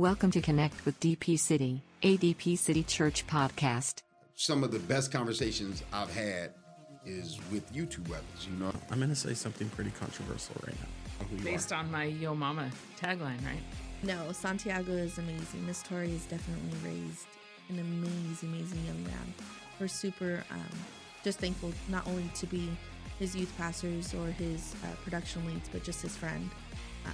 Welcome 0.00 0.30
to 0.30 0.40
Connect 0.40 0.86
with 0.86 0.98
DP 0.98 1.38
City, 1.38 1.82
ADP 2.02 2.56
City 2.56 2.82
Church 2.82 3.26
podcast. 3.26 4.00
Some 4.34 4.64
of 4.64 4.70
the 4.70 4.78
best 4.78 5.12
conversations 5.12 5.82
I've 5.92 6.10
had 6.10 6.54
is 7.04 7.38
with 7.52 7.64
you 7.70 7.84
two 7.84 8.00
brothers, 8.00 8.48
you 8.50 8.56
know? 8.58 8.72
I'm 8.90 8.96
going 8.96 9.10
to 9.10 9.14
say 9.14 9.34
something 9.34 9.68
pretty 9.68 9.90
controversial 9.90 10.56
right 10.66 10.74
now. 10.80 11.44
Based 11.44 11.70
are. 11.70 11.80
on 11.80 11.90
my 11.90 12.04
Yo 12.04 12.34
Mama 12.34 12.70
tagline, 12.98 13.44
right? 13.44 13.60
No, 14.02 14.32
Santiago 14.32 14.90
is 14.92 15.18
amazing. 15.18 15.66
Miss 15.66 15.82
Tori 15.82 16.10
is 16.10 16.24
definitely 16.24 16.78
raised 16.82 17.26
an 17.68 17.78
amazing, 17.78 18.48
amazing 18.54 18.82
young 18.86 19.04
man. 19.04 19.34
We're 19.78 19.88
super 19.88 20.42
um, 20.50 20.78
just 21.24 21.40
thankful 21.40 21.74
not 21.90 22.06
only 22.06 22.24
to 22.36 22.46
be 22.46 22.70
his 23.18 23.36
youth 23.36 23.52
pastors 23.58 24.14
or 24.14 24.28
his 24.28 24.74
uh, 24.82 24.96
production 25.04 25.46
leads, 25.46 25.68
but 25.68 25.84
just 25.84 26.00
his 26.00 26.16
friend. 26.16 26.48
Um, 27.04 27.12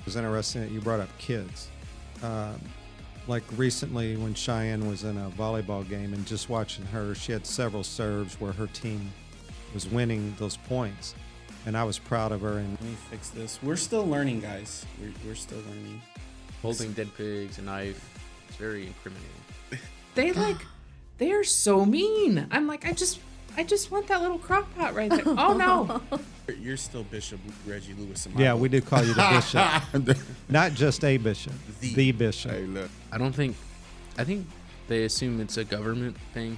It 0.00 0.06
was 0.06 0.16
interesting 0.16 0.62
that 0.62 0.72
you 0.72 0.80
brought 0.80 0.98
up 0.98 1.16
kids. 1.18 1.68
Um, 2.22 2.60
like 3.26 3.42
recently, 3.56 4.16
when 4.16 4.34
Cheyenne 4.34 4.88
was 4.88 5.04
in 5.04 5.16
a 5.16 5.30
volleyball 5.30 5.88
game 5.88 6.12
and 6.14 6.26
just 6.26 6.48
watching 6.48 6.84
her, 6.86 7.14
she 7.14 7.32
had 7.32 7.46
several 7.46 7.84
serves 7.84 8.40
where 8.40 8.52
her 8.52 8.66
team 8.68 9.12
was 9.74 9.88
winning 9.88 10.34
those 10.38 10.56
points. 10.56 11.14
And 11.66 11.76
I 11.76 11.84
was 11.84 11.98
proud 11.98 12.32
of 12.32 12.40
her. 12.40 12.58
And 12.58 12.70
Let 12.80 12.82
me 12.82 12.96
fix 13.10 13.28
this. 13.28 13.58
We're 13.62 13.76
still 13.76 14.06
learning, 14.06 14.40
guys. 14.40 14.84
We're, 15.00 15.12
we're 15.26 15.34
still 15.34 15.58
learning. 15.68 16.00
holding 16.62 16.92
dead 16.92 17.14
pigs, 17.16 17.58
a 17.58 17.62
knife. 17.62 18.18
It's 18.48 18.56
very 18.56 18.86
incriminating. 18.86 19.30
They 20.14 20.32
like, 20.32 20.56
they 21.18 21.32
are 21.32 21.44
so 21.44 21.84
mean. 21.84 22.46
I'm 22.50 22.66
like, 22.66 22.86
I 22.86 22.92
just, 22.92 23.20
I 23.60 23.62
just 23.62 23.90
want 23.90 24.06
that 24.06 24.22
little 24.22 24.38
crock 24.38 24.74
pot 24.74 24.94
right 24.94 25.10
there. 25.10 25.20
Oh 25.26 25.52
no, 25.52 26.00
You're 26.62 26.78
still 26.78 27.02
Bishop 27.04 27.40
Reggie 27.66 27.92
Lewis. 27.92 28.26
yeah, 28.34 28.54
we 28.54 28.70
do 28.70 28.80
call 28.80 29.04
you 29.04 29.12
the 29.12 29.82
bishop. 29.92 30.18
Not 30.48 30.72
just 30.72 31.04
a 31.04 31.18
bishop, 31.18 31.52
The- 31.80 31.92
the, 31.92 32.12
bishop. 32.12 32.52
Hey, 32.52 32.62
look. 32.64 32.90
I 33.12 33.18
don't 33.18 33.34
think. 33.34 33.54
I 34.16 34.24
think 34.24 34.46
they 34.88 35.04
assume 35.04 35.42
it's 35.42 35.58
a 35.58 35.64
government 35.64 36.16
thing. 36.32 36.56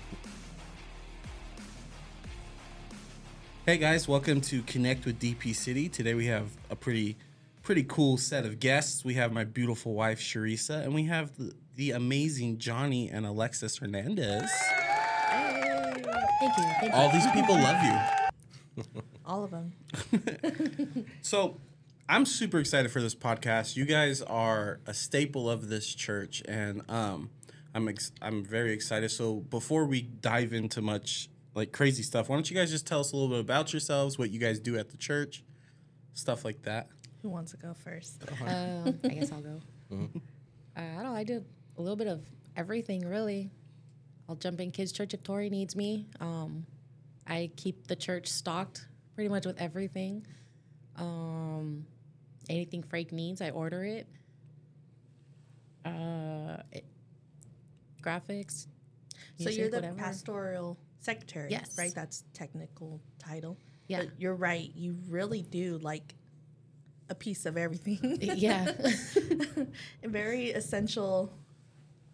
Hey 3.66 3.78
guys, 3.78 4.06
welcome 4.06 4.40
to 4.42 4.62
Connect 4.62 5.04
with 5.04 5.18
DP 5.18 5.56
City. 5.56 5.88
Today 5.88 6.14
we 6.14 6.26
have 6.26 6.50
a 6.70 6.76
pretty, 6.76 7.16
pretty 7.64 7.82
cool 7.82 8.16
set 8.16 8.46
of 8.46 8.60
guests. 8.60 9.04
We 9.04 9.14
have 9.14 9.32
my 9.32 9.42
beautiful 9.42 9.92
wife 9.94 10.20
Cherissa, 10.20 10.84
and 10.84 10.94
we 10.94 11.06
have 11.06 11.36
the, 11.36 11.52
the 11.74 11.90
amazing 11.90 12.58
Johnny 12.58 13.08
and 13.10 13.26
Elexsis 13.26 13.80
Hernandez. 13.80 14.48
Thank 16.42 16.56
you. 16.58 16.64
Thank 16.80 16.92
you. 16.94 16.98
All 16.98 17.10
these 17.10 17.26
people 17.32 17.54
love 17.56 17.82
you. 17.84 18.82
All 19.26 19.44
of 19.44 19.50
them. 19.50 19.72
So, 21.22 21.60
I'm 22.08 22.26
super 22.26 22.58
excited 22.58 22.90
for 22.90 23.00
this 23.00 23.14
podcast. 23.14 23.76
You 23.76 23.84
guys 23.84 24.20
are 24.22 24.80
a 24.86 24.92
staple 24.92 25.48
of 25.48 25.68
this 25.68 25.94
church, 25.94 26.42
and 26.46 26.82
um, 26.90 27.30
I'm 27.74 27.88
ex- 27.88 28.12
I'm 28.20 28.44
very 28.44 28.72
excited. 28.72 29.10
So, 29.10 29.36
before 29.36 29.84
we 29.86 30.02
dive 30.02 30.52
into 30.52 30.82
much 30.82 31.28
like 31.54 31.72
crazy 31.72 32.02
stuff, 32.02 32.28
why 32.28 32.36
don't 32.36 32.50
you 32.50 32.56
guys 32.56 32.70
just 32.70 32.86
tell 32.86 33.00
us 33.00 33.12
a 33.12 33.16
little 33.16 33.30
bit 33.30 33.40
about 33.40 33.72
yourselves, 33.72 34.18
what 34.18 34.30
you 34.30 34.40
guys 34.40 34.58
do 34.58 34.76
at 34.76 34.90
the 34.90 34.96
church, 34.96 35.44
stuff 36.14 36.44
like 36.44 36.62
that. 36.62 36.88
Who 37.22 37.28
wants 37.28 37.52
to 37.52 37.56
go 37.56 37.72
first? 37.72 38.22
Um, 38.46 38.98
I 39.04 39.08
guess 39.08 39.30
I'll 39.32 39.40
go. 39.40 39.60
Uh, 40.74 40.80
I 40.98 41.02
don't. 41.02 41.14
I 41.14 41.22
do 41.22 41.44
a 41.76 41.82
little 41.82 41.96
bit 41.96 42.06
of 42.06 42.22
everything, 42.56 43.06
really. 43.06 43.50
I'll 44.32 44.36
jump 44.36 44.60
in 44.62 44.70
kids' 44.70 44.92
church 44.92 45.12
if 45.12 45.22
Tori 45.22 45.50
needs 45.50 45.76
me. 45.76 46.06
Um, 46.18 46.64
I 47.26 47.50
keep 47.54 47.86
the 47.86 47.94
church 47.94 48.28
stocked 48.28 48.86
pretty 49.14 49.28
much 49.28 49.44
with 49.44 49.60
everything. 49.60 50.26
Um, 50.96 51.84
anything 52.48 52.82
Frank 52.82 53.12
needs, 53.12 53.42
I 53.42 53.50
order 53.50 53.84
it. 53.84 54.06
Uh, 55.84 56.56
it- 56.72 56.86
graphics. 58.02 58.68
So 59.36 59.44
music, 59.44 59.58
you're 59.58 59.68
the 59.68 59.76
whatever. 59.76 59.96
pastoral 59.98 60.78
secretary, 61.00 61.50
Yes. 61.50 61.76
right? 61.76 61.92
That's 61.94 62.24
technical 62.32 63.02
title. 63.18 63.58
Yeah. 63.86 64.04
But 64.04 64.18
you're 64.18 64.34
right. 64.34 64.72
You 64.74 64.96
really 65.10 65.42
do 65.42 65.76
like 65.82 66.14
a 67.10 67.14
piece 67.14 67.44
of 67.44 67.58
everything. 67.58 68.16
Yeah. 68.22 68.72
very 70.02 70.52
essential 70.52 71.34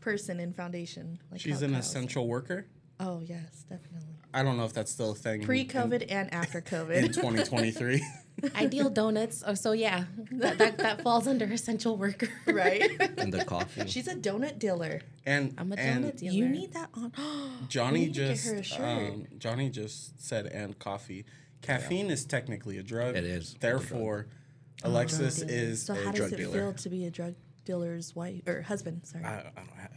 person 0.01 0.41
in 0.41 0.53
foundation. 0.53 1.19
Like 1.31 1.41
She's 1.41 1.63
an 1.63 1.73
Kyle 1.73 1.83
said. 1.83 1.89
essential 1.89 2.29
worker. 2.29 2.67
Oh 3.01 3.21
yes, 3.25 3.65
definitely. 3.69 4.15
I 4.35 4.43
don't 4.43 4.57
know 4.57 4.65
if 4.65 4.75
that's 4.75 4.91
still 4.93 5.13
a 5.13 5.15
thing. 5.15 5.43
Pre-COVID 5.43 6.07
and 6.11 6.33
after 6.35 6.61
COVID. 6.61 6.95
in, 6.97 7.05
COVID. 7.07 7.15
2023. 7.15 8.05
Ideal 8.57 8.91
donuts. 8.91 9.43
Oh, 9.47 9.55
so 9.55 9.73
yeah, 9.73 10.05
that, 10.33 10.59
that, 10.59 10.79
that 10.79 11.03
falls 11.03 11.27
under 11.27 11.45
essential 11.47 11.97
worker. 11.97 12.29
right? 12.47 12.91
and 13.19 13.33
the 13.33 13.45
coffee. 13.45 13.87
She's 13.87 14.07
a 14.07 14.15
donut 14.15 14.59
dealer. 14.59 15.01
and 15.27 15.55
I'm 15.59 15.73
a 15.73 15.77
and 15.77 16.05
donut 16.05 16.17
dealer. 16.19 16.35
You 16.35 16.49
need 16.49 16.73
that 16.75 16.91
on. 16.95 17.13
Johnny 17.69 18.01
We 18.01 18.07
need 18.07 18.15
to 18.15 18.21
get 18.21 18.29
just 18.29 18.47
her 18.47 18.55
a 18.57 18.63
shirt. 18.63 18.81
um, 18.81 19.27
Johnny 19.39 19.71
just 19.71 20.23
said 20.25 20.47
and 20.47 20.79
coffee. 20.79 21.25
Caffeine 21.63 22.11
is 22.11 22.25
technically 22.25 22.79
a 22.79 22.83
drug. 22.83 23.17
It 23.17 23.25
is 23.25 23.55
a 23.55 23.59
Therefore, 23.59 24.27
Elexsis 24.85 25.39
Drug 25.39 25.51
is 25.51 25.83
so 25.87 25.95
a 25.95 25.97
how 25.97 26.03
drug 26.13 26.15
does 26.31 26.33
it 26.33 26.37
dealer. 26.37 26.53
feel 26.53 26.73
to 26.75 26.89
be 26.89 27.07
a 27.07 27.11
drug 27.11 27.35
dealer's 27.69 28.17
wife 28.17 28.41
or 28.47 28.63
husband? 28.63 29.03
Sorry, 29.05 29.23
I, 29.25 29.37
I, 29.41 29.43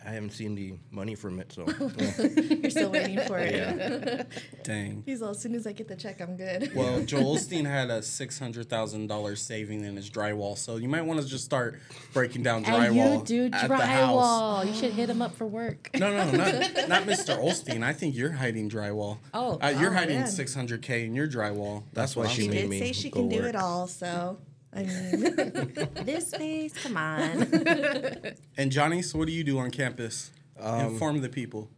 I 0.06 0.10
haven't 0.12 0.32
seen 0.32 0.56
the 0.56 0.74
money 0.92 1.16
from 1.16 1.40
it, 1.40 1.54
so 1.54 1.66
you're 2.62 2.70
still 2.70 2.92
waiting 2.92 3.20
for 3.22 3.40
it. 3.40 4.28
Dang. 4.64 5.04
He's 5.06 5.22
all. 5.22 5.30
As 5.30 5.40
soon 5.40 5.56
as 5.56 5.66
I 5.66 5.72
get 5.72 5.88
the 5.88 5.96
check, 5.96 6.20
I'm 6.20 6.36
good. 6.36 6.76
Well, 6.76 7.02
Joel 7.06 7.38
Osteen 7.38 7.66
had 7.66 7.90
a 7.90 8.04
six 8.04 8.38
hundred 8.38 8.68
thousand 8.70 9.08
dollars 9.08 9.42
saving 9.42 9.86
in 9.86 9.96
his 9.96 10.10
drywall, 10.10 10.58
so 10.58 10.76
you 10.76 10.90
might 10.90 11.04
want 11.04 11.22
to 11.22 11.26
just 11.26 11.46
start 11.46 11.80
breaking 12.14 12.44
down 12.44 12.66
And 12.66 12.76
drywall 12.76 13.20
you 13.20 13.24
do 13.26 13.46
at 13.56 13.70
the 13.70 13.78
house. 13.78 14.12
drywall. 14.12 14.68
You 14.68 14.74
should 14.74 14.92
hit 14.92 15.10
him 15.10 15.22
up 15.22 15.34
for 15.36 15.48
work. 15.48 15.90
No, 15.98 16.12
no, 16.12 16.30
not, 16.32 16.90
not 16.90 17.04
Mr. 17.04 17.38
Osteen. 17.42 17.84
I 17.84 17.94
think 17.94 18.14
you're 18.16 18.34
hiding 18.34 18.70
drywall. 18.70 19.20
Oh. 19.34 19.58
uh, 19.62 19.70
you're 19.80 19.92
Oh, 19.92 19.94
hiding 19.94 20.26
six 20.26 20.54
hundred 20.54 20.82
k 20.82 21.06
in 21.06 21.16
your 21.16 21.28
drywall. 21.28 21.84
That's, 21.94 22.14
That's 22.14 22.16
why 22.18 22.24
what 22.26 22.32
she 22.32 22.44
I'm 22.46 22.50
made 22.52 22.62
did 22.62 22.70
me 22.70 22.80
say 22.80 22.92
she 22.92 23.10
go 23.10 23.22
can 23.22 23.30
do 23.30 23.44
it 23.46 23.56
all, 23.56 23.88
so 23.88 24.38
I 24.74 24.84
mean, 24.84 25.90
this 26.06 26.34
face, 26.34 26.74
come 26.84 26.98
on. 26.98 27.48
And 28.58 28.72
Johnny, 28.72 29.02
so 29.02 29.18
what 29.20 29.28
do 29.28 29.34
you 29.34 29.44
do 29.44 29.60
on 29.60 29.72
campus? 29.72 30.32
Inform 30.58 31.22
the 31.22 31.30
people. 31.30 31.70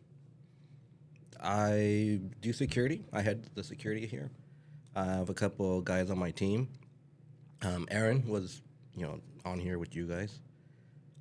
I 1.42 2.20
do 2.42 2.54
security. 2.54 3.04
I 3.12 3.22
head 3.22 3.50
the 3.54 3.64
security 3.64 4.06
here. 4.06 4.32
I 4.96 5.06
have 5.06 5.30
a 5.30 5.34
couple 5.34 5.78
of 5.78 5.86
guys 5.86 6.10
on 6.10 6.18
my 6.18 6.32
team. 6.32 6.68
Um, 7.62 7.88
Aaron 7.90 8.28
was, 8.28 8.62
you 8.96 9.04
know, 9.04 9.20
on 9.46 9.60
here 9.60 9.80
with 9.80 9.96
you 9.96 10.06
guys. 10.06 10.40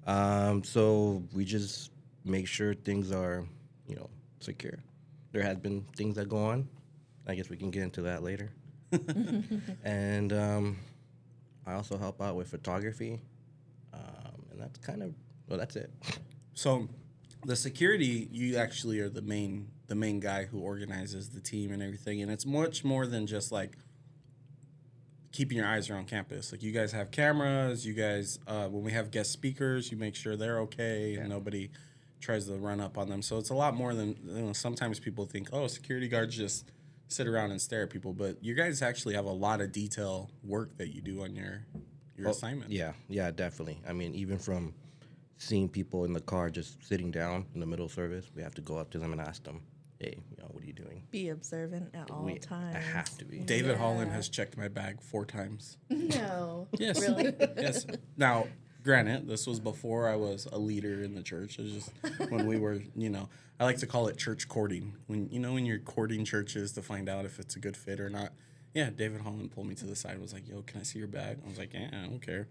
Um, 0.06 0.64
so 0.64 1.22
we 1.32 1.44
just 1.44 1.90
make 2.24 2.46
sure 2.46 2.74
things 2.74 3.12
are, 3.12 3.46
you 3.86 3.96
know, 3.96 4.10
secure. 4.40 4.78
There 5.32 5.42
has 5.42 5.56
been 5.58 5.84
things 5.96 6.16
that 6.16 6.28
go 6.28 6.44
on. 6.44 6.68
I 7.26 7.34
guess 7.34 7.48
we 7.48 7.56
can 7.56 7.70
get 7.70 7.82
into 7.82 8.02
that 8.02 8.22
later. 8.22 8.50
and 9.84 10.32
um, 10.32 10.76
I 11.66 11.74
also 11.74 11.96
help 11.96 12.20
out 12.20 12.36
with 12.36 12.48
photography. 12.48 13.20
Um, 13.92 14.42
and 14.50 14.60
that's 14.60 14.78
kind 14.78 15.02
of, 15.02 15.14
well, 15.48 15.58
that's 15.58 15.76
it. 15.76 15.90
So, 16.54 16.86
the 17.46 17.56
security, 17.56 18.28
you 18.30 18.58
actually 18.58 19.00
are 19.00 19.08
the 19.08 19.22
main 19.22 19.68
the 19.88 19.94
main 19.94 20.20
guy 20.20 20.44
who 20.44 20.60
organizes 20.60 21.30
the 21.30 21.40
team 21.40 21.72
and 21.72 21.82
everything, 21.82 22.20
and 22.20 22.30
it's 22.30 22.44
much 22.44 22.84
more 22.84 23.06
than 23.06 23.26
just 23.26 23.50
like 23.50 23.78
keeping 25.32 25.56
your 25.56 25.66
eyes 25.66 25.90
around 25.90 26.06
campus. 26.06 26.52
Like 26.52 26.62
you 26.62 26.72
guys 26.72 26.92
have 26.92 27.10
cameras, 27.10 27.84
you 27.86 27.94
guys 27.94 28.38
uh, 28.46 28.68
when 28.68 28.84
we 28.84 28.92
have 28.92 29.10
guest 29.10 29.32
speakers, 29.32 29.90
you 29.90 29.96
make 29.96 30.14
sure 30.14 30.36
they're 30.36 30.60
okay 30.60 31.16
and 31.16 31.28
nobody 31.28 31.70
tries 32.20 32.46
to 32.46 32.54
run 32.54 32.80
up 32.80 32.96
on 32.96 33.08
them. 33.08 33.22
So 33.22 33.38
it's 33.38 33.50
a 33.50 33.54
lot 33.54 33.74
more 33.74 33.94
than 33.94 34.16
you 34.24 34.42
know. 34.42 34.52
Sometimes 34.52 35.00
people 35.00 35.26
think, 35.26 35.48
oh, 35.52 35.66
security 35.66 36.08
guards 36.08 36.36
just 36.36 36.70
sit 37.12 37.26
around 37.28 37.50
and 37.50 37.60
stare 37.60 37.82
at 37.82 37.90
people, 37.90 38.12
but 38.12 38.42
you 38.42 38.54
guys 38.54 38.82
actually 38.82 39.14
have 39.14 39.24
a 39.26 39.30
lot 39.32 39.60
of 39.60 39.72
detail 39.72 40.30
work 40.42 40.76
that 40.78 40.94
you 40.94 41.00
do 41.02 41.22
on 41.22 41.34
your 41.36 41.64
your 42.16 42.28
oh, 42.28 42.30
assignment. 42.30 42.70
Yeah, 42.70 42.92
yeah, 43.08 43.30
definitely. 43.30 43.80
I 43.88 43.92
mean, 43.92 44.14
even 44.14 44.38
from 44.38 44.74
seeing 45.38 45.68
people 45.68 46.04
in 46.04 46.12
the 46.12 46.20
car 46.20 46.50
just 46.50 46.84
sitting 46.86 47.10
down 47.10 47.46
in 47.54 47.60
the 47.60 47.66
middle 47.66 47.86
of 47.86 47.92
service, 47.92 48.30
we 48.34 48.42
have 48.42 48.54
to 48.54 48.60
go 48.62 48.76
up 48.76 48.90
to 48.90 48.98
them 48.98 49.12
and 49.12 49.20
ask 49.20 49.42
them, 49.44 49.60
"Hey, 49.98 50.18
you 50.30 50.36
know, 50.38 50.48
what 50.52 50.62
are 50.62 50.66
you 50.66 50.72
doing?" 50.72 51.02
be 51.10 51.28
observant 51.30 51.94
at 51.94 52.10
all 52.10 52.24
We- 52.24 52.38
times. 52.38 52.76
I 52.76 52.80
have 52.80 53.16
to 53.18 53.24
be. 53.24 53.38
David 53.40 53.76
Holland 53.76 54.12
has 54.12 54.28
checked 54.28 54.56
my 54.56 54.68
bag 54.68 55.00
four 55.00 55.24
times. 55.24 55.76
No, 55.90 56.68
Yes. 56.78 57.00
really. 57.00 57.34
yes. 57.56 57.86
Now, 58.16 58.46
granted, 58.82 59.28
this 59.28 59.46
was 59.46 59.60
before 59.60 60.08
I 60.08 60.16
was 60.16 60.46
a 60.50 60.58
leader 60.58 61.02
in 61.02 61.14
the 61.14 61.22
church. 61.22 61.58
It 61.58 61.62
was 61.62 61.72
just 61.72 62.30
when 62.30 62.46
we 62.46 62.58
were, 62.58 62.80
you 62.94 63.10
know, 63.10 63.28
I 63.58 63.64
like 63.64 63.78
to 63.78 63.86
call 63.86 64.08
it 64.08 64.16
church 64.16 64.48
courting. 64.48 64.94
When 65.06 65.28
you 65.30 65.38
know 65.38 65.52
when 65.52 65.66
you're 65.66 65.78
courting 65.78 66.24
churches 66.24 66.72
to 66.72 66.82
find 66.82 67.08
out 67.08 67.24
if 67.24 67.38
it's 67.38 67.56
a 67.56 67.60
good 67.60 67.76
fit 67.76 68.00
or 68.00 68.10
not. 68.10 68.32
Yeah, 68.74 68.88
David 68.90 69.20
Holland 69.20 69.50
pulled 69.52 69.66
me 69.66 69.74
to 69.76 69.86
the 69.86 69.94
side. 69.94 70.18
Was 70.18 70.32
like, 70.32 70.48
"Yo, 70.48 70.62
can 70.62 70.80
I 70.80 70.82
see 70.82 70.98
your 70.98 71.08
bag?" 71.08 71.38
I 71.44 71.48
was 71.48 71.58
like, 71.58 71.74
"Yeah, 71.74 71.88
I 71.92 72.06
don't 72.06 72.20
care." 72.20 72.48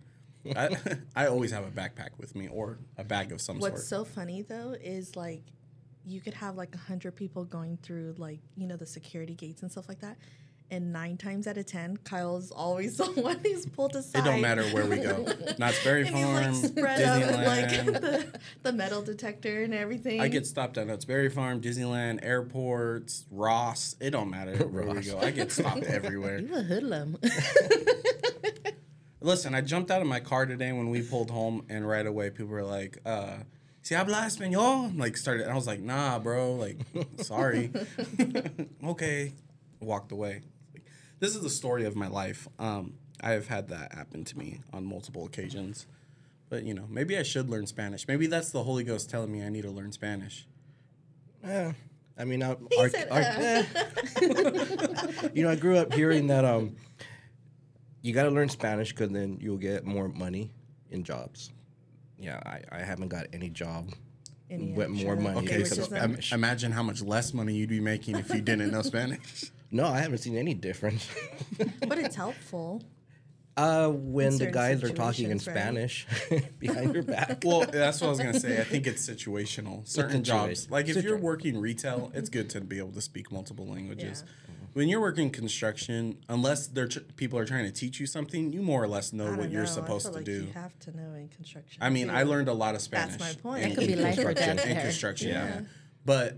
I, 0.56 0.70
I 1.16 1.28
always 1.28 1.52
have 1.52 1.66
a 1.66 1.72
backpack 1.72 2.12
with 2.18 2.36
me 2.36 2.48
or 2.48 2.78
a 2.98 3.04
bag 3.04 3.32
of 3.32 3.42
some 3.42 3.60
What's 3.60 3.66
sort. 3.66 3.74
What's 3.74 3.88
so 3.88 4.04
funny 4.04 4.42
though 4.44 4.76
is 4.80 5.16
like 5.16 5.44
you 6.06 6.22
could 6.22 6.34
have 6.36 6.56
like 6.56 6.74
a 6.76 6.80
hundred 6.80 7.16
people 7.16 7.44
going 7.44 7.78
through 7.78 8.16
like 8.18 8.40
you 8.56 8.68
know 8.68 8.78
the 8.78 8.86
security 8.86 9.36
gates 9.36 9.62
and 9.62 9.72
stuff 9.72 9.88
like 9.88 10.00
that, 10.02 10.18
And 10.74 10.94
nine 10.94 11.18
times 11.18 11.48
out 11.48 11.58
of 11.58 11.66
ten, 11.66 11.98
Kyle's 11.98 12.50
always 12.50 12.96
the 12.98 13.04
one 13.04 13.40
who's 13.44 13.66
pulled 13.66 13.94
aside. 13.94 14.20
It 14.20 14.24
don't 14.24 14.40
matter 14.40 14.64
where 14.70 14.86
we 14.86 15.00
go. 15.00 15.28
Knott's 15.60 15.84
Berry 15.84 16.08
And 16.08 16.16
he's 16.16 16.26
like 16.26 16.44
Farm, 16.46 16.54
spread 16.56 17.02
up 17.02 17.46
like 17.46 17.66
Disneyland. 17.66 18.02
the, 18.02 18.40
the 18.64 18.72
metal 18.72 19.02
detector 19.02 19.64
and 19.64 19.74
everything. 19.74 20.22
I 20.22 20.30
get 20.30 20.48
stopped 20.48 20.78
at 20.78 20.88
Knott's 20.88 21.04
Berry 21.04 21.30
Farm, 21.30 21.60
Disneyland, 21.60 22.20
airports, 22.24 23.26
Ross. 23.30 23.98
It 24.00 24.12
don't 24.12 24.30
matter 24.30 24.66
where 24.66 24.86
we 24.86 25.02
go. 25.02 25.20
I 25.20 25.32
get 25.32 25.52
stopped 25.52 25.84
everywhere. 25.84 26.40
You 26.40 26.56
a 26.56 26.62
hoodlum. 26.64 27.18
Listen, 29.20 29.54
I 29.54 29.60
jumped 29.60 29.92
out 29.92 30.02
of 30.02 30.08
my 30.08 30.22
car 30.22 30.46
today 30.46 30.72
when 30.72 30.90
we 30.90 31.02
pulled 31.02 31.30
home, 31.32 31.66
and 31.68 31.86
right 31.86 32.08
away 32.08 32.30
people 32.30 32.48
were 32.48 32.64
like, 32.64 32.98
uh, 33.06 33.40
"Si 33.82 33.94
habla 33.94 34.22
español?" 34.22 34.86
I'm 34.86 34.98
Like 34.98 35.18
started, 35.18 35.44
and 35.44 35.52
I 35.52 35.56
was 35.56 35.68
like, 35.68 35.82
"Nah, 35.82 36.18
bro. 36.18 36.56
Like, 36.56 36.78
sorry." 37.18 37.72
okay, 38.84 39.34
walked 39.82 40.12
away. 40.14 40.42
Like, 41.22 41.28
this 41.30 41.36
is 41.36 41.44
the 41.44 41.50
story 41.50 41.86
of 41.86 41.96
my 41.96 42.08
life. 42.08 42.48
Um, 42.60 42.94
I 43.22 43.32
have 43.32 43.48
had 43.48 43.70
that 43.70 43.94
happen 43.94 44.24
to 44.26 44.38
me 44.38 44.62
on 44.74 44.86
multiple 44.86 45.26
occasions, 45.26 45.86
but 46.50 46.64
you 46.64 46.74
know, 46.74 46.86
maybe 46.90 47.18
I 47.18 47.24
should 47.24 47.50
learn 47.50 47.68
Spanish. 47.68 48.08
Maybe 48.08 48.26
that's 48.28 48.50
the 48.52 48.64
Holy 48.64 48.84
Ghost 48.84 49.10
telling 49.10 49.32
me 49.32 49.44
I 49.44 49.50
need 49.50 49.62
to 49.64 49.72
learn 49.72 49.92
Spanish. 49.92 50.48
Yeah. 51.44 51.74
I 52.18 52.26
mean, 52.26 52.44
I, 52.44 52.56
He 52.72 52.78
our, 52.78 52.90
said, 52.90 53.08
our- 53.10 53.22
uh. 53.22 53.64
eh. 54.22 55.28
you 55.34 55.44
know, 55.44 55.50
I 55.50 55.56
grew 55.56 55.78
up 55.78 55.94
hearing 55.94 56.28
that 56.28 56.44
um, 56.46 56.76
you 58.02 58.14
got 58.14 58.24
to 58.24 58.30
learn 58.32 58.50
Spanish 58.50 58.90
because 58.92 59.10
then 59.12 59.38
you'll 59.40 59.58
get 59.58 59.86
more 59.86 60.08
money 60.10 60.52
in 60.92 61.04
jobs. 61.04 61.52
Yeah, 62.20 62.40
I, 62.46 62.62
I 62.72 62.80
haven't 62.80 63.08
got 63.08 63.28
any 63.34 63.50
job 63.50 63.92
Any 64.50 64.74
with 64.74 64.90
more 64.90 65.16
money 65.16 65.40
Okay, 65.40 65.64
so 65.64 65.96
im- 65.96 66.20
imagine 66.32 66.72
how 66.72 66.84
much 66.84 67.02
less 67.02 67.34
money 67.34 67.54
you'd 67.56 67.70
be 67.70 67.80
making 67.80 68.18
if 68.18 68.30
you 68.34 68.42
didn't 68.42 68.72
know 68.72 68.82
Spanish. 68.82 69.52
no, 69.72 69.86
I 69.88 70.00
haven't 70.00 70.20
seen 70.20 70.38
any 70.38 70.54
difference. 70.54 71.08
but 71.88 71.98
it's 71.98 72.16
helpful. 72.16 72.84
uh, 73.58 73.90
when 73.90 74.38
the 74.38 74.48
guys 74.48 74.84
are 74.84 74.90
talking 74.90 75.26
in 75.26 75.32
right? 75.32 75.42
Spanish 75.42 76.08
behind 76.60 76.94
your 76.94 77.04
back. 77.04 77.42
Well, 77.46 77.66
that's 77.66 78.00
what 78.02 78.08
I 78.08 78.10
was 78.12 78.20
gonna 78.20 78.40
say. 78.40 78.60
I 78.60 78.64
think 78.64 78.88
it's 78.88 79.08
situational. 79.08 79.88
Certain 79.88 80.24
jobs, 80.24 80.68
situa- 80.68 80.72
like 80.72 80.88
if 80.90 81.04
you're 81.04 81.18
working 81.18 81.60
retail, 81.60 82.12
it's 82.14 82.30
good 82.30 82.50
to 82.52 82.62
be 82.62 82.78
able 82.78 82.92
to 82.94 83.02
speak 83.02 83.32
multiple 83.32 83.68
languages. 83.68 84.24
Yeah. 84.26 84.32
When 84.74 84.88
you're 84.88 85.02
working 85.02 85.30
construction, 85.32 86.18
unless 86.30 86.68
they're 86.68 86.88
tr- 86.88 87.00
people 87.18 87.38
are 87.38 87.44
trying 87.46 87.66
to 87.66 87.74
teach 87.74 88.00
you 88.00 88.06
something, 88.08 88.54
you 88.54 88.62
more 88.62 88.82
or 88.82 88.88
less 88.88 89.12
know 89.12 89.26
what 89.32 89.40
don't 89.42 89.52
you're 89.52 89.64
know. 89.64 89.70
I 89.70 89.74
supposed 89.74 90.06
feel 90.06 90.12
to 90.14 90.18
like 90.20 90.26
do. 90.26 90.44
You 90.46 90.52
have 90.54 90.80
to 90.80 90.96
know 90.96 91.14
in 91.14 91.28
construction. 91.28 91.78
I 91.84 91.90
mean, 91.90 92.10
I 92.10 92.24
learned 92.24 92.48
a 92.48 92.54
lot 92.54 92.76
of 92.76 92.82
Spanish. 92.82 93.18
That's 93.18 93.36
my 93.36 93.42
point. 93.42 93.64
in- 93.64 93.70
That 93.72 93.76
could 93.78 93.88
be 93.88 93.94
in 93.94 94.02
life 94.02 94.18
or 94.20 94.24
construction- 94.34 94.56
death 94.56 94.66
In 94.68 94.82
construction, 94.82 95.28
yeah. 95.28 95.46
Yeah. 95.46 95.62
But 96.06 96.38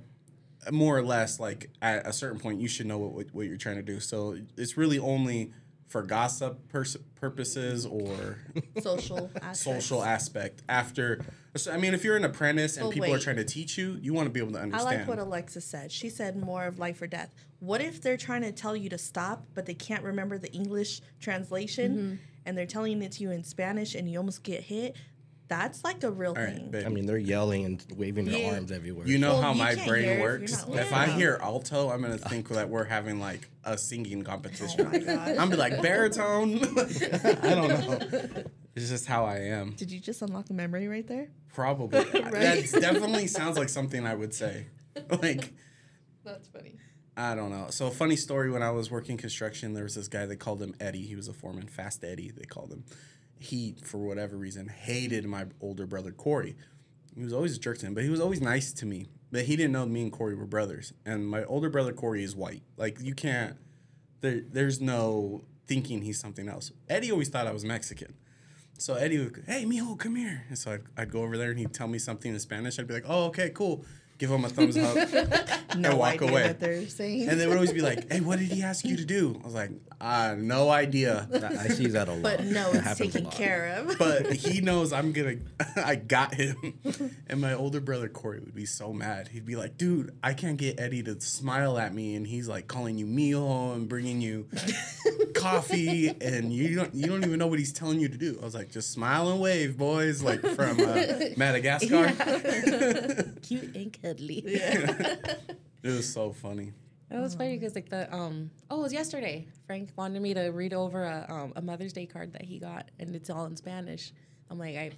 more 0.72 0.98
or 0.98 1.04
less, 1.04 1.40
like 1.40 1.70
at 1.82 2.06
a 2.08 2.14
certain 2.14 2.40
point, 2.40 2.60
you 2.60 2.68
should 2.68 2.86
know 2.86 2.98
what, 2.98 3.28
what, 3.34 3.46
you're 3.48 3.58
trying 3.58 3.78
to 3.78 3.84
do. 3.84 4.00
So 4.00 4.38
it's 4.58 4.78
really 4.78 5.00
only 5.00 5.52
for 5.94 6.02
gossip 6.02 6.68
pers- 6.70 6.98
purposes 7.16 7.86
or 7.86 8.40
social 8.82 9.30
social 9.54 10.04
aspect 10.04 10.64
after 10.68 11.24
so, 11.56 11.72
i 11.72 11.78
mean 11.78 11.94
if 11.94 12.04
you're 12.04 12.18
an 12.18 12.26
apprentice 12.26 12.78
and 12.78 12.88
But 12.88 12.94
people 12.96 13.14
are 13.14 13.20
trying 13.20 13.36
to 13.36 13.44
teach 13.44 13.78
you 13.78 14.00
you 14.02 14.12
want 14.12 14.26
to 14.26 14.32
be 14.32 14.40
able 14.40 14.54
to 14.54 14.60
understand 14.60 14.90
I 14.90 14.98
like 14.98 15.08
what 15.08 15.20
Alexa 15.20 15.62
said. 15.62 15.92
She 15.92 16.10
said 16.10 16.36
more 16.36 16.66
of 16.66 16.80
life 16.80 17.00
or 17.00 17.06
death. 17.06 17.30
What 17.60 17.80
if 17.80 18.02
they're 18.02 18.18
trying 18.18 18.42
to 18.42 18.52
tell 18.52 18.76
you 18.76 18.90
to 18.90 18.98
stop, 18.98 19.46
but 19.54 19.68
they 19.68 19.76
can't 19.76 20.04
remember 20.04 20.40
the 20.40 20.52
English 20.52 21.02
translation 21.20 21.96
mm-hmm. 21.96 22.16
and 22.46 22.58
they're 22.58 22.66
telling 22.66 23.02
it 23.04 23.12
to 23.14 23.24
you 23.24 23.30
in 23.30 23.44
Spanish 23.44 23.94
and 23.94 24.10
you 24.10 24.18
almost 24.18 24.42
get 24.42 24.64
hit? 24.64 24.96
That's 25.50 25.84
like 25.84 26.04
a 26.04 26.10
real 26.12 26.32
all 26.32 26.36
right 26.44 26.56
thing. 26.56 26.72
babe. 26.72 26.86
I 26.86 26.90
mean, 26.90 27.06
they're 27.06 27.18
yelling 27.18 27.66
and 27.66 27.86
waving 27.96 28.26
their 28.26 28.40
Yeah. 28.40 28.54
arms 28.56 28.72
everywhere. 28.72 29.06
you 29.08 29.18
know 29.20 29.34
Well, 29.34 29.42
how 29.42 29.52
you 29.52 29.58
my 29.60 29.76
brain 29.86 30.04
hear 30.04 30.14
if 30.14 30.22
works 30.22 30.66
if 30.70 30.94
i 30.94 31.06
hear 31.08 31.38
alto 31.42 31.90
i'm 31.90 32.02
gonna 32.02 32.18
think 32.30 32.50
that 32.50 32.70
we're 32.70 32.86
having 32.86 33.20
like 33.20 33.50
a 33.64 33.78
singing 33.78 34.24
competition 34.24 34.82
Oh 34.88 34.90
my 34.90 34.98
gosh. 35.00 35.38
i'm 35.38 35.50
be 35.50 35.56
like 35.58 35.82
baritone 35.82 36.56
i 36.64 37.56
don't 37.56 37.68
know 37.68 38.44
it's 38.76 38.90
just 38.90 39.06
how 39.06 39.26
i 39.26 39.38
am 39.38 39.72
Did 39.74 39.92
you 39.92 40.00
just 40.00 40.22
unlock 40.22 40.50
a 40.50 40.54
memory 40.54 40.88
right 40.88 41.06
there? 41.08 41.28
probably 41.54 42.04
that 42.12 42.68
definitely 42.82 43.28
sounds 43.28 43.58
like 43.58 43.70
something 43.70 44.08
i 44.08 44.16
would 44.16 44.34
say 44.34 44.68
like 45.22 45.54
That's 46.24 46.48
funny. 46.48 46.76
I 47.16 47.36
don't 47.36 47.52
know. 47.52 47.68
So 47.70 47.92
funny 47.92 48.16
story. 48.16 48.50
When 48.50 48.64
I 48.64 48.72
was 48.72 48.90
working 48.90 49.18
construction, 49.18 49.74
there 49.76 49.84
was 49.84 49.94
this 49.94 50.08
guy. 50.08 50.26
They 50.26 50.36
called 50.36 50.60
him 50.60 50.74
Eddie. 50.80 51.04
He 51.06 51.16
was 51.16 51.28
a 51.28 51.34
foreman, 51.34 51.68
Fast 51.68 52.04
Eddie. 52.04 52.32
They 52.36 52.46
called 52.46 52.72
him. 52.72 52.86
He, 53.44 53.76
for 53.84 53.98
whatever 53.98 54.38
reason, 54.38 54.70
hated 54.70 55.26
my 55.26 55.48
older 55.60 55.86
brother 55.86 56.12
Corey. 56.12 56.56
He 57.16 57.24
was 57.24 57.34
always 57.34 57.58
a 57.58 57.60
jerk 57.60 57.78
to 57.80 57.86
him, 57.86 57.94
but 57.94 58.04
he 58.04 58.10
was 58.10 58.22
always 58.22 58.42
nice 58.42 58.72
to 58.74 58.86
me. 58.86 59.08
But 59.32 59.46
he 59.46 59.56
didn't 59.56 59.74
know 59.74 59.86
me 59.86 60.04
and 60.04 60.12
Corey 60.12 60.34
were 60.34 60.46
brothers. 60.46 60.94
And 61.06 61.28
my 61.28 61.44
older 61.44 61.70
brother 61.70 61.92
Corey 61.92 62.24
is 62.24 62.36
white. 62.36 62.62
Like 62.78 63.00
you 63.02 63.14
can't. 63.14 63.58
There, 64.22 64.42
there's 64.50 64.80
no 64.80 65.44
thinking 65.68 66.04
he's 66.04 66.20
something 66.20 66.48
else. 66.48 66.72
Eddie 66.88 67.12
always 67.12 67.30
thought 67.30 67.46
I 67.46 67.52
was 67.52 67.66
Mexican. 67.66 68.14
So 68.78 68.96
Eddie 68.96 69.20
would, 69.20 69.44
hey, 69.46 69.66
mijo, 69.66 69.98
come 70.00 70.16
here. 70.16 70.46
And 70.48 70.58
so 70.58 70.74
I'd, 70.74 70.82
I'd 70.98 71.12
go 71.12 71.24
over 71.24 71.38
there 71.38 71.50
and 71.50 71.60
he'd 71.60 71.74
tell 71.74 71.88
me 71.88 72.00
something 72.00 72.34
in 72.34 72.40
Spanish. 72.40 72.80
I'd 72.80 72.88
be 72.88 72.94
like, 72.94 73.06
oh, 73.08 73.26
okay, 73.26 73.50
cool. 73.50 73.86
Give 74.20 74.30
him 74.32 74.46
a 74.46 74.50
thumbs 74.50 74.78
up 74.78 74.96
No 75.76 75.90
and 75.90 75.98
walk 76.00 76.14
idea 76.16 76.30
away. 76.30 76.48
what 76.48 76.60
they're 76.60 76.88
saying. 76.88 77.28
And 77.28 77.40
they 77.40 77.48
would 77.48 77.56
always 77.58 77.74
be 77.74 77.82
like, 77.82 78.12
"Hey, 78.12 78.22
what 78.22 78.38
did 78.40 78.50
he 78.52 78.62
ask 78.62 78.86
you 78.86 78.96
to 78.98 79.04
do?" 79.06 79.38
I 79.42 79.46
was 79.46 79.56
like, 79.56 79.72
"Ah, 80.00 80.36
no 80.38 80.70
idea." 80.70 81.28
I 81.34 81.64
I 81.66 81.68
see 81.70 81.88
that 81.88 82.08
a 82.08 82.14
lot. 82.14 82.22
but 82.22 82.44
no, 82.46 82.70
it's 82.70 82.80
happens 82.82 83.14
taken 83.14 83.30
care 83.32 83.76
of. 83.78 83.98
But 83.98 84.32
he 84.32 84.62
knows 84.68 84.94
I'm 84.94 85.12
gonna. 85.14 85.38
I 85.76 85.96
got 85.96 86.36
him. 86.36 86.80
And 87.28 87.42
my 87.42 87.54
older 87.56 87.80
brother 87.82 88.08
Corey 88.08 88.40
would 88.40 88.54
be 88.54 88.68
so 88.68 88.94
mad. 88.94 89.30
He'd 89.30 89.46
be 89.48 89.56
like, 89.56 89.78
"Dude, 89.78 90.16
I 90.24 90.36
can't 90.36 90.58
get 90.58 90.80
Eddie 90.80 91.02
to 91.04 91.20
smile 91.20 91.80
at 91.80 91.94
me, 91.94 92.16
and 92.16 92.28
he's 92.28 92.48
like 92.48 92.68
calling 92.68 92.98
you 93.00 93.08
mijo 93.08 93.74
and 93.74 93.90
bringing 93.90 94.22
you 94.22 94.48
coffee, 95.34 96.10
and 96.22 96.54
you 96.54 96.76
don't 96.76 96.94
you 96.94 97.08
don't 97.08 97.24
even 97.26 97.40
know 97.40 97.48
what 97.48 97.60
he's 97.60 97.74
telling 97.74 98.00
you 98.00 98.10
to 98.10 98.18
do." 98.18 98.38
I 98.42 98.46
was 98.46 98.54
like, 98.56 98.70
"Just 98.72 98.92
smile 98.92 99.30
and 99.32 99.42
wave, 99.42 99.76
boys," 99.78 100.22
like 100.22 100.42
from 100.42 100.80
uh, 100.80 101.04
Madagascar. 101.36 102.14
Cute 103.42 103.76
and 104.04 104.18
cuddly. 104.18 104.44
It 105.84 105.90
was 105.90 106.12
so 106.12 106.32
funny. 106.32 106.72
It 107.12 107.20
was 107.20 107.36
funny 107.36 107.58
because 107.58 107.76
like 107.76 107.90
the 107.90 108.12
um 108.16 108.50
oh 108.72 108.80
it 108.80 108.84
was 108.84 108.94
yesterday. 108.94 109.46
Frank 109.68 109.90
wanted 109.98 110.22
me 110.22 110.34
to 110.34 110.48
read 110.48 110.74
over 110.74 111.04
a 111.04 111.26
um, 111.30 111.54
a 111.58 111.62
Mother's 111.62 111.92
Day 111.92 112.06
card 112.06 112.32
that 112.34 112.44
he 112.44 112.58
got 112.58 112.90
and 113.00 113.14
it's 113.16 113.30
all 113.30 113.46
in 113.46 113.58
Spanish. 113.58 114.14
I'm 114.50 114.58
like 114.58 114.78
I 114.78 114.92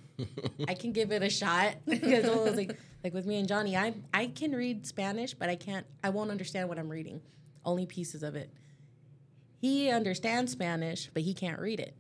I 0.68 0.76
can 0.76 0.92
give 0.92 1.12
it 1.12 1.24
a 1.24 1.30
shot 1.30 1.76
because 1.88 2.26
I 2.26 2.36
was 2.36 2.56
like 2.56 2.78
like 3.04 3.16
with 3.16 3.26
me 3.26 3.38
and 3.40 3.48
Johnny 3.48 3.76
I 3.76 3.96
I 4.14 4.28
can 4.28 4.52
read 4.52 4.86
Spanish 4.86 5.34
but 5.34 5.50
I 5.50 5.56
can't 5.56 5.88
I 6.04 6.10
won't 6.12 6.30
understand 6.30 6.70
what 6.70 6.78
I'm 6.78 6.90
reading 6.90 7.20
only 7.66 7.88
pieces 7.88 8.22
of 8.22 8.36
it. 8.36 8.52
He 9.60 9.90
understands 9.90 10.52
Spanish 10.52 11.10
but 11.14 11.24
he 11.24 11.34
can't 11.34 11.60
read 11.60 11.80
it. 11.80 11.96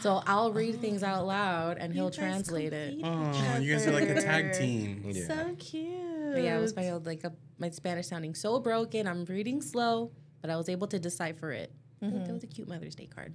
So 0.00 0.22
I'll 0.28 0.52
read 0.52 0.80
things 0.80 1.02
out 1.02 1.26
loud 1.26 1.78
and 1.78 1.92
he'll 1.92 2.10
translate 2.10 2.72
it. 2.72 3.00
Oh, 3.02 3.58
you 3.58 3.72
guys 3.72 3.86
are 3.86 3.92
like 3.92 4.08
a 4.08 4.22
tag 4.22 4.52
team. 4.52 5.02
Yeah. 5.06 5.26
So 5.26 5.56
cute. 5.58 6.01
But 6.32 6.42
yeah, 6.42 6.58
it 6.58 6.60
was 6.60 6.72
funny. 6.72 6.88
I 6.88 6.94
was 6.94 7.06
like 7.06 7.24
a, 7.24 7.32
my 7.58 7.70
Spanish 7.70 8.06
sounding 8.08 8.34
so 8.34 8.58
broken. 8.60 9.06
I'm 9.06 9.24
reading 9.24 9.60
slow, 9.62 10.10
but 10.40 10.50
I 10.50 10.56
was 10.56 10.68
able 10.68 10.86
to 10.88 10.98
decipher 10.98 11.52
it. 11.52 11.72
I 12.02 12.10
think 12.10 12.26
That 12.26 12.32
was 12.32 12.42
a 12.42 12.48
cute 12.48 12.68
Mother's 12.68 12.94
Day 12.94 13.06
card. 13.06 13.34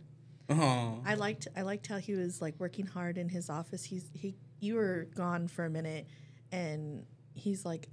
Oh, 0.50 1.02
I 1.06 1.16
liked 1.16 1.48
I 1.56 1.62
liked 1.62 1.88
how 1.88 1.98
he 1.98 2.14
was 2.14 2.42
like 2.42 2.56
working 2.58 2.86
hard 2.86 3.18
in 3.18 3.30
his 3.30 3.50
office. 3.50 3.84
He's 3.84 4.10
he 4.14 4.36
you 4.60 4.76
were 4.76 5.08
gone 5.16 5.48
for 5.48 5.66
a 5.66 5.70
minute, 5.70 6.08
and 6.52 7.06
he's 7.34 7.66
like, 7.66 7.90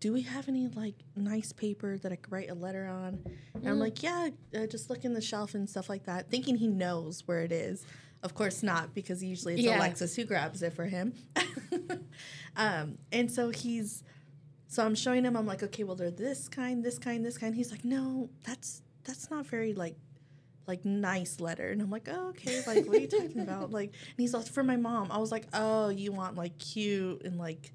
"Do 0.00 0.12
we 0.12 0.22
have 0.22 0.48
any 0.48 0.68
like 0.68 0.94
nice 1.16 1.52
paper 1.52 1.96
that 1.98 2.12
I 2.12 2.16
could 2.16 2.30
write 2.32 2.50
a 2.50 2.54
letter 2.54 2.86
on?" 2.86 3.22
And 3.54 3.66
I'm 3.66 3.78
like, 3.78 4.02
"Yeah, 4.02 4.28
uh, 4.54 4.66
just 4.66 4.90
look 4.90 5.04
in 5.04 5.14
the 5.14 5.22
shelf 5.22 5.54
and 5.54 5.68
stuff 5.68 5.88
like 5.88 6.04
that," 6.04 6.30
thinking 6.30 6.56
he 6.56 6.68
knows 6.68 7.22
where 7.26 7.42
it 7.42 7.52
is. 7.52 7.86
Of 8.22 8.34
course 8.34 8.62
not, 8.62 8.94
because 8.94 9.22
usually 9.22 9.54
it's 9.54 9.62
Yeah. 9.62 9.78
Elexsis 9.78 10.16
who 10.16 10.24
grabs 10.24 10.62
it 10.62 10.72
for 10.74 10.84
him. 10.86 11.14
um, 12.56 12.98
and 13.12 13.30
so 13.30 13.50
he's 13.50 14.02
so 14.68 14.84
I'm 14.84 14.94
showing 14.94 15.24
him. 15.24 15.36
I'm 15.36 15.46
like, 15.46 15.62
okay, 15.62 15.82
well, 15.82 15.96
they're 15.96 16.10
this 16.10 16.46
kind, 16.48 16.84
this 16.84 16.98
kind, 16.98 17.24
this 17.24 17.38
kind. 17.38 17.54
He's 17.54 17.70
like, 17.70 17.84
no, 17.84 18.28
that's 18.44 18.82
that's 19.04 19.30
not 19.30 19.46
very 19.46 19.72
like 19.72 19.96
like 20.66 20.84
nice 20.84 21.40
letter. 21.40 21.70
And 21.70 21.80
I'm 21.80 21.90
like, 21.90 22.08
oh, 22.10 22.28
okay, 22.28 22.62
like 22.66 22.86
what 22.86 22.98
are 22.98 23.00
you 23.00 23.08
talking 23.08 23.40
about? 23.40 23.70
Like, 23.78 23.88
and 23.88 24.18
he's 24.18 24.34
like, 24.34 24.46
for 24.46 24.62
my 24.62 24.76
mom. 24.76 25.10
I 25.10 25.18
was 25.18 25.32
like, 25.32 25.46
oh, 25.54 25.88
you 25.88 26.12
want 26.12 26.36
like 26.36 26.58
cute 26.58 27.22
and 27.24 27.38
like 27.38 27.72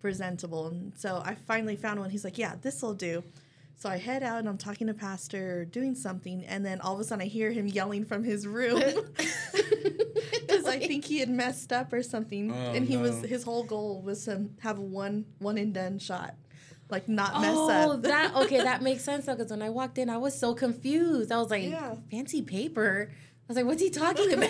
presentable. 0.00 0.68
And 0.68 0.92
so 0.96 1.22
I 1.24 1.34
finally 1.34 1.76
found 1.76 2.00
one. 2.00 2.08
He's 2.08 2.24
like, 2.24 2.38
yeah, 2.38 2.54
this 2.60 2.80
will 2.80 2.94
do. 2.94 3.22
So 3.76 3.90
I 3.90 3.98
head 3.98 4.22
out 4.22 4.38
and 4.38 4.48
I'm 4.48 4.56
talking 4.56 4.86
to 4.86 4.94
pastor, 4.94 5.64
doing 5.66 5.94
something, 5.94 6.44
and 6.46 6.64
then 6.64 6.80
all 6.80 6.94
of 6.94 7.00
a 7.00 7.04
sudden 7.04 7.22
I 7.22 7.28
hear 7.28 7.50
him 7.50 7.66
yelling 7.66 8.04
from 8.04 8.24
his 8.24 8.46
room 8.46 8.80
I 10.74 10.86
think 10.86 11.04
he 11.04 11.18
had 11.18 11.28
messed 11.30 11.72
up 11.72 11.92
or 11.92 12.02
something, 12.02 12.50
Oh, 12.52 12.72
and 12.74 12.84
he 12.86 12.96
was 12.96 13.22
his 13.22 13.44
whole 13.44 13.64
goal 13.64 14.02
was 14.02 14.24
to 14.26 14.48
have 14.60 14.78
a 14.78 14.82
one 14.82 15.24
one 15.38 15.58
and 15.58 15.72
done 15.74 15.98
shot, 15.98 16.34
like 16.90 17.08
not 17.08 17.40
mess 17.40 17.56
Oh, 17.56 17.70
up. 17.70 17.88
Oh, 17.90 17.96
that 18.02 18.34
okay. 18.42 18.58
That 18.62 18.82
makes 18.82 19.04
sense 19.04 19.26
though, 19.26 19.34
because 19.36 19.50
when 19.50 19.62
I 19.62 19.70
walked 19.70 19.98
in, 19.98 20.08
I 20.10 20.16
was 20.18 20.38
so 20.38 20.54
confused. 20.54 21.30
I 21.32 21.38
was 21.38 21.50
like, 21.50 21.64
Yeah. 21.64 21.94
fancy 22.10 22.42
paper. 22.42 23.10
I 23.12 23.44
was 23.48 23.56
like, 23.56 23.66
what's 23.66 23.82
he 23.82 23.90
talking 23.90 24.32
about? 24.32 24.48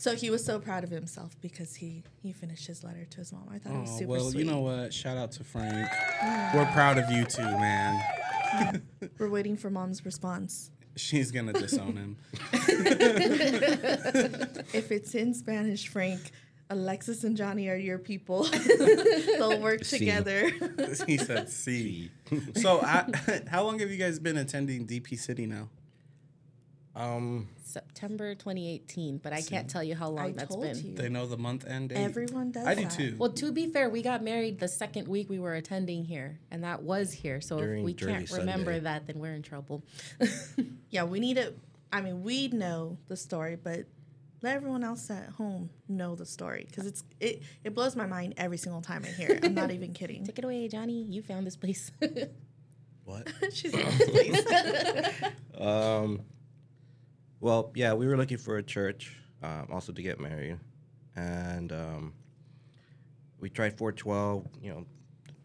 So 0.00 0.14
he 0.14 0.30
was 0.30 0.44
so 0.44 0.60
proud 0.60 0.84
of 0.84 0.90
himself 0.90 1.36
because 1.40 1.74
he 1.74 2.04
he 2.22 2.32
finished 2.32 2.66
his 2.68 2.84
letter 2.84 3.04
to 3.04 3.16
his 3.16 3.32
mom. 3.32 3.48
I 3.52 3.58
thought 3.58 3.74
it 3.74 3.80
was 3.80 3.90
Oh, 3.94 3.98
super 3.98 4.10
well, 4.12 4.20
sweet. 4.30 4.34
Well, 4.34 4.40
you 4.44 4.50
know 4.50 4.60
what? 4.82 4.94
Shout 4.94 5.16
out 5.16 5.32
to 5.32 5.44
Frank. 5.44 5.88
We're 6.54 6.70
proud 6.72 6.98
of 6.98 7.10
you 7.10 7.24
too, 7.24 7.42
man. 7.42 8.00
We're 9.18 9.30
waiting 9.30 9.56
for 9.56 9.70
mom's 9.70 10.04
response. 10.04 10.70
She's 10.96 11.30
gonna 11.30 11.52
disown 11.52 11.96
him. 11.96 12.16
If 14.74 14.90
it's 14.92 15.14
in 15.14 15.32
Spanish, 15.34 15.88
Frank, 15.88 16.30
Elexsis 16.70 17.24
and 17.24 17.36
Johnny 17.36 17.68
are 17.68 17.76
your 17.76 17.98
people. 17.98 18.44
They'll 19.38 19.60
work 19.60 19.84
See. 19.84 19.98
together. 20.00 20.50
he 21.06 21.16
said 21.18 21.48
C. 21.48 22.10
So, 22.56 22.80
I, 22.82 23.06
how 23.48 23.64
long 23.64 23.78
have 23.78 23.90
you 23.90 23.96
guys 23.96 24.18
been 24.18 24.36
attending 24.36 24.86
DP 24.86 25.18
City 25.18 25.46
now? 25.46 25.68
Um, 26.98 27.48
September 27.62 28.34
2018, 28.34 29.18
but 29.18 29.32
I 29.32 29.40
can't 29.40 29.70
tell 29.70 29.84
you 29.84 29.94
how 29.94 30.08
long 30.08 30.26
I 30.26 30.32
that's 30.32 30.52
told 30.52 30.64
been. 30.64 30.84
you. 30.84 30.94
They 30.94 31.08
know 31.08 31.26
the 31.26 31.36
month 31.36 31.64
and 31.64 31.88
date. 31.88 31.96
Everyone 31.96 32.50
does 32.50 32.66
I 32.66 32.74
do 32.74 32.86
too. 32.86 33.14
Well, 33.18 33.30
to 33.30 33.52
be 33.52 33.68
fair, 33.68 33.88
we 33.88 34.02
got 34.02 34.24
married 34.24 34.58
the 34.58 34.66
second 34.66 35.06
week 35.06 35.30
we 35.30 35.38
were 35.38 35.54
attending 35.54 36.04
here, 36.04 36.40
and 36.50 36.64
that 36.64 36.82
was 36.82 37.12
here. 37.12 37.40
So 37.40 37.58
During 37.58 37.80
if 37.80 37.84
we 37.84 37.94
can't 37.94 38.28
remember 38.32 38.80
that, 38.80 39.06
then 39.06 39.20
we're 39.20 39.34
in 39.34 39.42
trouble. 39.42 39.84
Yeah, 40.90 41.04
we 41.04 41.20
need 41.20 41.34
to. 41.36 41.52
I 41.92 42.00
mean, 42.00 42.22
we 42.22 42.48
know 42.48 42.96
the 43.08 43.16
story, 43.16 43.58
but 43.62 43.84
let 44.40 44.56
everyone 44.56 44.82
else 44.82 45.10
at 45.10 45.28
home 45.28 45.68
know 45.86 46.14
the 46.14 46.24
story 46.24 46.64
because 46.66 46.86
it's 46.86 47.04
it 47.20 47.42
it 47.62 47.74
blows 47.74 47.94
my 47.94 48.06
mind 48.06 48.34
every 48.38 48.56
single 48.56 48.80
time 48.80 49.04
I 49.04 49.08
hear 49.08 49.28
it. 49.28 49.44
I'm 49.44 49.54
not 49.54 49.70
even 49.70 49.92
kidding. 50.00 50.24
Take 50.24 50.38
it 50.38 50.44
away, 50.44 50.66
Johnny. 50.68 51.02
You 51.02 51.20
found 51.20 51.46
this 51.46 51.56
place. 51.56 51.90
what? 53.04 53.28
She's 53.52 53.72
this 53.72 54.10
place. 54.10 55.32
Um, 55.58 56.22
well, 57.40 57.70
yeah, 57.74 57.92
we 57.94 58.06
were 58.06 58.16
looking 58.16 58.38
for 58.38 58.56
a 58.58 58.62
church, 58.62 59.16
um, 59.42 59.68
also 59.70 59.92
to 59.92 60.02
get 60.02 60.20
married, 60.20 60.58
and 61.14 61.72
um, 61.72 62.12
we 63.38 63.48
tried 63.48 63.78
412. 63.78 64.46
You 64.60 64.70
know, 64.70 64.86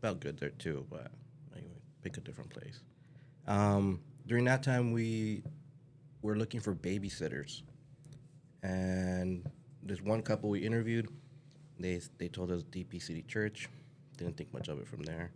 felt 0.01 0.19
good 0.19 0.39
there 0.39 0.49
too, 0.49 0.85
but 0.89 1.11
we 1.55 1.61
pick 2.01 2.17
a 2.17 2.21
different 2.21 2.49
place. 2.49 2.81
Um, 3.47 4.01
during 4.25 4.45
that 4.45 4.63
time, 4.63 4.91
we 4.91 5.43
were 6.21 6.35
looking 6.35 6.59
for 6.59 6.73
babysitters, 6.73 7.61
and 8.63 9.49
there's 9.83 10.01
one 10.01 10.21
couple 10.21 10.49
we 10.49 10.59
interviewed. 10.59 11.09
They 11.79 12.01
they 12.17 12.27
told 12.27 12.51
us 12.51 12.63
DP 12.63 13.01
City 13.01 13.23
Church. 13.23 13.69
Didn't 14.17 14.37
think 14.37 14.53
much 14.53 14.67
of 14.67 14.79
it 14.79 14.87
from 14.87 15.03
there. 15.03 15.31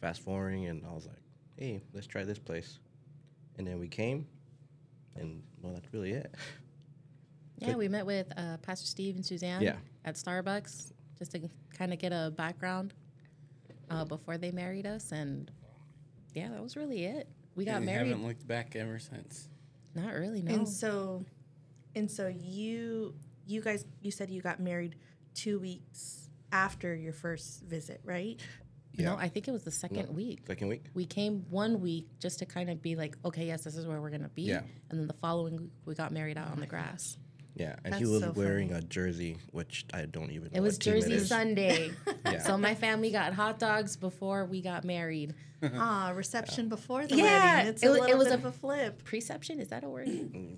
Fast 0.00 0.20
forwarding, 0.20 0.66
and 0.66 0.84
I 0.86 0.92
was 0.92 1.06
like, 1.06 1.22
hey, 1.56 1.80
let's 1.92 2.06
try 2.06 2.24
this 2.24 2.38
place. 2.38 2.78
And 3.56 3.66
then 3.66 3.78
we 3.78 3.88
came, 3.88 4.26
and 5.18 5.42
well, 5.62 5.72
that's 5.74 5.92
really 5.92 6.12
it. 6.12 6.34
yeah, 7.58 7.74
we 7.74 7.88
met 7.88 8.06
with 8.06 8.26
uh, 8.36 8.56
Pastor 8.58 8.86
Steve 8.86 9.16
and 9.16 9.24
Suzanne 9.24 9.62
Yeah. 9.62 9.76
at 10.04 10.14
Starbucks 10.16 10.92
just 11.18 11.32
to 11.32 11.48
kind 11.76 11.92
of 11.92 11.98
get 11.98 12.12
a 12.12 12.32
background 12.36 12.94
uh, 13.90 14.04
before 14.04 14.36
they 14.38 14.50
married 14.50 14.86
us, 14.86 15.12
and 15.12 15.50
yeah, 16.34 16.48
that 16.50 16.62
was 16.62 16.76
really 16.76 17.04
it. 17.04 17.28
We 17.54 17.64
got 17.64 17.76
and 17.76 17.86
married. 17.86 18.08
haven't 18.08 18.26
looked 18.26 18.46
back 18.46 18.76
ever 18.76 18.98
since. 18.98 19.48
Not 19.94 20.12
really, 20.12 20.42
no. 20.42 20.52
And 20.52 20.68
so, 20.68 21.24
and 21.94 22.10
so 22.10 22.28
you 22.28 23.14
you 23.46 23.62
guys 23.62 23.84
you 24.02 24.10
said 24.10 24.28
you 24.30 24.42
got 24.42 24.60
married 24.60 24.96
two 25.34 25.58
weeks 25.58 26.28
after 26.52 26.94
your 26.94 27.12
first 27.14 27.62
visit, 27.62 28.00
right? 28.04 28.38
No, 28.98 29.16
I 29.16 29.28
think 29.28 29.48
it 29.48 29.50
was 29.52 29.62
the 29.64 29.70
second 29.70 30.14
week. 30.14 30.40
Second 30.46 30.68
week. 30.68 30.84
We 30.94 31.04
came 31.06 31.44
one 31.50 31.80
week 31.80 32.06
just 32.20 32.38
to 32.40 32.46
kind 32.46 32.70
of 32.70 32.80
be 32.82 32.96
like, 32.96 33.16
okay, 33.24 33.46
yes, 33.46 33.64
this 33.64 33.76
is 33.76 33.86
where 33.86 34.00
we're 34.00 34.10
gonna 34.10 34.28
be. 34.30 34.42
Yeah. 34.42 34.60
And 34.90 34.98
then 35.00 35.06
the 35.06 35.14
following 35.14 35.56
week, 35.56 35.70
we 35.84 35.94
got 35.94 36.12
married 36.12 36.38
out 36.38 36.48
on 36.50 36.60
the 36.60 36.66
grass. 36.66 37.16
Yeah, 37.54 37.76
and 37.86 37.94
he 37.94 38.04
was 38.04 38.20
so 38.22 38.32
wearing 38.32 38.72
a 38.72 38.82
jersey, 38.82 39.38
which 39.50 39.86
I 39.94 40.02
don't 40.04 40.30
even. 40.30 40.48
know 40.52 40.56
It 40.58 40.60
was 40.60 40.74
what 40.74 40.82
team 40.82 40.92
Jersey 40.94 41.12
is. 41.14 41.28
Sunday. 41.28 41.90
Yeah. 42.26 42.42
So 42.42 42.58
my 42.58 42.74
family 42.74 43.12
got 43.12 43.32
hot 43.34 43.58
dogs 43.60 43.96
before 43.96 44.44
we 44.46 44.60
got 44.60 44.84
married. 44.84 45.34
Ah, 45.74 46.12
reception 46.14 46.68
before 46.68 47.06
the 47.06 47.16
Yeah, 47.16 47.54
wedding. 47.56 47.70
It's 47.70 47.82
it 47.82 47.86
a 47.86 47.90
wa- 47.98 48.04
it 48.04 48.18
was 48.18 48.26
bit 48.28 48.34
a- 48.34 48.36
of 48.38 48.44
a 48.44 48.52
flip. 48.52 49.02
Preception, 49.04 49.58
is 49.58 49.68
that 49.68 49.84
a 49.84 49.88
word? 49.88 50.06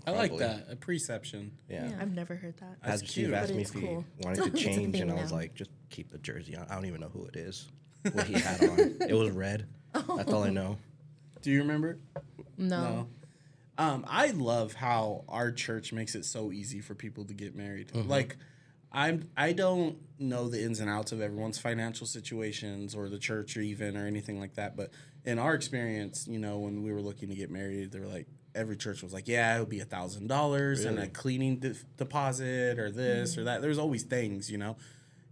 I 0.06 0.10
like 0.10 0.36
that. 0.38 0.66
A 0.70 0.74
preception. 0.76 1.52
Yeah. 1.70 1.88
I've 2.00 2.12
never 2.12 2.34
heard 2.34 2.56
that. 2.58 2.78
That's 2.82 3.02
Pastor 3.02 3.06
Steve 3.06 3.26
cute. 3.26 3.34
asked 3.36 3.54
me 3.54 3.60
it's 3.62 3.70
if 3.70 3.80
he 3.80 3.86
cool. 3.86 4.04
wanted 4.24 4.44
to 4.44 4.50
change, 4.64 4.92
thing 4.92 5.02
and 5.02 5.12
I 5.12 5.14
was 5.22 5.30
like, 5.30 5.54
just 5.54 5.70
keep 5.90 6.10
the 6.10 6.18
jersey 6.18 6.56
on. 6.56 6.66
I 6.68 6.74
don't 6.74 6.86
even 6.86 7.00
know 7.00 7.10
who 7.10 7.24
it 7.26 7.36
is. 7.36 7.68
What 8.12 8.26
he 8.26 8.34
had 8.34 8.62
on. 8.62 8.78
It 9.08 9.14
was 9.14 9.30
red. 9.30 9.66
That's 9.92 10.32
all 10.32 10.44
I 10.44 10.50
know. 10.50 10.78
Do 11.42 11.50
you 11.50 11.60
remember? 11.60 11.98
No. 12.56 13.08
Um, 13.78 14.04
I 14.08 14.32
love 14.32 14.74
how 14.74 15.24
our 15.28 15.52
church 15.52 15.92
makes 15.92 16.14
it 16.16 16.24
so 16.24 16.50
easy 16.50 16.80
for 16.80 16.94
people 16.96 17.24
to 17.26 17.34
get 17.34 17.54
married. 17.54 17.94
Like, 17.94 18.36
I'm 18.90 19.28
I 19.36 19.52
don't 19.52 19.98
know 20.18 20.48
the 20.48 20.62
ins 20.62 20.80
and 20.80 20.90
outs 20.90 21.12
of 21.12 21.20
everyone's 21.20 21.58
financial 21.58 22.06
situations 22.06 22.94
or 22.94 23.08
the 23.08 23.18
church 23.18 23.56
or 23.56 23.60
even 23.60 23.96
or 23.96 24.06
anything 24.06 24.40
like 24.40 24.54
that. 24.54 24.76
But 24.76 24.90
in 25.24 25.38
our 25.38 25.54
experience, 25.54 26.26
you 26.28 26.38
know, 26.40 26.58
when 26.58 26.82
we 26.82 26.92
were 26.92 27.02
looking 27.02 27.28
to 27.28 27.34
get 27.36 27.50
married, 27.50 27.92
they 27.92 28.00
were 28.00 28.06
like 28.06 28.26
every 28.54 28.76
church 28.76 29.02
was 29.02 29.12
like, 29.12 29.28
yeah, 29.28 29.56
it 29.56 29.60
would 29.60 29.68
be 29.68 29.80
a 29.80 29.84
thousand 29.84 30.26
dollars 30.26 30.84
and 30.84 30.98
a 30.98 31.06
cleaning 31.06 31.58
de- 31.58 31.74
deposit 31.96 32.78
or 32.78 32.90
this 32.90 33.38
or 33.38 33.44
that. 33.44 33.62
There's 33.62 33.78
always 33.78 34.02
things, 34.02 34.50
you 34.50 34.58
know. 34.58 34.76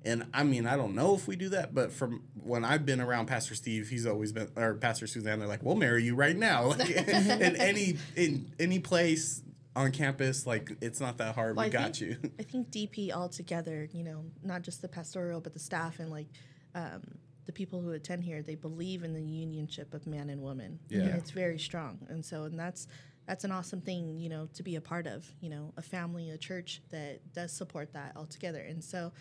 And 0.05 0.26
I 0.33 0.45
mean, 0.45 0.67
I 0.67 0.76
don't 0.76 0.95
know 0.95 1.15
if 1.15 1.26
we 1.26 1.35
do 1.35 1.49
that, 1.49 1.75
but 1.75 1.93
from 1.93 2.23
when 2.35 2.65
I've 2.65 2.87
been 2.87 3.00
around 3.00 3.26
Pastor 3.26 3.55
Steve, 3.57 3.88
he's 3.88 4.07
always 4.07 4.33
been, 4.33 4.49
or 4.55 4.75
Pastor 4.75 5.07
Suzanne, 5.07 5.41
they're 5.41 5.49
like, 5.49 5.65
"We'll 5.65 5.75
marry 5.75 6.05
you 6.05 6.15
right 6.15 6.37
now." 6.37 6.67
Like 6.67 6.91
in 6.91 7.57
any 7.57 7.97
in 8.15 8.53
any 8.61 8.79
place 8.79 9.43
on 9.75 9.91
campus, 9.91 10.47
like 10.47 10.73
it's 10.81 11.00
not 11.00 11.19
that 11.19 11.35
hard. 11.35 11.57
Well, 11.57 11.65
we 11.65 11.71
I 11.71 11.73
got 11.73 11.97
think- 11.97 12.00
you. 12.23 12.31
I 12.38 12.45
think 12.45 12.71
DP 12.71 13.11
altogether, 13.12 13.88
you 13.93 14.05
know, 14.05 14.25
not 14.45 14.62
just 14.62 14.81
the 14.81 14.88
pastoral, 14.88 15.41
but 15.41 15.55
the 15.55 15.59
staff 15.59 15.99
and 15.99 16.11
like 16.11 16.29
um, 16.76 17.03
the 17.47 17.53
people 17.53 17.81
who 17.81 17.93
attend 17.93 18.25
here, 18.25 18.43
they 18.43 18.55
believe 18.55 19.03
in 19.03 19.12
the 19.12 19.21
unionship 19.21 19.95
of 19.95 20.07
man 20.07 20.31
and 20.31 20.41
woman. 20.43 20.79
Yeah. 20.88 21.00
And 21.03 21.15
it's 21.15 21.31
very 21.31 21.59
strong. 21.59 21.99
And 22.09 22.25
so, 22.25 22.45
and 22.45 22.59
that's, 22.59 22.87
that's 23.26 23.45
an 23.45 23.53
awesome 23.53 23.81
thing, 23.81 24.19
you 24.19 24.29
know, 24.29 24.49
to 24.55 24.62
be 24.62 24.76
a 24.76 24.81
part 24.81 25.07
of, 25.07 25.26
you 25.41 25.49
know, 25.49 25.73
a 25.76 25.83
family, 25.83 26.31
a 26.31 26.38
church 26.38 26.83
that 26.91 27.21
does 27.33 27.53
support 27.53 27.93
that 27.95 28.12
altogether. 28.17 28.61
And 28.61 28.83
so 28.83 29.12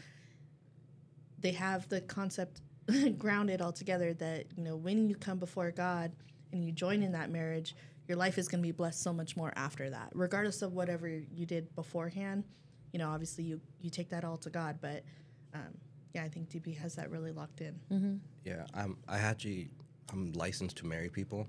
they 1.40 1.52
have 1.52 1.88
the 1.90 2.02
concept 2.02 2.62
grounded 3.18 3.62
altogether 3.62 4.14
that, 4.14 4.46
you 4.56 4.64
know, 4.64 4.76
when 4.76 5.10
you 5.10 5.16
come 5.16 5.40
before 5.40 5.72
God 5.72 6.12
and 6.52 6.64
you 6.64 6.72
join 6.72 7.02
in 7.04 7.12
that 7.14 7.30
marriage, 7.30 7.76
your 8.08 8.18
life 8.18 8.38
is 8.38 8.48
going 8.48 8.62
to 8.62 8.68
be 8.68 8.72
blessed 8.72 9.02
so 9.02 9.12
much 9.12 9.36
more 9.36 9.52
after 9.56 9.90
that, 9.90 10.10
regardless 10.14 10.62
of 10.62 10.74
whatever 10.74 11.08
you 11.08 11.46
did 11.46 11.74
beforehand. 11.76 12.44
You 12.94 13.00
know, 13.00 13.10
obviously 13.10 13.44
you 13.44 13.60
you 13.82 13.90
take 13.90 14.10
that 14.10 14.24
all 14.24 14.38
to 14.38 14.50
God, 14.50 14.78
but 14.80 15.04
um, 15.54 15.78
yeah, 16.14 16.24
I 16.24 16.30
think 16.30 16.50
DP 16.50 16.78
has 16.78 16.96
that 16.96 17.10
really 17.12 17.32
locked 17.32 17.62
in. 17.62 17.76
Yeah, 18.46 18.66
I'm. 18.74 18.98
I 19.08 19.18
actually 19.18 19.70
I'm 20.14 20.32
licensed 20.34 20.78
to 20.78 20.86
marry 20.86 21.10
people, 21.10 21.48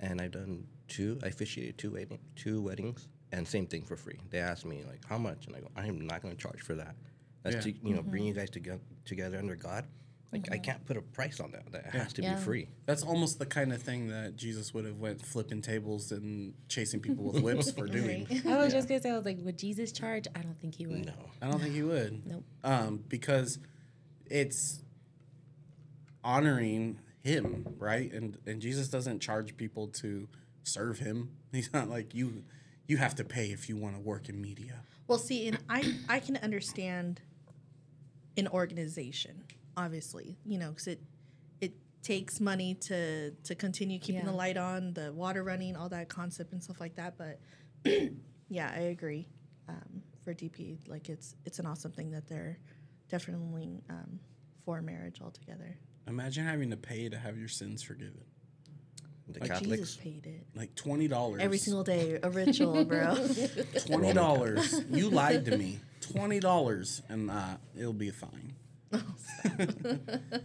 and 0.00 0.20
I've 0.20 0.30
done 0.30 0.64
two. 0.88 1.18
I 1.22 1.26
officiated 1.26 1.76
two 1.76 1.90
wedding, 1.92 2.18
two 2.36 2.62
weddings, 2.62 3.08
and 3.32 3.46
same 3.46 3.66
thing 3.66 3.82
for 3.82 3.96
free. 3.96 4.18
They 4.30 4.38
asked 4.38 4.64
me 4.64 4.84
like 4.88 5.00
how 5.06 5.18
much, 5.18 5.46
and 5.46 5.56
I 5.56 5.60
go, 5.60 5.68
I 5.76 5.86
am 5.86 6.06
not 6.06 6.22
going 6.22 6.34
to 6.34 6.40
charge 6.40 6.62
for 6.62 6.74
that. 6.76 6.94
That's 7.42 7.56
Yeah. 7.66 7.72
to 7.72 7.88
you 7.88 7.94
know 7.94 8.02
bring 8.02 8.24
you 8.24 8.34
guys 8.34 8.50
together 8.50 8.80
together 9.04 9.38
under 9.38 9.56
God. 9.56 9.86
Like 10.32 10.46
I 10.52 10.58
can't 10.58 10.84
put 10.86 10.96
a 10.96 11.02
price 11.02 11.40
on 11.40 11.50
that. 11.52 11.72
That 11.72 11.86
has 11.86 12.12
to 12.12 12.22
Yeah. 12.22 12.36
be 12.36 12.40
free. 12.40 12.68
That's 12.86 13.02
almost 13.02 13.40
the 13.40 13.46
kind 13.46 13.72
of 13.72 13.82
thing 13.82 14.08
that 14.08 14.36
Jesus 14.36 14.72
would 14.72 14.84
have 14.84 14.98
went 15.00 15.20
flipping 15.26 15.60
tables 15.60 16.12
and 16.12 16.54
chasing 16.68 17.00
people 17.00 17.24
with 17.32 17.42
whips 17.42 17.72
for 17.72 17.86
doing. 17.98 18.28
I 18.46 18.58
was 18.58 18.72
just 18.72 18.86
gonna 18.88 19.00
say, 19.00 19.10
I 19.10 19.16
was 19.16 19.24
like, 19.24 19.38
would 19.40 19.58
Jesus 19.58 19.90
charge? 19.90 20.28
I 20.36 20.40
don't 20.42 20.60
think 20.60 20.76
he 20.76 20.86
would. 20.86 21.06
No. 21.06 21.30
I 21.42 21.50
don't 21.50 21.60
think 21.60 21.74
he 21.74 21.82
would. 21.82 22.24
Nope. 22.26 22.44
Um, 22.62 23.04
because 23.08 23.58
it's 24.26 24.84
honoring 26.22 27.00
him, 27.22 27.74
right? 27.78 28.12
And 28.12 28.38
and 28.46 28.60
Jesus 28.60 28.88
doesn't 28.88 29.20
charge 29.20 29.56
people 29.56 29.88
to 29.88 30.28
serve 30.62 30.98
him. 31.00 31.30
He's 31.52 31.72
not 31.72 31.88
like 31.88 32.14
you 32.14 32.44
you 32.86 32.96
have 32.98 33.14
to 33.16 33.24
pay 33.24 33.46
if 33.50 33.68
you 33.68 33.76
want 33.76 33.96
to 33.96 34.00
work 34.00 34.28
in 34.28 34.40
media. 34.40 34.82
Well, 35.06 35.18
see, 35.18 35.48
and 35.48 35.58
I 35.68 35.96
I 36.08 36.20
can 36.20 36.36
understand 36.36 37.20
an 38.36 38.48
organization, 38.48 39.44
obviously, 39.76 40.36
you 40.44 40.58
know, 40.58 40.70
because 40.70 40.86
it 40.86 41.00
it 41.60 41.72
takes 42.02 42.40
money 42.40 42.74
to 42.74 43.30
to 43.32 43.54
continue 43.54 43.98
keeping 43.98 44.24
the 44.24 44.32
light 44.32 44.56
on, 44.56 44.94
the 44.94 45.12
water 45.12 45.42
running, 45.42 45.76
all 45.76 45.88
that 45.88 46.08
concept 46.08 46.52
and 46.52 46.62
stuff 46.62 46.80
like 46.80 46.96
that. 46.96 47.16
But 47.18 47.40
yeah, 48.48 48.72
I 48.74 48.80
agree. 48.80 49.28
Um, 49.68 50.02
for 50.24 50.34
DP, 50.34 50.78
like 50.88 51.08
it's 51.08 51.34
it's 51.44 51.58
an 51.58 51.66
awesome 51.66 51.92
thing 51.92 52.10
that 52.10 52.28
they're 52.28 52.58
definitely 53.08 53.82
um, 53.88 54.20
for 54.64 54.82
marriage 54.82 55.20
altogether. 55.22 55.76
Imagine 56.06 56.44
having 56.44 56.70
to 56.70 56.76
pay 56.76 57.08
to 57.08 57.18
have 57.18 57.38
your 57.38 57.48
sins 57.48 57.82
forgiven. 57.82 58.22
The 59.28 59.40
Like 59.40 59.50
Catholics. 59.50 59.70
Jesus 59.70 59.96
paid 59.96 60.26
it 60.26 60.46
Like 60.56 60.74
twenty 60.74 61.06
dollars 61.06 61.40
every 61.40 61.58
single 61.58 61.84
day, 61.84 62.18
a 62.22 62.30
ritual, 62.30 62.84
bro. 62.84 63.14
Twenty 63.86 64.12
dollars. 64.12 64.82
you 64.90 65.08
lied 65.10 65.44
to 65.44 65.56
me. 65.56 65.78
Twenty 66.00 66.40
dollars, 66.40 67.02
and 67.08 67.30
uh, 67.30 67.56
it'll 67.78 67.92
be 67.92 68.10
fine. 68.10 68.54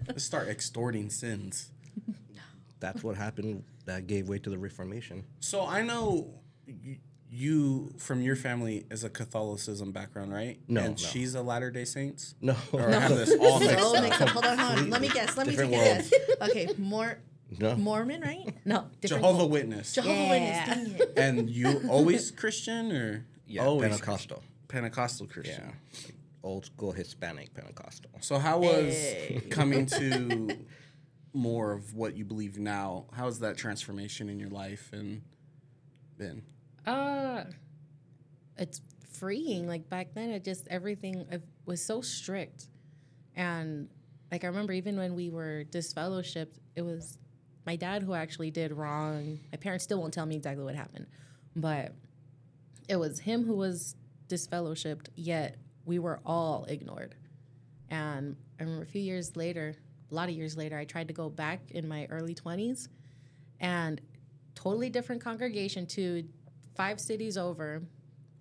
Let's 0.08 0.24
start 0.24 0.48
extorting 0.50 1.10
sins. 1.10 1.70
That's 2.80 3.04
what 3.04 3.16
happened. 3.16 3.64
That 3.86 4.08
gave 4.08 4.28
way 4.28 4.40
to 4.40 4.50
the 4.50 4.58
Reformation. 4.58 5.24
So 5.40 5.66
I 5.66 5.82
know 5.82 6.34
y- 6.68 7.00
you 7.30 7.94
from 7.98 8.22
your 8.22 8.36
family 8.36 8.86
is 8.92 9.04
a 9.04 9.10
Catholicism 9.10 9.92
background, 9.92 10.34
right? 10.34 10.60
No, 10.68 10.82
and 10.82 10.90
no. 10.92 10.96
she's 10.98 11.36
a 11.36 11.42
Latter 11.42 11.72
Day 11.72 11.86
Saints. 11.86 12.36
No. 12.42 12.56
Or 12.72 12.88
I 12.90 13.00
have 13.00 13.16
this 13.16 13.34
all 13.40 13.60
mixed 13.60 13.78
up. 13.78 14.04
mixed 14.04 14.22
up. 14.22 14.30
Hold 14.30 14.46
on, 14.46 14.58
hold 14.58 14.80
on. 14.80 14.90
Let 14.90 15.02
me 15.02 15.10
guess. 15.10 15.38
Let 15.38 15.48
me 15.48 15.52
Different 15.56 15.74
take 15.74 15.82
a 15.82 15.86
guess. 15.96 16.50
Okay, 16.50 16.70
more 16.78 17.18
No. 17.60 17.76
Mormon, 17.76 18.22
right? 18.22 18.46
No, 18.66 18.86
different 19.02 19.22
Jehovah 19.24 19.40
cult. 19.40 19.52
Witness. 19.52 19.94
Jehovah 19.94 20.14
Yeah. 20.14 20.30
Witness. 20.30 20.90
Dang 21.00 21.00
it. 21.08 21.14
and 21.18 21.50
you 21.50 21.82
always 21.90 22.32
Christian 22.32 22.92
or 22.92 23.26
Yeah, 23.48 23.66
always 23.66 23.90
Pentecostal. 23.90 24.44
Pentecostal 24.68 25.28
Christian. 25.28 25.74
Yeah. 25.94 26.06
Like 26.06 26.16
old 26.46 26.66
school 26.66 26.92
Hispanic 26.92 27.54
Pentecostal. 27.54 28.12
So 28.22 28.38
how 28.38 28.60
was 28.60 28.96
coming 29.50 29.86
to 29.88 30.58
more 31.34 31.74
of 31.74 31.94
what 31.94 32.16
you 32.16 32.24
believe 32.24 32.58
now? 32.58 33.06
How 33.12 33.26
has 33.26 33.40
that 33.40 33.58
transformation 33.58 34.30
in 34.30 34.40
your 34.40 34.50
life 34.50 34.92
and 34.94 35.22
been? 36.18 36.44
Uh, 36.86 37.46
it's 38.58 38.80
freeing. 39.12 39.68
Like 39.68 39.90
back 39.90 40.14
then, 40.14 40.30
it 40.30 40.44
just 40.44 40.68
everything 40.70 41.26
it 41.32 41.44
was 41.66 41.84
so 41.84 42.02
strict, 42.02 42.68
and 43.36 43.90
like 44.32 44.44
I 44.44 44.48
remember 44.48 44.74
even 44.74 44.98
when 44.98 45.16
we 45.16 45.30
were 45.30 45.66
disfellowshipped, 45.72 46.60
it 46.76 46.84
was 46.84 47.18
my 47.66 47.76
dad 47.76 48.04
who 48.04 48.14
actually 48.14 48.52
did 48.52 48.72
wrong. 48.72 49.40
My 49.52 49.58
parents 49.58 49.84
still 49.84 50.00
won't 50.00 50.14
tell 50.14 50.28
me 50.28 50.36
exactly 50.36 50.64
what 50.64 50.76
happened, 50.76 51.08
but 51.56 51.94
it 52.88 52.98
was 52.98 53.20
him 53.20 53.44
who 53.46 53.56
was 53.56 53.96
disfellowshipped. 54.28 55.08
Yet 55.16 55.58
we 55.86 56.00
were 56.00 56.20
all 56.26 56.66
ignored, 56.68 57.16
and 57.90 58.36
I 58.60 58.64
remember 58.64 58.84
a 58.84 58.88
few 58.88 59.02
years 59.02 59.36
later, 59.36 59.76
a 60.12 60.14
lot 60.14 60.30
of 60.30 60.36
years 60.36 60.56
later, 60.58 60.78
I 60.78 60.86
tried 60.86 61.08
to 61.10 61.14
go 61.14 61.30
back 61.30 61.72
in 61.72 61.88
my 61.88 62.08
early 62.10 62.34
twenties, 62.34 62.90
and 63.60 64.02
totally 64.56 64.90
different 64.90 65.22
congregation 65.24 65.86
to 65.86 66.24
five 66.76 67.00
cities 67.00 67.38
over 67.38 67.82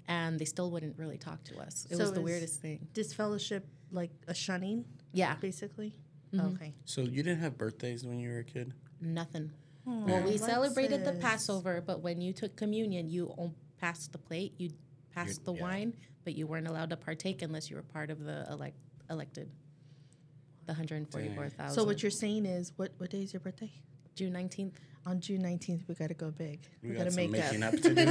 and 0.06 0.38
they 0.38 0.44
still 0.44 0.70
wouldn't 0.70 0.96
really 0.98 1.16
talk 1.18 1.42
to 1.44 1.58
us 1.58 1.86
it 1.90 1.96
So 1.96 2.02
was 2.02 2.12
the 2.12 2.20
weirdest 2.20 2.60
thing 2.60 2.86
Disfellowship, 2.92 3.66
like 3.90 4.10
a 4.28 4.34
shunning, 4.34 4.84
yeah 5.12 5.34
basically. 5.36 5.94
Mm-hmm. 6.34 6.54
Okay. 6.54 6.74
So 6.84 7.00
you 7.02 7.22
didn't 7.22 7.40
have 7.40 7.56
birthdays 7.56 8.04
when 8.04 8.18
you 8.18 8.30
were 8.30 8.38
a 8.40 8.44
kid? 8.44 8.72
nothing 9.00 9.50
well 9.86 10.22
we 10.22 10.32
Elexsis. 10.32 10.46
celebrated 10.46 11.04
the 11.04 11.12
passover 11.14 11.82
but 11.84 12.00
when 12.00 12.20
you 12.20 12.32
took 12.32 12.56
communion 12.56 13.08
you 13.08 13.52
passed 13.80 14.12
the 14.12 14.18
plate 14.18 14.54
you 14.56 14.70
passed 15.14 15.44
the 15.44 15.54
yeah. 15.54 15.62
wine 15.62 15.94
but 16.24 16.34
you 16.34 16.46
weren't 16.46 16.66
allowed 16.66 16.90
to 16.90 16.96
partake 16.96 17.42
unless 17.42 17.70
you 17.70 17.76
were 17.76 17.82
part 17.82 18.10
of 18.10 18.24
the 18.24 18.46
elect 18.50 18.76
elected 19.10 19.48
the 20.66 20.72
144000 20.72 21.74
So 21.74 21.84
what 21.84 22.02
you're 22.02 22.10
saying 22.10 22.46
is, 22.46 22.72
what 22.76 22.92
what 22.98 23.10
day 23.10 23.22
is 23.22 23.32
your 23.32 23.40
birthday? 23.40 23.70
june 24.14 24.32
19th 24.32 24.74
On 25.06 25.20
June 25.20 25.42
19th, 25.42 25.86
we 25.86 25.94
got 25.94 26.08
to 26.08 26.14
go 26.14 26.30
big. 26.30 26.60
We 26.82 26.88
We 26.90 26.94
got 26.94 27.00
got 27.00 27.04
to 27.04 27.10
some 27.10 27.16
make 27.16 27.30
making 27.32 27.62
up. 27.62 27.74
up 27.74 27.80
to 27.80 27.94
do. 27.94 28.04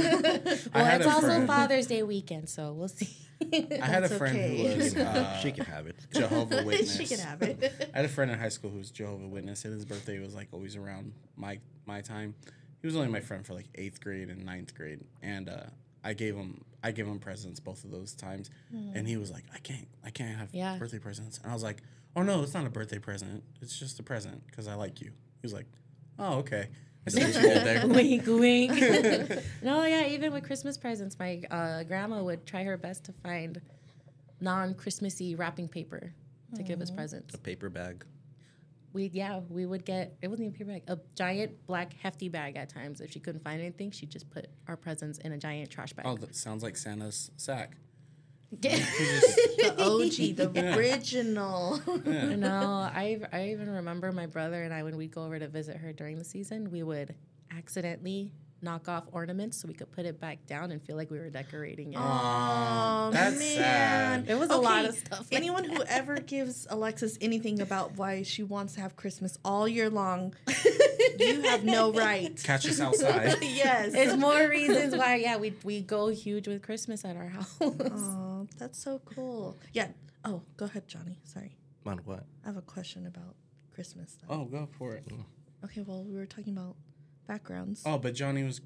Well 0.74 0.96
it's 1.00 1.06
also 1.06 1.26
friend. 1.26 1.46
father's 1.48 1.86
day 1.88 2.02
weekend 2.04 2.48
so 2.48 2.72
we'll 2.72 2.86
see 2.88 3.08
I 3.82 3.86
had 3.86 4.04
a 4.04 4.08
friend 4.08 4.36
okay. 4.36 4.56
who 4.56 4.76
was 4.76 4.94
uh, 4.96 5.36
she 5.42 5.50
can 5.50 5.64
have 5.64 5.86
it. 5.88 5.96
Jehovah 6.14 6.62
Witness. 6.64 6.96
she 6.96 7.04
can 7.06 7.18
have 7.18 7.42
it. 7.42 7.90
I 7.92 7.96
had 7.96 8.04
a 8.04 8.08
friend 8.08 8.30
in 8.30 8.38
high 8.38 8.48
school 8.56 8.70
who 8.70 8.78
was 8.78 8.90
Jehovah 8.92 9.26
Witness, 9.26 9.64
and 9.64 9.74
his 9.74 9.84
birthday 9.84 10.18
was 10.20 10.34
like 10.36 10.48
always 10.52 10.76
around 10.76 11.12
my 11.36 11.58
my 11.84 12.00
time. 12.00 12.34
He 12.80 12.86
was 12.86 12.94
only 12.94 13.08
my 13.08 13.20
friend 13.20 13.44
for 13.44 13.54
like 13.54 13.66
eighth 13.74 14.00
grade 14.00 14.28
and 14.30 14.44
ninth 14.44 14.72
grade, 14.74 15.00
and 15.20 15.48
uh, 15.48 15.64
I 16.04 16.12
gave 16.14 16.36
him 16.36 16.64
I 16.84 16.90
gave 16.92 17.06
him 17.08 17.18
presents 17.18 17.58
both 17.60 17.82
of 17.84 17.90
those 17.90 18.12
times, 18.14 18.50
and 18.94 19.08
he 19.08 19.16
was 19.16 19.30
like, 19.32 19.44
I 19.54 19.58
can't 19.58 19.88
I 20.04 20.10
can't 20.10 20.36
have 20.38 20.50
Yeah. 20.52 20.76
birthday 20.78 20.98
presents, 21.00 21.38
and 21.38 21.50
I 21.50 21.54
was 21.54 21.62
like, 21.64 21.82
Oh 22.14 22.22
no, 22.22 22.42
it's 22.42 22.54
not 22.54 22.66
a 22.66 22.70
birthday 22.70 22.98
present. 23.00 23.42
It's 23.62 23.76
just 23.76 23.98
a 23.98 24.02
present 24.02 24.46
because 24.46 24.68
I 24.68 24.74
like 24.74 25.00
you. 25.00 25.08
He 25.08 25.44
was 25.44 25.52
like, 25.54 25.66
Oh 26.18 26.34
okay. 26.40 26.68
I 27.06 27.10
see 27.10 27.20
you 27.26 27.32
there. 27.32 27.86
wink, 27.86 28.24
wink. 28.26 28.70
no, 29.62 29.84
yeah, 29.84 30.06
even 30.06 30.32
with 30.32 30.44
Christmas 30.44 30.76
presents, 30.78 31.18
my 31.18 31.42
uh, 31.50 31.82
grandma 31.84 32.22
would 32.22 32.46
try 32.46 32.62
her 32.64 32.76
best 32.76 33.04
to 33.04 33.12
find 33.12 33.60
non-Christmassy 34.40 35.34
wrapping 35.34 35.68
paper 35.68 36.12
to 36.54 36.62
give 36.62 36.80
us 36.80 36.90
presents. 36.90 37.34
A 37.34 37.38
paper 37.38 37.68
bag. 37.68 38.04
We 38.94 39.10
yeah, 39.12 39.40
we 39.50 39.66
would 39.66 39.84
get 39.84 40.16
it 40.22 40.28
wasn't 40.28 40.46
even 40.46 40.54
a 40.54 40.58
paper 40.58 40.70
bag, 40.70 40.82
a 40.86 41.00
giant 41.16 41.66
black 41.66 41.94
hefty 42.00 42.28
bag 42.28 42.56
at 42.56 42.68
times. 42.70 43.00
If 43.00 43.10
she 43.10 43.20
couldn't 43.20 43.44
find 43.44 43.60
anything, 43.60 43.90
she'd 43.90 44.10
just 44.10 44.30
put 44.30 44.46
our 44.68 44.76
presents 44.76 45.18
in 45.18 45.32
a 45.32 45.36
giant 45.36 45.68
trash 45.68 45.92
bag. 45.92 46.06
Oh, 46.08 46.16
that 46.16 46.34
sounds 46.34 46.62
like 46.62 46.76
Santa's 46.76 47.30
sack. 47.36 47.76
the 48.60 49.74
OG, 49.78 50.36
the 50.36 50.76
original. 50.76 51.80
no, 52.06 52.56
I 52.56 53.20
I 53.32 53.48
even 53.48 53.68
remember 53.68 54.12
my 54.12 54.26
brother 54.26 54.62
and 54.62 54.72
I 54.72 54.84
when 54.84 54.96
we'd 54.96 55.10
go 55.10 55.24
over 55.24 55.38
to 55.38 55.48
visit 55.48 55.76
her 55.78 55.92
during 55.92 56.16
the 56.16 56.24
season, 56.24 56.70
we 56.70 56.84
would 56.84 57.16
accidentally 57.50 58.32
knock 58.64 58.88
off 58.88 59.04
ornaments 59.12 59.58
so 59.58 59.68
we 59.68 59.74
could 59.74 59.92
put 59.92 60.06
it 60.06 60.18
back 60.20 60.44
down 60.46 60.72
and 60.72 60.82
feel 60.82 60.96
like 60.96 61.10
we 61.10 61.18
were 61.18 61.30
decorating 61.30 61.92
it. 61.92 61.98
Oh 62.00 63.10
That's 63.12 63.38
man. 63.38 63.56
sad. 63.56 64.30
It 64.30 64.38
was 64.38 64.50
a 64.50 64.56
lot 64.56 64.84
of 64.86 64.94
stuff 64.94 65.20
like 65.30 65.32
Anyone 65.32 65.64
who 65.64 65.82
ever 65.84 66.16
gives 66.16 66.66
Elexsis 66.66 67.18
anything 67.20 67.60
about 67.60 67.96
why 67.96 68.22
she 68.22 68.42
wants 68.42 68.74
to 68.74 68.80
have 68.80 68.96
Christmas 68.96 69.38
all 69.44 69.68
year 69.68 69.90
long, 69.90 70.34
you 71.18 71.42
have 71.42 71.64
no 71.64 71.92
right. 71.92 72.40
Catch 72.42 72.66
us 72.66 72.80
outside. 72.80 73.36
yes. 73.42 73.92
It's 73.94 74.16
more 74.16 74.48
reasons 74.48 74.96
why, 74.96 75.16
yeah, 75.16 75.36
we 75.36 75.54
we 75.62 75.80
go 75.82 76.08
huge 76.08 76.48
with 76.48 76.62
Christmas 76.62 77.04
at 77.04 77.16
our 77.16 77.28
house. 77.28 77.56
Oh, 77.60 78.46
that's 78.58 78.78
so 78.82 79.00
cool. 79.04 79.56
Yeah. 79.72 79.88
Oh, 80.24 80.42
go 80.56 80.64
ahead, 80.64 80.88
Johnny. 80.88 81.18
Sorry. 81.24 81.56
On 81.86 81.98
what? 81.98 82.24
I 82.44 82.48
have 82.48 82.56
a 82.56 82.62
question 82.62 83.06
about 83.06 83.34
Christmas. 83.74 84.12
Stuff. 84.12 84.28
oh, 84.30 84.44
go 84.46 84.66
for 84.78 84.94
it. 84.94 85.04
Okay, 85.64 85.82
well, 85.82 86.02
we 86.04 86.14
were 86.16 86.26
talking 86.26 86.52
about 86.56 86.76
backgrounds. 87.26 87.82
Oh, 87.86 87.98
but 87.98 88.14
Johnny 88.14 88.42
was 88.42 88.60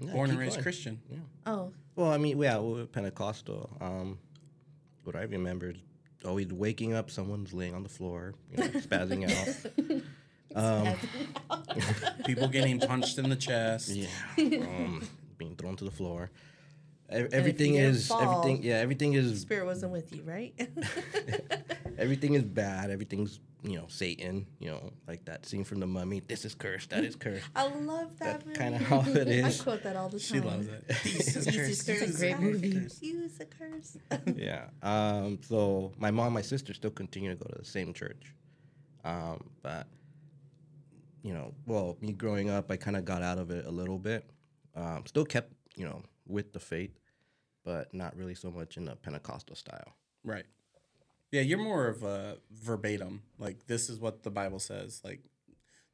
Yeah, 0.00 0.12
born 0.12 0.30
and 0.30 0.38
raised 0.38 0.52
going. 0.54 0.62
Christian. 0.62 1.00
Oh, 1.46 1.72
Well, 1.96 2.10
I 2.10 2.18
mean, 2.18 2.38
yeah, 2.40 2.58
we 2.58 2.74
were 2.80 2.86
Pentecostal. 2.86 3.70
Um, 3.80 4.18
what 5.04 5.16
I 5.16 5.22
remember 5.22 5.70
is 5.70 5.76
always 6.24 6.52
waking 6.52 6.94
up, 6.94 7.10
someone's 7.10 7.52
laying 7.52 7.74
on 7.74 7.82
the 7.82 7.88
floor, 7.88 8.34
you 8.50 8.58
know, 8.58 8.68
spazzing 8.80 9.28
out. 10.54 10.96
People 12.26 12.48
getting 12.48 12.78
punched 12.80 13.18
in 13.18 13.28
the 13.28 13.36
chest. 13.36 13.88
Yeah, 13.88 14.06
um, 14.38 15.06
being 15.36 15.56
thrown 15.56 15.76
to 15.76 15.84
the 15.84 15.90
floor. 15.90 16.30
E- 17.12 17.26
Everything 17.32 17.74
is 17.74 18.06
fall, 18.08 18.20
everything. 18.22 18.62
Yeah, 18.62 18.76
everything 18.76 19.12
is 19.14 19.40
spirit 19.42 19.66
wasn't 19.66 19.92
with 19.92 20.12
you, 20.14 20.22
right? 20.22 20.54
everything 21.98 22.34
is 22.34 22.44
bad. 22.44 22.90
Everything's 22.90 23.40
you 23.64 23.76
know 23.78 23.86
Satan. 23.88 24.46
You 24.60 24.70
know, 24.70 24.92
like 25.08 25.24
that 25.24 25.46
scene 25.46 25.64
from 25.64 25.80
the 25.80 25.86
Mummy. 25.86 26.20
This 26.20 26.44
is 26.44 26.54
cursed. 26.54 26.90
That 26.90 27.02
is 27.04 27.16
cursed. 27.16 27.46
I 27.56 27.66
love 27.68 28.16
that. 28.18 28.44
That's 28.44 28.58
kinda 28.58 28.78
how 28.78 29.00
it 29.06 29.44
I 29.60 29.62
quote 29.62 29.82
that 29.82 29.96
all 29.96 30.08
the 30.08 30.20
time. 30.20 30.26
She 30.26 30.40
loves 30.40 30.68
it. 30.68 30.84
Jesus 31.02 31.46
Use 31.46 31.54
Christ. 31.56 31.88
a 31.88 31.92
curse. 31.92 32.00
Jesus 32.00 32.18
great 32.18 32.36
Christ. 32.36 32.42
movie. 32.42 32.88
Use 33.00 33.40
a 33.40 33.44
curse. 33.46 33.96
yeah. 34.36 34.66
Um, 34.82 35.38
so 35.42 35.92
my 35.98 36.10
mom, 36.10 36.26
and 36.26 36.34
my 36.34 36.42
sister 36.42 36.74
still 36.74 36.90
continue 36.90 37.30
to 37.30 37.36
go 37.36 37.46
to 37.50 37.58
the 37.58 37.64
same 37.64 37.92
church. 37.92 38.34
Um, 39.04 39.50
but 39.62 39.86
you 41.22 41.32
know, 41.32 41.54
well, 41.66 41.96
me 42.00 42.12
growing 42.12 42.50
up, 42.50 42.70
I 42.70 42.76
kind 42.76 42.96
of 42.96 43.04
got 43.04 43.22
out 43.22 43.38
of 43.38 43.50
it 43.50 43.64
a 43.66 43.70
little 43.70 43.98
bit. 43.98 44.28
Um, 44.76 45.04
still 45.06 45.24
kept, 45.24 45.52
you 45.74 45.84
know, 45.86 46.02
with 46.26 46.52
the 46.52 46.60
faith, 46.60 46.98
but 47.64 47.94
not 47.94 48.14
really 48.16 48.34
so 48.34 48.50
much 48.50 48.76
in 48.76 48.84
the 48.84 48.96
Pentecostal 48.96 49.56
style. 49.56 49.94
Right. 50.22 50.44
Yeah, 51.34 51.40
you're 51.40 51.58
more 51.58 51.88
of 51.88 52.04
a 52.04 52.36
verbatim. 52.52 53.22
Like 53.40 53.66
this 53.66 53.90
is 53.90 53.98
what 53.98 54.22
the 54.22 54.30
Bible 54.30 54.60
says. 54.60 55.00
Like 55.02 55.20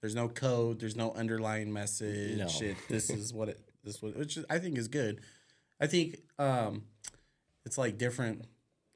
there's 0.02 0.14
no 0.14 0.28
code, 0.28 0.80
there's 0.80 0.96
no 0.96 1.12
underlying 1.12 1.72
message. 1.72 2.36
No. 2.36 2.46
It, 2.60 2.76
this 2.90 3.08
is 3.20 3.32
what 3.32 3.48
it 3.48 3.58
this 3.82 4.02
what 4.02 4.18
which 4.18 4.38
I 4.50 4.58
think 4.58 4.76
is 4.76 4.88
good. 4.88 5.22
I 5.80 5.86
think 5.86 6.18
um 6.38 6.82
it's 7.64 7.78
like 7.78 7.96
different 7.96 8.44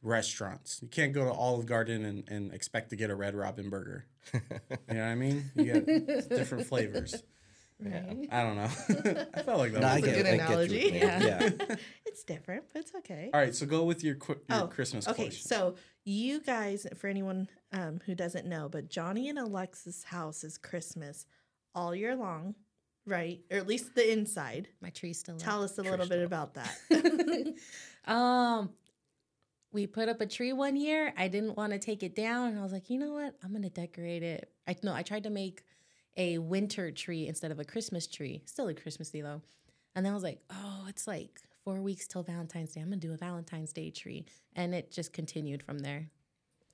restaurants. 0.03 0.81
You 0.83 0.89
can't 0.89 1.15
go 1.15 1.25
to 1.25 1.33
Olive 1.33 1.65
Garden 1.65 2.05
and, 2.05 2.29
and 2.29 2.53
expect 2.53 2.91
to 2.91 2.97
get 2.97 3.09
a 3.09 3.15
Red 3.15 3.35
Robin 3.35 3.71
burger. 3.71 4.05
you 4.35 4.41
know 4.91 5.01
what 5.01 5.01
I 5.01 5.15
mean? 5.15 5.51
You 5.55 5.65
get 5.65 6.29
different 6.29 6.67
flavors. 6.67 7.23
Yeah. 7.83 8.03
I 8.31 8.43
don't 8.43 8.57
know. 8.57 9.27
I 9.35 9.43
felt 9.43 9.59
like 9.59 9.73
that 9.73 9.81
No, 9.81 9.87
I 9.89 9.95
was 9.97 10.03
a 10.05 10.07
get, 10.07 10.17
good 10.17 10.27
I 10.27 10.31
analogy. 10.31 10.91
Yeah. 10.95 11.23
yeah. 11.23 11.77
it's 12.07 12.23
different, 12.23 12.65
but 12.73 12.81
it's 12.81 12.95
okay. 12.97 13.31
All 13.35 13.41
right, 13.41 13.55
so 13.55 13.67
go 13.67 13.85
with 13.85 14.05
your, 14.05 14.15
qu- 14.15 14.41
your 14.49 14.61
Oh, 14.63 14.67
Christmas 14.69 15.09
Okay, 15.09 15.25
question. 15.25 15.49
so 15.49 15.75
you 16.05 16.41
guys, 16.41 16.87
for 16.97 17.09
anyone 17.09 17.49
um, 17.73 18.01
who 18.07 18.15
doesn't 18.15 18.47
know, 18.47 18.69
but 18.69 18.89
Johnny 18.89 19.29
and 19.29 19.39
Elexsis' 19.39 20.05
house 20.05 20.45
is 20.45 20.59
Christmas 20.59 21.27
all 21.75 21.95
year 21.95 22.15
long, 22.15 22.55
right? 23.07 23.41
Or 23.51 23.57
at 23.59 23.67
least 23.67 23.95
the 23.95 24.13
inside. 24.13 24.69
My 24.81 24.91
tree's 24.91 25.19
still 25.19 25.37
Tell 25.37 25.59
up. 25.59 25.65
us 25.71 25.79
a 25.79 25.83
little 25.83 26.07
bit 26.07 26.23
about 26.25 26.55
that. 26.55 26.75
Um, 28.07 28.69
we 29.73 29.87
put 29.87 30.11
up 30.11 30.21
a 30.21 30.27
tree 30.27 30.53
one 30.53 30.77
year. 30.77 31.15
I 31.17 31.29
didn't 31.29 31.57
want 31.57 31.73
to 31.73 31.79
take 31.79 32.03
it 32.03 32.15
down, 32.15 32.49
and 32.51 32.59
I 32.59 32.63
was 32.63 32.73
like, 32.73 32.91
you 32.91 32.99
know 32.99 33.15
what? 33.15 33.35
I'm 33.43 33.51
gonna 33.53 33.71
decorate 33.71 34.23
it. 34.23 34.51
I 34.69 34.77
no, 34.83 34.93
I 34.95 35.03
tried 35.03 35.23
to 35.23 35.31
make 35.31 35.63
a 36.17 36.37
winter 36.37 36.91
tree 36.91 37.27
instead 37.27 37.51
of 37.51 37.59
a 37.59 37.65
Christmas 37.65 38.07
tree. 38.07 38.43
Still 38.45 38.69
a 38.69 38.75
Christmassy 38.75 39.23
though. 39.23 39.41
And 39.97 40.05
then 40.05 40.13
I 40.13 40.15
was 40.15 40.23
like, 40.23 40.41
oh, 40.51 40.85
it's 40.89 41.07
like 41.07 41.41
four 41.65 41.81
weeks 41.81 42.07
till 42.07 42.23
Valentine's 42.23 42.73
Day. 42.73 42.81
I'm 42.81 42.89
gonna 42.89 42.97
do 42.97 43.13
a 43.13 43.17
Valentine's 43.17 43.73
Day 43.73 43.91
tree, 43.91 44.27
and 44.55 44.75
it 44.75 44.91
just 44.93 45.13
continued 45.13 45.63
from 45.63 45.79
there. 45.81 46.11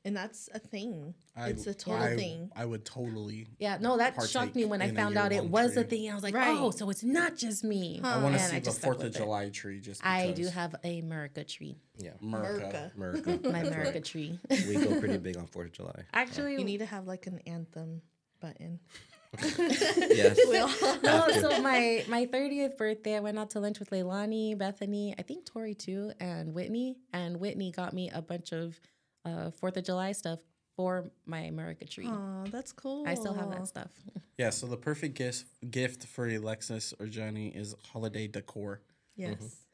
and 0.03 0.17
that's 0.17 0.49
a 0.55 0.59
thing. 0.59 1.13
I- 1.37 1.51
it's 1.51 1.67
a 1.67 1.75
total 1.75 2.03
I, 2.03 2.17
thing. 2.17 2.51
I 2.57 2.65
would 2.65 2.87
totally 2.87 3.49
Yeah, 3.59 3.77
no, 3.79 3.99
that 3.99 4.15
shocked 4.31 4.55
me 4.55 4.65
when 4.65 4.81
I 4.81 4.91
found 4.93 5.19
out 5.19 5.31
it 5.31 5.35
year-long 5.35 5.51
was 5.51 5.77
a 5.77 5.85
thing. 5.85 6.11
I 6.11 6.15
was 6.15 6.23
like, 6.23 6.35
Right. 6.35 6.57
oh, 6.59 6.71
so 6.71 6.89
it's 6.89 7.05
not 7.05 7.37
just 7.37 7.63
me. 7.65 8.01
I 8.03 8.17
want 8.23 8.35
to 8.35 8.41
And 8.41 8.51
see 8.51 8.59
the 8.61 8.71
Fourth 8.73 8.97
of 9.01 9.03
with 9.05 9.17
it. 9.17 9.19
July 9.19 9.51
tree. 9.51 9.79
Just 9.79 10.01
I 10.03 10.31
do 10.31 10.47
have 10.47 10.75
a 10.85 11.01
America 11.01 11.45
tree, 11.45 11.77
Yeah. 11.99 12.13
America. 12.23 12.91
America. 12.97 13.21
America. 13.31 13.51
my 13.53 13.59
America 13.59 14.01
tree. 14.01 14.39
we 14.49 14.73
go 14.77 14.99
pretty 15.01 15.19
big 15.19 15.37
on 15.37 15.47
Fourth 15.47 15.67
of 15.67 15.73
July. 15.75 16.05
Actually, 16.15 16.53
You 16.55 16.65
need 16.65 16.79
to 16.79 16.87
have 16.87 17.07
like 17.07 17.27
an 17.27 17.41
anthem 17.47 18.01
button. 18.41 18.81
yes. 19.43 20.39
No, 21.03 21.29
so 21.29 21.63
my 21.63 22.05
my 22.09 22.27
thirtieth 22.27 22.77
birthday, 22.77 23.17
I 23.17 23.21
went 23.21 23.39
out 23.39 23.51
to 23.51 23.61
lunch 23.61 23.79
with 23.79 23.91
Leilani, 23.91 24.57
Bethany, 24.59 25.15
I 25.19 25.23
think 25.23 25.47
Tori 25.47 25.75
too, 25.75 26.13
and 26.21 26.55
Whitney. 26.55 26.97
And 27.13 27.39
Whitney 27.39 27.71
got 27.71 27.93
me 27.93 28.11
a 28.13 28.21
bunch 28.23 28.53
of 28.53 28.79
uh, 29.25 29.51
Fourth 29.51 29.77
of 29.77 29.85
July 29.85 30.13
stuff 30.13 30.41
for 30.77 31.11
my 31.27 31.41
America 31.41 31.85
tree. 31.85 32.09
Oh, 32.09 32.45
that's 32.51 32.73
cool. 32.73 33.05
I 33.07 33.15
still 33.15 33.35
have 33.35 33.51
that 33.51 33.67
stuff. 33.67 33.91
Yeah, 34.39 34.49
so 34.49 34.67
the 34.67 34.79
perfect 34.79 35.17
gift 35.17 35.45
gift 35.71 36.07
for 36.07 36.27
Elexsis 36.27 36.95
or 36.99 37.07
Johnny 37.09 37.49
is 37.49 37.75
holiday 37.93 38.27
decor. 38.27 38.81
Yes. 39.15 39.67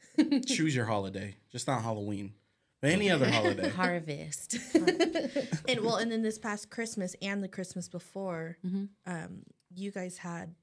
Choose 0.48 0.74
your 0.74 0.86
holiday, 0.86 1.36
just 1.52 1.68
not 1.68 1.82
Halloween, 1.82 2.32
but 2.80 2.90
any 2.90 3.10
other 3.10 3.28
holiday. 3.30 3.68
Harvest. 3.82 4.56
And 5.68 5.80
well, 5.80 5.96
and 5.96 6.10
then 6.10 6.22
this 6.22 6.38
past 6.38 6.70
Christmas 6.70 7.14
and 7.22 7.42
the 7.42 7.48
Christmas 7.48 7.88
before, 7.88 8.56
Mm-hmm. 8.64 8.84
um, 9.06 9.42
you 9.74 9.90
guys 9.90 10.16
had 10.18 10.54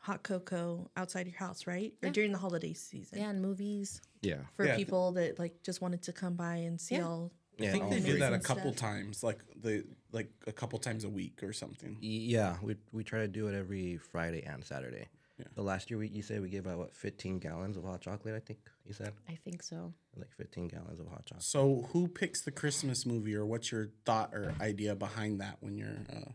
hot 0.00 0.22
cocoa 0.22 0.88
outside 0.96 1.26
your 1.26 1.36
house, 1.36 1.66
right? 1.66 1.92
Or 2.02 2.10
during 2.10 2.32
the 2.32 2.38
holiday 2.38 2.72
season 2.72 3.18
yeah, 3.18 3.28
and 3.30 3.42
movies. 3.42 4.00
Yeah. 4.22 4.36
for 4.54 4.64
Yeah. 4.64 4.76
people 4.76 5.12
that 5.12 5.38
like 5.38 5.62
just 5.62 5.80
wanted 5.82 6.02
to 6.02 6.12
come 6.12 6.34
by 6.34 6.56
and 6.56 6.80
see 6.80 6.94
Yeah. 6.96 7.04
all. 7.06 7.32
I 7.60 7.66
think 7.66 7.90
they 7.90 7.98
the- 7.98 8.12
do 8.12 8.18
that 8.20 8.32
a 8.32 8.38
couple 8.38 8.72
stuff. 8.72 8.76
times, 8.90 9.22
like 9.24 9.40
the 9.60 9.84
like 10.12 10.30
a 10.46 10.52
couple 10.52 10.78
times 10.78 11.02
a 11.04 11.08
week 11.08 11.42
or 11.42 11.52
something. 11.52 11.96
Yeah, 12.00 12.56
we 12.62 12.76
we 12.92 13.02
try 13.04 13.18
to 13.20 13.28
do 13.28 13.48
it 13.48 13.54
every 13.54 13.96
Friday 13.96 14.42
and 14.44 14.64
Saturday. 14.64 15.08
Yeah. 15.38 15.46
The 15.54 15.62
last 15.62 15.90
year 15.90 15.98
we 15.98 16.08
you 16.08 16.22
said 16.22 16.40
we 16.42 16.48
gave 16.48 16.66
out 16.66 16.78
what 16.78 16.92
15 16.94 17.38
gallons 17.38 17.76
of 17.76 17.84
hot 17.84 18.00
chocolate. 18.00 18.34
I 18.34 18.40
think 18.40 18.58
you 18.84 18.92
said 18.92 19.12
I 19.28 19.36
think 19.44 19.62
so. 19.62 19.92
like 20.16 20.32
15 20.32 20.68
gallons 20.68 20.98
of 21.00 21.06
hot 21.08 21.26
chocolate. 21.26 21.44
So, 21.44 21.88
who 21.92 22.08
picks 22.08 22.40
the 22.42 22.50
Christmas 22.50 23.06
movie, 23.06 23.34
or 23.36 23.46
what's 23.46 23.70
your 23.70 23.88
thought 24.04 24.34
or 24.34 24.54
idea 24.60 24.94
behind 24.96 25.40
that 25.40 25.56
when 25.60 25.76
you're? 25.76 25.98
Uh, 26.12 26.30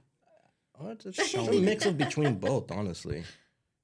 Oh, 0.81 0.89
it's, 0.89 1.05
it's 1.05 1.33
a 1.35 1.53
mix 1.53 1.85
of 1.85 1.99
between 1.99 2.33
both, 2.35 2.71
honestly. 2.71 3.23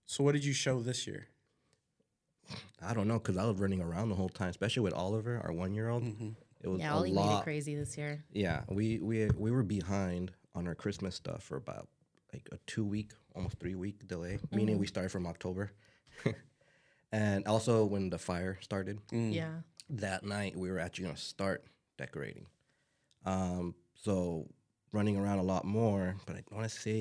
so, 0.07 0.23
what 0.23 0.31
did 0.31 0.43
you 0.43 0.53
show 0.53 0.81
this 0.81 1.05
year? 1.05 1.27
I 2.81 2.93
don't 2.95 3.07
know 3.07 3.19
because 3.19 3.37
I 3.37 3.45
was 3.45 3.59
running 3.59 3.79
around 3.81 4.09
the 4.09 4.15
whole 4.15 4.29
time, 4.29 4.49
especially 4.49 4.81
with 4.83 4.93
Oliver, 4.93 5.39
our 5.43 5.51
one 5.53 5.73
year 5.75 5.89
old. 5.89 6.03
It 6.63 6.67
was 6.67 6.79
Yeah, 6.81 6.93
a 6.93 6.95
Ollie 6.97 7.11
made 7.11 7.37
it 7.37 7.43
crazy 7.43 7.75
this 7.75 7.95
year. 7.97 8.23
Yeah, 8.33 8.61
we 8.69 8.99
we 8.99 9.29
we 9.37 9.51
were 9.51 9.63
behind 9.63 10.31
on 10.55 10.67
our 10.67 10.73
Christmas 10.75 11.15
stuff 11.15 11.43
for 11.43 11.57
about 11.57 11.87
like 12.33 12.47
a 12.51 12.57
two 12.67 12.85
week, 12.85 13.11
almost 13.35 13.59
three 13.59 13.75
week 13.75 14.07
delay. 14.07 14.39
Meaning 14.51 14.77
we 14.77 14.87
started 14.87 15.09
from 15.09 15.25
October, 15.27 15.71
and 17.11 17.47
also 17.47 17.85
when 17.85 18.09
the 18.09 18.17
fire 18.19 18.57
started 18.61 18.99
Yeah. 19.11 19.61
that 19.89 20.23
night, 20.23 20.55
we 20.55 20.69
were 20.71 20.79
actually 20.79 21.05
gonna 21.05 21.17
start 21.17 21.65
decorating. 21.97 22.45
Um, 23.25 23.75
so 23.95 24.47
running 24.91 25.17
around 25.17 25.39
a 25.39 25.43
lot 25.43 25.65
more, 25.65 26.15
but 26.25 26.35
I 26.35 26.43
want 26.51 26.69
to 26.69 26.75
say 26.75 26.93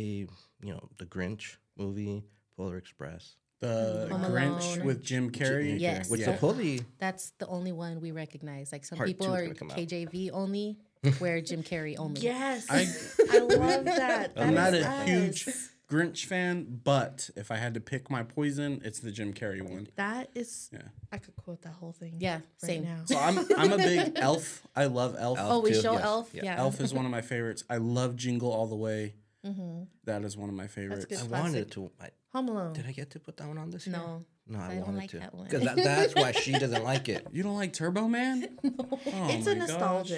you 0.63 0.73
know 0.73 0.89
the 0.99 1.07
Grinch 1.07 1.57
movie, 1.77 2.25
Polar 2.57 2.77
Express. 2.77 3.37
The 3.61 4.07
Home 4.13 4.23
Grinch 4.33 4.75
Alone. 4.77 4.87
with 4.87 5.03
Jim 5.03 5.31
Carrey. 5.33 5.81
Yes. 5.81 6.09
Which 6.09 6.21
Yeah. 6.21 6.33
supposedly 6.35 6.81
That's 6.99 7.31
the 7.39 7.47
only 7.49 7.73
one 7.73 8.01
we 8.01 8.13
recognize. 8.13 8.71
Like 8.71 8.85
some 8.85 8.97
Part 8.99 9.09
people 9.09 9.27
are 9.35 9.43
gonna 9.43 9.55
come 9.57 9.71
out. 9.73 9.77
KJV 9.77 10.31
only, 10.33 10.79
where 11.19 11.41
Jim 11.41 11.63
Carrey 11.63 11.97
only. 11.99 12.21
Yes. 12.21 12.67
I, 12.71 12.87
I 13.33 13.39
love 13.41 13.85
that. 13.85 14.33
I'm 14.37 14.55
That 14.55 14.73
not 14.73 14.75
a 14.75 14.87
us. 14.89 15.09
huge 15.09 15.49
Grinch 15.91 16.27
fan, 16.27 16.81
but 16.85 17.31
if 17.35 17.51
I 17.51 17.57
had 17.57 17.73
to 17.75 17.81
pick 17.81 18.11
my 18.11 18.23
poison, 18.23 18.83
it's 18.85 19.01
the 19.01 19.11
Jim 19.11 19.33
Carrey 19.33 19.63
one. 19.63 19.89
That 19.97 20.29
is. 20.35 20.69
Yeah. 20.73 20.83
I 21.11 21.17
could 21.19 21.35
quote 21.37 21.63
that 21.63 21.73
whole 21.73 21.93
thing. 21.93 22.17
Yeah, 22.19 22.35
right 22.35 22.43
same. 22.59 22.85
now. 22.85 23.01
So 23.07 23.19
I'm 23.19 23.39
I'm 23.57 23.73
a 23.73 23.79
big 23.79 24.13
Elf. 24.17 24.67
I 24.77 24.85
love 24.85 25.17
Elf. 25.19 25.39
Elf. 25.39 25.51
Oh, 25.51 25.61
we 25.61 25.71
too, 25.73 25.81
show 25.81 25.93
yes, 25.95 26.05
Elf. 26.05 26.31
yeah. 26.35 26.45
Yeah. 26.45 26.57
Elf 26.59 26.81
is 26.81 26.93
one 26.93 27.07
of 27.07 27.11
my 27.11 27.23
favorites. 27.23 27.65
I 27.71 27.79
love 27.79 28.17
Jingle 28.17 28.53
All 28.53 28.67
the 28.67 28.77
Way. 28.77 29.15
Mm-hmm. 29.47 29.85
That 30.05 30.25
is 30.25 30.37
one 30.37 30.51
of 30.51 30.55
my 30.55 30.67
favorites. 30.67 31.23
I 31.23 31.27
wanted 31.27 31.71
to. 31.73 31.91
I, 32.01 32.09
Home 32.35 32.49
Alone. 32.49 32.75
did 32.75 32.87
I 32.87 32.93
get 32.93 33.11
to 33.13 33.19
put 33.21 33.39
that 33.39 33.49
one 33.49 33.57
on 33.57 33.71
this 33.71 33.87
year? 33.87 33.97
No. 33.97 34.25
No, 34.51 34.59
I, 34.59 34.65
I 34.67 34.75
don't 34.77 34.81
wanted 34.95 34.97
like 34.99 35.11
to. 35.11 35.31
Because 35.45 35.63
that, 35.63 35.77
that's 35.77 36.15
why 36.15 36.33
she 36.33 36.53
doesn't 36.59 36.83
like 36.85 37.09
it. 37.09 37.27
You 37.33 37.43
don't 37.43 37.57
like 37.57 37.73
Turbo 37.73 38.09
Man? 38.09 38.59
Oh 38.65 38.99
it's 39.31 39.47
my 39.47 39.53
a 39.53 39.67
gosh. 39.79 40.11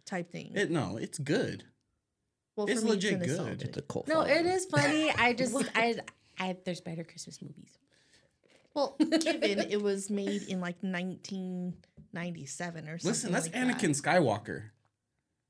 Nostalgic 0.00 0.04
type 0.04 0.30
thing. 0.32 0.52
It 0.54 0.70
no, 0.70 0.96
it's 0.96 1.18
good. 1.18 1.64
well, 2.56 2.66
it's 2.68 2.82
me, 2.82 2.90
legit 2.90 3.22
it's 3.22 3.36
good. 3.36 3.62
It's 3.62 3.76
a 3.78 3.82
cult. 3.82 4.08
No, 4.08 4.14
following. 4.16 4.36
it 4.36 4.46
is 4.46 4.66
funny. 4.66 5.10
I 5.12 5.32
just, 5.34 5.56
I, 5.74 5.96
I, 6.38 6.56
there's 6.64 6.80
better 6.80 7.04
Christmas 7.04 7.40
movies. 7.42 7.76
Well, 8.74 8.96
given 8.98 9.60
it 9.70 9.82
was 9.82 10.10
made 10.10 10.42
in 10.42 10.60
like 10.60 10.76
1997 10.82 12.88
or 12.88 12.98
something. 12.98 13.08
Listen, 13.10 13.32
that's 13.32 13.46
like 13.46 13.54
that. 13.54 13.78
Anakin 13.78 14.00
Skywalker. 14.00 14.62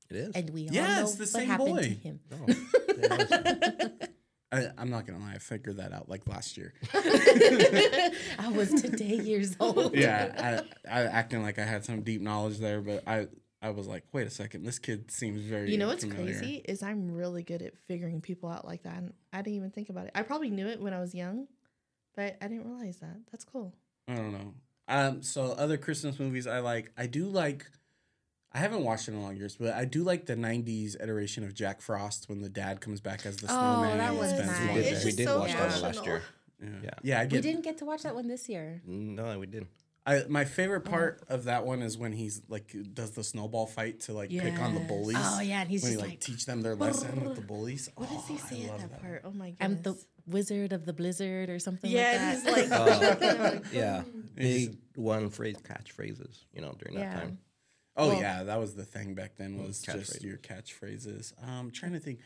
It 0.09 0.15
is. 0.17 0.35
And 0.35 0.49
we 0.49 0.67
all 0.67 0.73
Yeah, 0.75 0.95
know 0.95 1.01
it's 1.03 1.13
the 1.15 1.21
what 1.23 1.29
same 1.29 1.47
happened 1.47 1.83
to 1.83 1.89
boy. 1.89 1.99
him. 2.03 2.19
No, 2.31 2.45
I, 4.53 4.67
I'm 4.77 4.89
not 4.89 5.07
gonna 5.07 5.19
lie, 5.19 5.35
I 5.35 5.37
figured 5.37 5.77
that 5.77 5.93
out 5.93 6.09
like 6.09 6.27
last 6.27 6.57
year. 6.57 6.73
I 6.93 8.51
was 8.53 8.69
today 8.81 9.15
years 9.15 9.55
old. 9.61 9.95
yeah, 9.95 10.61
I, 10.85 10.89
I 10.99 11.03
acting 11.03 11.41
like 11.41 11.57
I 11.57 11.63
had 11.63 11.85
some 11.85 12.01
deep 12.01 12.19
knowledge 12.21 12.57
there, 12.57 12.81
but 12.81 13.07
I 13.07 13.27
I 13.61 13.69
was 13.69 13.87
like, 13.87 14.03
wait 14.11 14.25
a 14.25 14.29
second, 14.31 14.63
this 14.63 14.79
kid 14.79 15.11
seems 15.11 15.41
very. 15.41 15.71
You 15.71 15.77
know 15.77 15.87
what's 15.87 16.03
familiar. 16.03 16.33
crazy 16.37 16.61
is 16.65 16.81
I'm 16.81 17.11
really 17.11 17.43
good 17.43 17.61
at 17.61 17.77
figuring 17.77 18.19
people 18.21 18.49
out 18.49 18.65
like 18.65 18.83
that, 18.83 18.97
and 18.97 19.13
I 19.31 19.41
didn't 19.43 19.57
even 19.57 19.69
think 19.71 19.89
about 19.89 20.05
it. 20.05 20.11
I 20.15 20.23
probably 20.23 20.49
knew 20.49 20.67
it 20.67 20.81
when 20.81 20.93
I 20.93 20.99
was 20.99 21.13
young, 21.13 21.47
but 22.15 22.37
I 22.41 22.47
didn't 22.47 22.65
realize 22.67 22.97
that. 22.97 23.17
That's 23.31 23.43
cool. 23.43 23.73
I 24.07 24.15
don't 24.15 24.31
know. 24.33 24.53
Um, 24.87 25.21
so 25.21 25.51
other 25.53 25.77
Christmas 25.77 26.19
movies 26.19 26.47
I 26.47 26.59
like. 26.59 26.91
I 26.97 27.05
do 27.05 27.25
like. 27.27 27.67
I 28.53 28.57
haven't 28.57 28.83
watched 28.83 29.07
it 29.07 29.11
in 29.11 29.19
a 29.19 29.21
long 29.21 29.37
years, 29.37 29.55
but 29.55 29.73
I 29.73 29.85
do 29.85 30.03
like 30.03 30.25
the 30.25 30.35
'90s 30.35 31.01
iteration 31.01 31.43
of 31.43 31.53
Jack 31.53 31.81
Frost 31.81 32.27
when 32.29 32.41
the 32.41 32.49
dad 32.49 32.81
comes 32.81 32.99
back 32.99 33.25
as 33.25 33.37
the 33.37 33.45
Oh, 33.45 33.53
snowman. 33.53 33.97
that 33.99 34.09
and 34.09 34.17
was 34.17 34.29
spends 34.31 34.47
nice. 34.47 34.59
one 34.59 34.75
we 34.75 34.81
did, 34.81 35.05
we 35.05 35.11
did 35.11 35.27
so 35.27 35.39
watch 35.39 35.53
that 35.53 35.81
last 35.81 36.05
year. 36.05 36.21
Yeah, 36.61 36.69
Yeah. 36.83 36.89
yeah. 37.03 37.19
I 37.21 37.23
We 37.25 37.41
didn't 37.41 37.61
get 37.61 37.77
to 37.77 37.85
watch 37.85 38.03
that 38.03 38.13
one 38.15 38.27
this 38.27 38.49
year. 38.49 38.81
No, 38.85 39.39
we 39.39 39.45
didn't. 39.45 39.69
I, 40.05 40.23
my 40.27 40.45
favorite 40.45 40.81
part 40.81 41.21
of 41.29 41.43
that 41.43 41.63
one 41.65 41.81
is 41.83 41.95
when 41.97 42.11
he's 42.11 42.41
like 42.49 42.75
does 42.93 43.11
the 43.11 43.23
snowball 43.23 43.67
fight 43.67 43.99
to 44.01 44.13
like 44.13 44.29
pick 44.31 44.59
on 44.59 44.73
the 44.73 44.79
bullies. 44.79 45.17
Oh 45.19 45.39
yeah, 45.41 45.61
and 45.61 45.69
he's 45.69 45.83
when 45.83 45.91
he 45.91 45.97
like, 45.97 46.09
like, 46.09 46.19
teach 46.19 46.45
them 46.47 46.61
their 46.63 46.73
lesson 46.75 47.23
with 47.23 47.35
the 47.35 47.41
bullies. 47.41 47.87
What 47.95 48.09
does 48.09 48.27
he 48.27 48.33
Oh, 48.33 48.37
say 48.49 48.63
at 48.63 48.71
love 48.71 48.81
that, 48.89 49.01
part? 49.01 49.21
Oh 49.25 49.31
my 49.31 49.51
god, 49.51 49.57
I'm 49.59 49.81
the 49.83 49.95
wizard 50.25 50.73
of 50.73 50.85
the 50.85 50.93
blizzard 50.93 51.49
or 51.49 51.59
something 51.59 51.89
yeah, 51.91 52.11
like 52.11 52.19
and 52.19 52.45
that. 52.47 52.55
he's 52.57 52.69
like, 52.71 53.61
Oh. 53.73 53.77
Yeah, 53.77 54.03
big 54.33 54.77
one 54.95 55.29
phrase 55.29 55.57
catchphrases. 55.57 56.45
You 56.53 56.61
know, 56.61 56.75
during 56.79 56.95
that 56.97 57.01
Yeah. 57.13 57.19
time. 57.19 57.37
Oh 57.95 58.07
Well- 58.07 58.21
yeah, 58.21 58.43
that 58.43 58.59
was 58.59 58.73
the 58.73 58.85
thing 58.85 59.13
back 59.13 59.35
then 59.37 59.61
was 59.61 59.81
just 59.83 60.13
catchphrases. 60.13 60.23
your 60.23 60.37
catchphrases. 60.37 61.33
Um, 61.47 61.69
trying 61.69 61.93
to 61.93 61.99
think. 61.99 62.19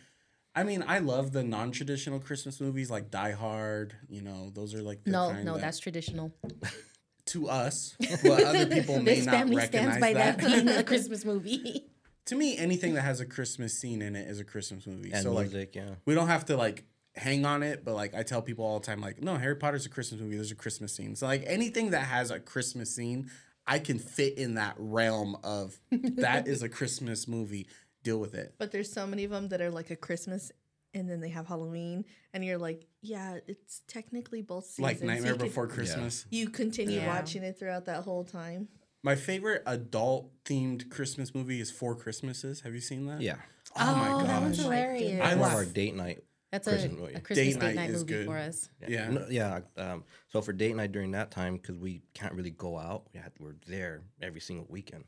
I 0.57 0.63
mean, 0.63 0.85
I 0.87 0.99
love 0.99 1.33
the 1.33 1.43
non-traditional 1.43 2.21
Christmas 2.21 2.61
movies 2.61 2.89
like 2.89 3.11
Die 3.11 3.31
Hard. 3.31 3.95
You 4.07 4.21
know, 4.21 4.49
those 4.51 4.73
are 4.73 4.81
like 4.81 5.03
the 5.03 5.11
no, 5.11 5.31
kind 5.31 5.43
no, 5.43 5.55
that, 5.55 5.61
that's 5.61 5.79
traditional. 5.79 6.33
to 7.27 7.49
us, 7.49 7.95
but 8.23 8.43
other 8.43 8.65
people 8.65 8.99
may 9.01 9.15
This 9.15 9.25
not 9.25 9.35
family 9.35 9.57
recognize 9.57 9.95
stands 9.95 9.99
by 9.99 10.13
that, 10.13 10.37
that. 10.37 10.45
being 10.45 10.69
a 10.69 10.83
Christmas 10.91 11.25
movie. 11.25 11.85
to 12.25 12.35
me, 12.35 12.57
anything 12.57 12.93
that 12.95 13.01
has 13.01 13.19
a 13.19 13.25
Christmas 13.25 13.77
scene 13.77 14.01
in 14.01 14.15
it 14.15 14.27
is 14.27 14.39
a 14.39 14.43
Christmas 14.43 14.85
movie. 14.87 15.11
And 15.11 15.23
so 15.23 15.31
like, 15.33 15.75
yeah. 15.75 15.95
we 16.05 16.13
don't 16.15 16.27
have 16.27 16.45
to 16.45 16.57
like 16.57 16.85
hang 17.15 17.45
on 17.45 17.63
it, 17.63 17.83
but 17.85 17.95
like 17.95 18.13
I 18.13 18.23
tell 18.23 18.41
people 18.41 18.65
all 18.65 18.79
the 18.79 18.85
time, 18.85 19.01
like, 19.01 19.21
no, 19.21 19.35
Harry 19.35 19.55
Potter's 19.55 19.85
a 19.85 19.89
Christmas 19.89 20.21
movie. 20.21 20.35
There's 20.35 20.51
a 20.51 20.55
Christmas 20.55 20.93
scene. 20.93 21.15
So 21.15 21.25
like 21.25 21.43
anything 21.47 21.91
that 21.91 22.05
has 22.05 22.31
a 22.31 22.39
Christmas 22.39 22.93
scene, 22.95 23.31
I 23.67 23.79
can 23.79 23.97
fit 23.99 24.37
in 24.37 24.55
that 24.55 24.75
realm 24.77 25.37
of 25.43 25.79
that 25.91 26.47
is 26.47 26.61
a 26.61 26.69
Christmas 26.69 27.27
movie. 27.27 27.67
Deal 28.03 28.19
with 28.19 28.35
it. 28.35 28.53
but 28.59 28.71
there's 28.71 28.91
so 28.91 29.07
many 29.07 29.23
of 29.23 29.31
them 29.31 29.47
that 29.47 29.61
are 29.61 29.71
like 29.71 29.89
a 29.89 29.95
Christmas, 29.95 30.51
and 30.95 31.07
then 31.09 31.19
they 31.19 31.29
have 31.29 31.45
Halloween, 31.45 32.05
and 32.33 32.43
you're 32.43 32.57
like, 32.57 32.87
yeah, 33.01 33.37
it's 33.47 33.81
technically 33.87 34.41
both 34.41 34.65
seasons. 34.65 34.83
Like 34.83 35.01
Nightmare 35.03 35.33
you 35.33 35.37
can- 35.37 35.47
Before 35.47 35.67
Christmas. 35.67 36.25
You 36.31 36.49
continue 36.49 37.01
Yeah. 37.01 37.07
watching 37.15 37.43
it 37.43 37.59
throughout 37.59 37.85
that 37.85 38.03
whole 38.03 38.23
time. 38.23 38.69
My 39.03 39.15
favorite 39.15 39.61
adult 39.67 40.31
themed 40.45 40.89
Christmas 40.89 41.35
movie 41.35 41.59
is 41.61 41.69
Four 41.69 41.95
Christmases. 41.95 42.61
Have 42.61 42.73
you 42.73 42.81
seen 42.81 43.05
that? 43.05 43.21
Yeah. 43.21 43.35
Oh, 43.75 43.95
my 43.95 44.23
that 44.25 44.41
one's 44.41 44.57
gosh. 44.57 44.63
hilarious. 44.63 45.21
I 45.21 45.25
One 45.25 45.33
of 45.33 45.39
laugh. 45.41 45.53
our 45.55 45.65
date 45.65 45.95
night. 45.95 46.23
That's 46.51 46.67
a, 46.67 46.87
movie. 46.87 47.13
a 47.13 47.19
Christmas 47.19 47.37
Date 47.37 47.53
date, 47.59 47.61
night 47.61 47.75
night 47.75 47.89
movie 47.91 48.05
good. 48.05 48.25
for 48.25 48.37
us. 48.37 48.69
Yeah. 48.87 49.09
No, 49.09 49.27
yeah. 49.29 49.59
Um, 49.75 50.05
so 50.29 50.41
for 50.41 50.53
date 50.53 50.75
night 50.75 50.93
during 50.93 51.11
that 51.11 51.29
time, 51.29 51.57
because 51.57 51.77
we 51.77 52.01
can't 52.13 52.33
really 52.33 52.51
go 52.51 52.77
out, 52.79 53.07
we 53.13 53.19
had, 53.19 53.33
we're 53.39 53.55
there 53.67 54.03
every 54.21 54.39
single 54.39 54.65
weekend. 54.69 55.03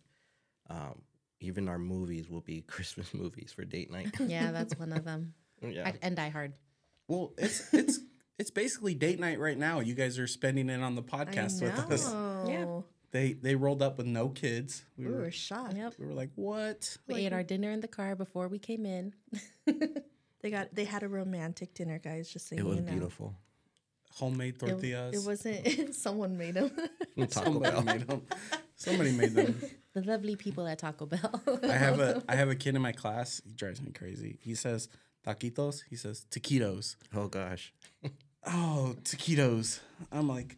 Um, 0.70 1.02
even 1.40 1.70
our 1.70 1.80
movies 1.80 2.30
will 2.30 2.42
be 2.42 2.62
Christmas 2.68 3.14
movies 3.14 3.54
for 3.56 3.64
date 3.64 3.90
night. 3.90 4.14
Yeah, 4.20 4.52
that's 4.52 4.78
one 4.78 4.92
of 4.92 5.06
them. 5.06 5.34
Yeah. 5.62 5.92
And 6.02 6.16
Die 6.16 6.30
Hard. 6.30 6.54
Well, 7.08 7.34
it's 7.38 7.74
it's 7.74 8.00
it's 8.40 8.52
basically 8.52 8.94
date 8.96 9.20
night 9.20 9.40
right 9.40 9.58
now. 9.58 9.80
You 9.80 9.94
guys 9.96 10.20
are 10.20 10.28
spending 10.28 10.70
it 10.70 10.82
on 10.82 10.96
the 10.96 11.04
podcast 11.04 11.62
with 11.62 11.78
us. 11.92 12.14
Yeah. 12.50 12.82
They 13.12 13.34
they 13.34 13.56
rolled 13.56 13.82
up 13.82 13.98
with 13.98 14.08
no 14.08 14.30
kids. 14.30 14.84
We 14.98 15.06
We 15.06 15.12
were 15.14 15.22
were 15.22 15.32
shocked. 15.32 15.76
Yep. 15.78 15.94
we 15.98 16.06
were 16.06 16.14
like, 16.14 16.30
what? 16.36 16.98
We 17.08 17.26
ate 17.26 17.34
our 17.34 17.44
dinner 17.44 17.72
in 17.72 17.80
the 17.80 17.88
car 17.88 18.16
before 18.16 18.48
we 18.48 18.60
came 18.60 18.86
in. 18.86 19.14
They 20.42 20.52
got 20.52 20.74
they 20.74 20.86
had 20.86 21.02
a 21.04 21.08
romantic 21.08 21.74
dinner, 21.74 21.98
guys. 21.98 22.30
Just 22.30 22.50
so 22.50 22.56
it 22.56 22.60
you 22.60 22.66
was 22.66 22.80
know. 22.80 22.92
beautiful. 22.92 23.36
Homemade 24.14 24.60
tortillas. 24.60 25.16
it 25.16 25.28
wasn't. 25.28 25.96
someone 25.96 26.38
made 26.38 26.54
them. 26.54 26.72
Taco 27.30 27.60
Bell. 27.60 27.82
made 27.82 28.08
them. 28.08 28.22
Somebody 28.76 29.12
made 29.14 29.34
them. 29.34 29.60
The 29.94 30.02
lovely 30.04 30.36
people 30.36 30.68
at 30.68 30.78
Taco 30.80 31.08
Bell. 31.08 31.42
I 31.64 31.74
have 31.74 32.00
a 32.00 32.24
I 32.30 32.36
have 32.36 32.50
a 32.50 32.56
kid 32.56 32.76
in 32.76 32.82
my 32.84 32.92
class. 32.92 33.42
He 33.46 33.54
drives 33.54 33.82
me 33.82 33.92
crazy. 33.92 34.38
He 34.42 34.54
says 34.54 34.90
taquitos. 35.28 35.84
He 35.90 35.96
says 35.96 36.26
taquitos. 36.32 36.96
Oh 37.16 37.28
gosh. 37.28 37.74
Oh, 38.46 38.96
taquitos. 39.04 39.80
I'm 40.12 40.28
like, 40.30 40.56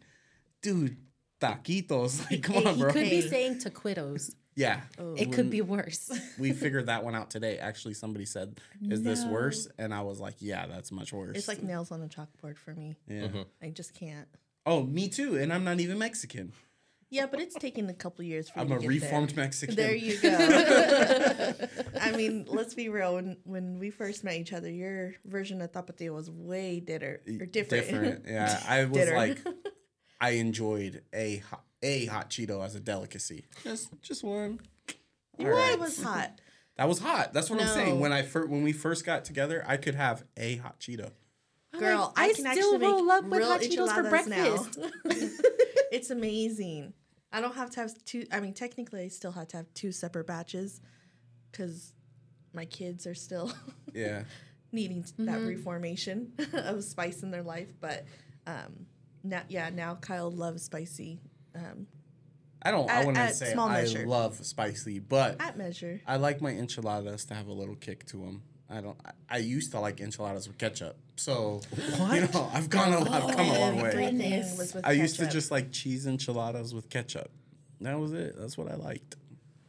dude, 0.62 0.96
taquitos. 1.40 2.20
Like, 2.30 2.42
come 2.42 2.56
Hey, 2.56 2.64
on, 2.66 2.74
he 2.76 2.80
bro. 2.82 2.92
could 2.92 3.10
be 3.10 3.20
saying 3.20 3.58
taquitos. 3.58 4.34
Yeah. 4.56 4.80
Oh. 4.98 5.14
It 5.14 5.32
could 5.32 5.48
be 5.50 5.60
worse. 5.62 6.10
We 6.38 6.52
figured 6.52 6.86
that 6.86 7.02
one 7.04 7.14
out 7.14 7.30
today. 7.30 7.58
Actually, 7.58 7.94
somebody 7.94 8.26
said, 8.26 8.58
"Is 8.90 9.02
this 9.02 9.24
worse?" 9.24 9.68
And 9.78 9.94
I 9.94 10.02
was 10.02 10.20
like, 10.20 10.34
"Yeah, 10.40 10.66
that's 10.66 10.92
much 10.92 11.12
worse." 11.12 11.36
It's 11.36 11.48
like 11.48 11.62
nails 11.62 11.90
on 11.92 12.02
a 12.02 12.08
chalkboard 12.08 12.58
for 12.58 12.74
me. 12.74 12.96
yeah. 13.08 13.28
I 13.62 13.70
just 13.70 13.94
can't. 13.94 14.28
Oh, 14.66 14.82
me 14.82 15.08
too. 15.08 15.36
And 15.38 15.52
I'm 15.52 15.64
not 15.64 15.80
even 15.80 15.98
Mexican. 15.98 16.52
Yeah, 17.12 17.26
but 17.26 17.40
it's 17.40 17.56
taken 17.56 17.90
a 17.90 17.94
couple 17.94 18.24
years 18.24 18.48
for 18.48 18.60
I'm 18.60 18.68
you 18.68 18.76
a 18.76 18.78
get 18.78 18.88
reformed 18.88 19.30
there. 19.30 19.44
Mexican. 19.44 19.74
There 19.74 19.94
you 19.96 20.16
go. 20.20 21.54
I 22.00 22.12
mean, 22.12 22.46
let's 22.48 22.74
be 22.74 22.88
real. 22.88 23.14
When 23.16 23.36
when 23.44 23.78
we 23.80 23.90
first 23.90 24.22
met 24.22 24.36
each 24.36 24.52
other, 24.52 24.70
your 24.70 25.14
version 25.24 25.60
of 25.60 25.72
tapatio 25.72 26.14
was 26.14 26.30
way 26.30 26.78
ditter 26.80 27.20
or 27.40 27.46
different. 27.46 27.86
Different. 27.86 28.24
Yeah, 28.28 28.62
I 28.68 28.84
was 28.84 28.96
Ditter. 28.98 29.16
like, 29.16 29.38
I 30.20 30.30
enjoyed 30.30 31.02
a 31.12 31.38
hot, 31.38 31.64
a 31.82 32.06
hot 32.06 32.30
Cheeto 32.30 32.64
as 32.64 32.76
a 32.76 32.80
delicacy. 32.80 33.44
Just 33.64 33.88
just 34.02 34.22
one. 34.22 34.60
All 35.38 35.46
What 35.46 35.52
right. 35.52 35.78
was 35.80 36.00
hot? 36.00 36.40
That 36.76 36.86
was 36.88 37.00
hot. 37.00 37.32
That's 37.32 37.50
what 37.50 37.60
I'm 37.60 37.66
saying. 37.66 37.98
When 37.98 38.12
I 38.12 38.22
first 38.22 38.48
when 38.48 38.62
we 38.62 38.72
first 38.72 39.04
got 39.04 39.24
together, 39.24 39.64
I 39.66 39.78
could 39.78 39.96
have 39.96 40.22
a 40.36 40.56
hot 40.56 40.78
Cheeto. 40.78 41.10
Girl, 41.76 42.12
I 42.16 42.26
I, 42.28 42.32
can 42.34 42.52
still 42.52 42.78
roll 42.78 43.10
up 43.10 43.24
with 43.24 43.42
hot 43.42 43.60
Cheetos 43.62 43.92
for 43.92 44.08
breakfast. 44.08 44.78
it's 45.92 46.10
amazing. 46.10 46.92
I 47.32 47.40
don't 47.40 47.54
have 47.54 47.70
to 47.70 47.80
have 47.80 47.92
two. 48.04 48.26
I 48.32 48.40
mean, 48.40 48.54
technically, 48.54 49.02
I 49.04 49.08
still 49.08 49.32
have 49.32 49.48
to 49.48 49.58
have 49.58 49.72
two 49.74 49.92
separate 49.92 50.26
batches 50.26 50.80
because 51.50 51.92
my 52.52 52.64
kids 52.64 53.06
are 53.06 53.14
still 53.14 53.52
Yeah. 53.94 54.24
needing 54.72 55.04
that 55.18 55.40
reformation 55.40 56.32
of 56.52 56.82
spice 56.84 57.22
in 57.22 57.30
their 57.30 57.42
life. 57.42 57.68
But 57.80 58.04
um, 58.46 58.86
now, 59.22 59.42
yeah, 59.48 59.70
now 59.70 59.94
Kyle 59.96 60.30
loves 60.30 60.62
spicy 60.64 61.20
um, 61.54 61.86
I 62.62 62.70
don't. 62.70 62.90
I 62.90 63.00
At- 63.00 63.04
want 63.06 63.16
to 63.16 63.22
at 63.22 63.34
say 63.36 63.52
small 63.52 63.68
I 63.68 63.80
measure. 63.82 64.06
love 64.06 64.44
spicy, 64.44 64.98
but 64.98 65.40
at 65.40 65.56
measure. 65.56 66.00
I 66.06 66.16
like 66.16 66.40
my 66.42 66.50
enchiladas 66.50 67.24
to 67.26 67.34
have 67.34 67.46
a 67.46 67.52
little 67.52 67.74
kick 67.74 68.04
to 68.06 68.18
them. 68.18 68.42
I 68.68 68.80
don't. 68.82 68.98
I, 69.04 69.12
I 69.30 69.36
used 69.38 69.72
to 69.72 69.80
like 69.80 70.00
enchiladas 70.00 70.46
with 70.46 70.58
ketchup. 70.58 70.96
So 71.20 71.60
you 71.76 72.20
know, 72.22 72.50
I've 72.50 72.70
gone. 72.70 72.94
A, 72.94 73.00
I've 73.00 73.36
come 73.36 73.46
a 73.46 73.58
long 73.58 73.76
way. 73.76 73.90
Everything 73.90 74.40
was 74.56 74.72
with 74.74 74.86
I 74.86 74.92
used 74.92 75.18
to 75.18 75.28
just 75.28 75.50
like 75.50 75.70
cheese 75.70 76.06
enchiladas 76.06 76.72
with 76.74 76.88
ketchup. 76.88 77.30
That 77.82 77.98
was 78.00 78.14
it. 78.14 78.36
That's 78.38 78.56
what 78.56 78.70
I 78.72 78.76
liked. 78.76 79.16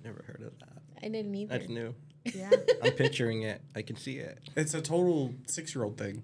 Never 0.02 0.24
heard 0.26 0.44
of 0.44 0.58
that. 0.60 0.82
I 1.04 1.10
didn't 1.10 1.36
either. 1.36 1.58
That's 1.58 1.70
new. 1.70 1.94
yeah. 2.24 2.52
I'm 2.84 2.94
picturing 2.94 3.42
it. 3.42 3.62
I 3.76 3.82
can 3.82 3.98
see 3.98 4.18
it. 4.20 4.40
It's 4.56 4.74
a 4.76 4.82
total 4.82 5.34
six-year-old 5.46 5.98
thing. 5.98 6.24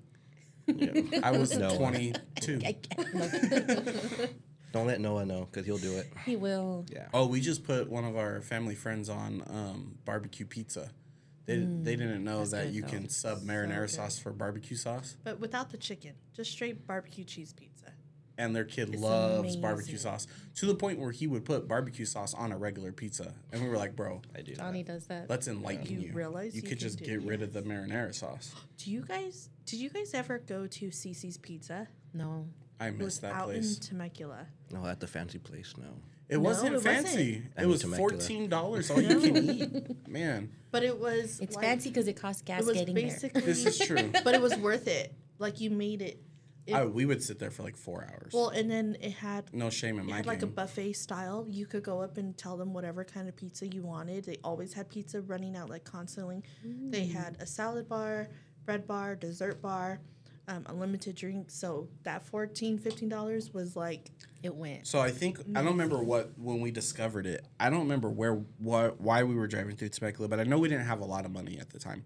Yeah. 0.66 1.20
I 1.22 1.32
was 1.32 1.54
No. 1.58 1.76
22. 1.76 2.62
I. 2.66 2.78
Don't 4.72 4.88
let 4.88 5.02
Noah 5.02 5.26
know 5.26 5.48
because 5.52 5.66
he'll 5.66 5.78
do 5.78 5.98
it. 5.98 6.08
he 6.26 6.38
will. 6.38 6.86
Yeah. 6.90 7.08
Oh, 7.14 7.28
we 7.28 7.42
just 7.42 7.66
put 7.66 7.90
one 7.90 8.06
of 8.06 8.16
our 8.16 8.42
family 8.42 8.76
friends 8.76 9.10
on 9.10 9.44
um, 9.50 9.98
barbecue 10.06 10.46
pizza. 10.46 10.92
They, 11.48 11.56
they 11.56 11.62
mm, 11.64 11.84
didn't 11.84 12.24
know 12.26 12.46
that 12.46 12.74
you 12.74 12.84
can 12.84 13.08
sub 13.10 13.42
marinara 13.42 13.90
sauce 13.90 14.20
for 14.20 14.32
barbecue 14.32 14.76
sauce, 14.78 15.16
But 15.24 15.40
without 15.40 15.70
the 15.72 15.78
chicken, 15.78 16.12
just 16.36 16.52
straight 16.52 16.86
barbecue 16.86 17.24
cheese 17.24 17.54
pizza. 17.54 17.94
and 18.38 18.54
their 18.56 18.66
kid 18.66 18.90
It's 18.94 19.02
loves 19.02 19.56
barbecue 19.56 19.98
sauce 19.98 20.28
to 20.56 20.66
the 20.66 20.76
point 20.76 21.00
where 21.00 21.12
he 21.12 21.26
would 21.26 21.46
put 21.46 21.66
barbecue 21.68 22.06
sauce 22.06 22.34
on 22.34 22.52
a 22.52 22.58
regular 22.58 22.92
pizza, 22.92 23.34
and 23.54 23.64
we 23.64 23.70
were 23.70 23.78
like, 23.78 23.96
"Bro, 23.96 24.22
I 24.36 24.42
do. 24.42 24.54
Johnny 24.56 24.84
does 24.84 25.08
that. 25.08 25.30
let's 25.30 25.48
enlighten 25.48 25.88
You 25.90 26.08
you. 26.10 26.14
realize 26.14 26.54
you 26.54 26.62
you 26.62 26.68
could 26.68 26.80
just 26.80 27.00
do- 27.00 27.06
get 27.06 27.22
rid 27.24 27.42
of 27.42 27.54
the 27.54 27.62
marinara 27.64 28.14
sauce." 28.14 28.54
Do 28.78 28.92
you 28.92 29.02
guys? 29.02 29.50
Did 29.66 29.80
you 29.80 29.90
guys 29.90 30.14
ever 30.14 30.38
go 30.40 30.68
to 30.68 30.88
Cicis 30.90 31.42
Pizza? 31.42 31.88
No. 32.14 32.48
I 32.80 32.88
It 32.90 32.98
was 32.98 33.06
missed 33.06 33.22
that 33.22 33.34
out 33.34 33.46
place. 33.46 33.76
in 33.78 33.82
Temecula. 33.82 34.46
No, 34.70 34.86
at 34.86 35.00
the 35.00 35.08
fancy 35.08 35.40
place. 35.40 35.74
No. 35.78 35.88
It 36.30 36.38
wasn't 36.38 36.74
it 36.74 36.76
wasn't. 36.76 37.08
fancy. 37.08 37.44
It 37.58 37.66
was 37.66 37.82
Temecula. 37.82 38.10
fourteen 38.10 38.50
dollars 38.50 38.92
all 38.92 39.02
you 39.02 39.20
can 39.20 39.38
eat. 39.38 40.08
Man, 40.08 40.52
But 40.72 40.84
it 40.84 41.00
was 41.00 41.40
It's 41.40 41.56
like- 41.56 41.66
fancy 41.66 41.90
because 41.90 42.08
it 42.08 42.14
costs 42.18 42.42
gas 42.42 42.62
It 42.62 42.66
was 42.66 42.78
getting 42.78 42.96
there. 42.96 43.30
this 43.34 43.66
is 43.66 43.80
true. 43.80 44.12
but 44.24 44.36
it 44.36 44.42
was 44.42 44.56
worth 44.58 44.88
it. 44.88 45.14
Like 45.40 45.62
you 45.62 45.70
made 45.70 46.02
it. 46.02 46.22
it 46.66 46.74
I, 46.74 46.84
we 46.86 47.06
would 47.06 47.24
sit 47.24 47.40
there 47.40 47.52
for 47.52 47.64
like 47.64 47.78
four 47.78 48.06
hours. 48.12 48.34
well, 48.34 48.50
and 48.50 48.70
then 48.70 48.98
it 49.00 49.14
had 49.14 49.54
no 49.54 49.70
shame 49.70 50.00
in 50.00 50.06
it 50.06 50.10
my 50.10 50.18
had 50.18 50.26
like 50.26 50.42
a 50.42 50.48
buffet 50.48 50.94
style. 50.94 51.46
You 51.48 51.66
could 51.66 51.84
go 51.84 52.02
up 52.02 52.18
and 52.18 52.38
tell 52.38 52.58
them 52.58 52.74
whatever 52.74 53.06
kind 53.06 53.30
of 53.30 53.36
pizza 53.36 53.68
you 53.68 53.84
wanted. 53.84 54.26
They 54.26 54.38
always 54.44 54.74
had 54.74 54.90
pizza 54.90 55.22
running 55.22 55.56
out 55.56 55.70
like 55.70 55.86
constantly. 55.86 56.44
They 56.64 57.08
mm. 57.08 57.14
had 57.14 57.38
a 57.40 57.46
salad 57.46 57.88
bar, 57.88 58.30
bread 58.66 58.86
bar, 58.86 59.16
dessert 59.16 59.62
bar, 59.62 60.02
um, 60.48 60.66
unlimited 60.68 61.16
drinks. 61.16 61.54
So 61.56 61.90
that 62.04 62.26
14 62.26 62.80
dollars 63.10 63.54
was 63.54 63.76
like 63.76 64.12
It 64.44 64.56
went. 64.56 64.88
So 64.88 65.00
I 65.00 65.12
think 65.12 65.40
I 65.56 65.62
don't 65.62 65.74
remember 65.74 65.98
what 65.98 66.32
when 66.38 66.62
we 66.62 66.72
discovered 66.72 67.26
it. 67.26 67.46
I 67.60 67.70
don't 67.70 67.82
remember 67.82 68.10
where 68.10 68.36
what 68.58 69.00
why 69.02 69.24
we 69.24 69.36
were 69.36 69.48
driving 69.48 69.76
through 69.76 69.90
Temecula, 69.90 70.28
but 70.28 70.40
I 70.40 70.44
know 70.44 70.58
we 70.58 70.70
didn't 70.70 70.86
have 70.86 71.02
a 71.02 71.06
lot 71.06 71.26
of 71.26 71.32
money 71.32 71.58
at 71.60 71.70
the 71.72 71.80
time, 71.80 72.06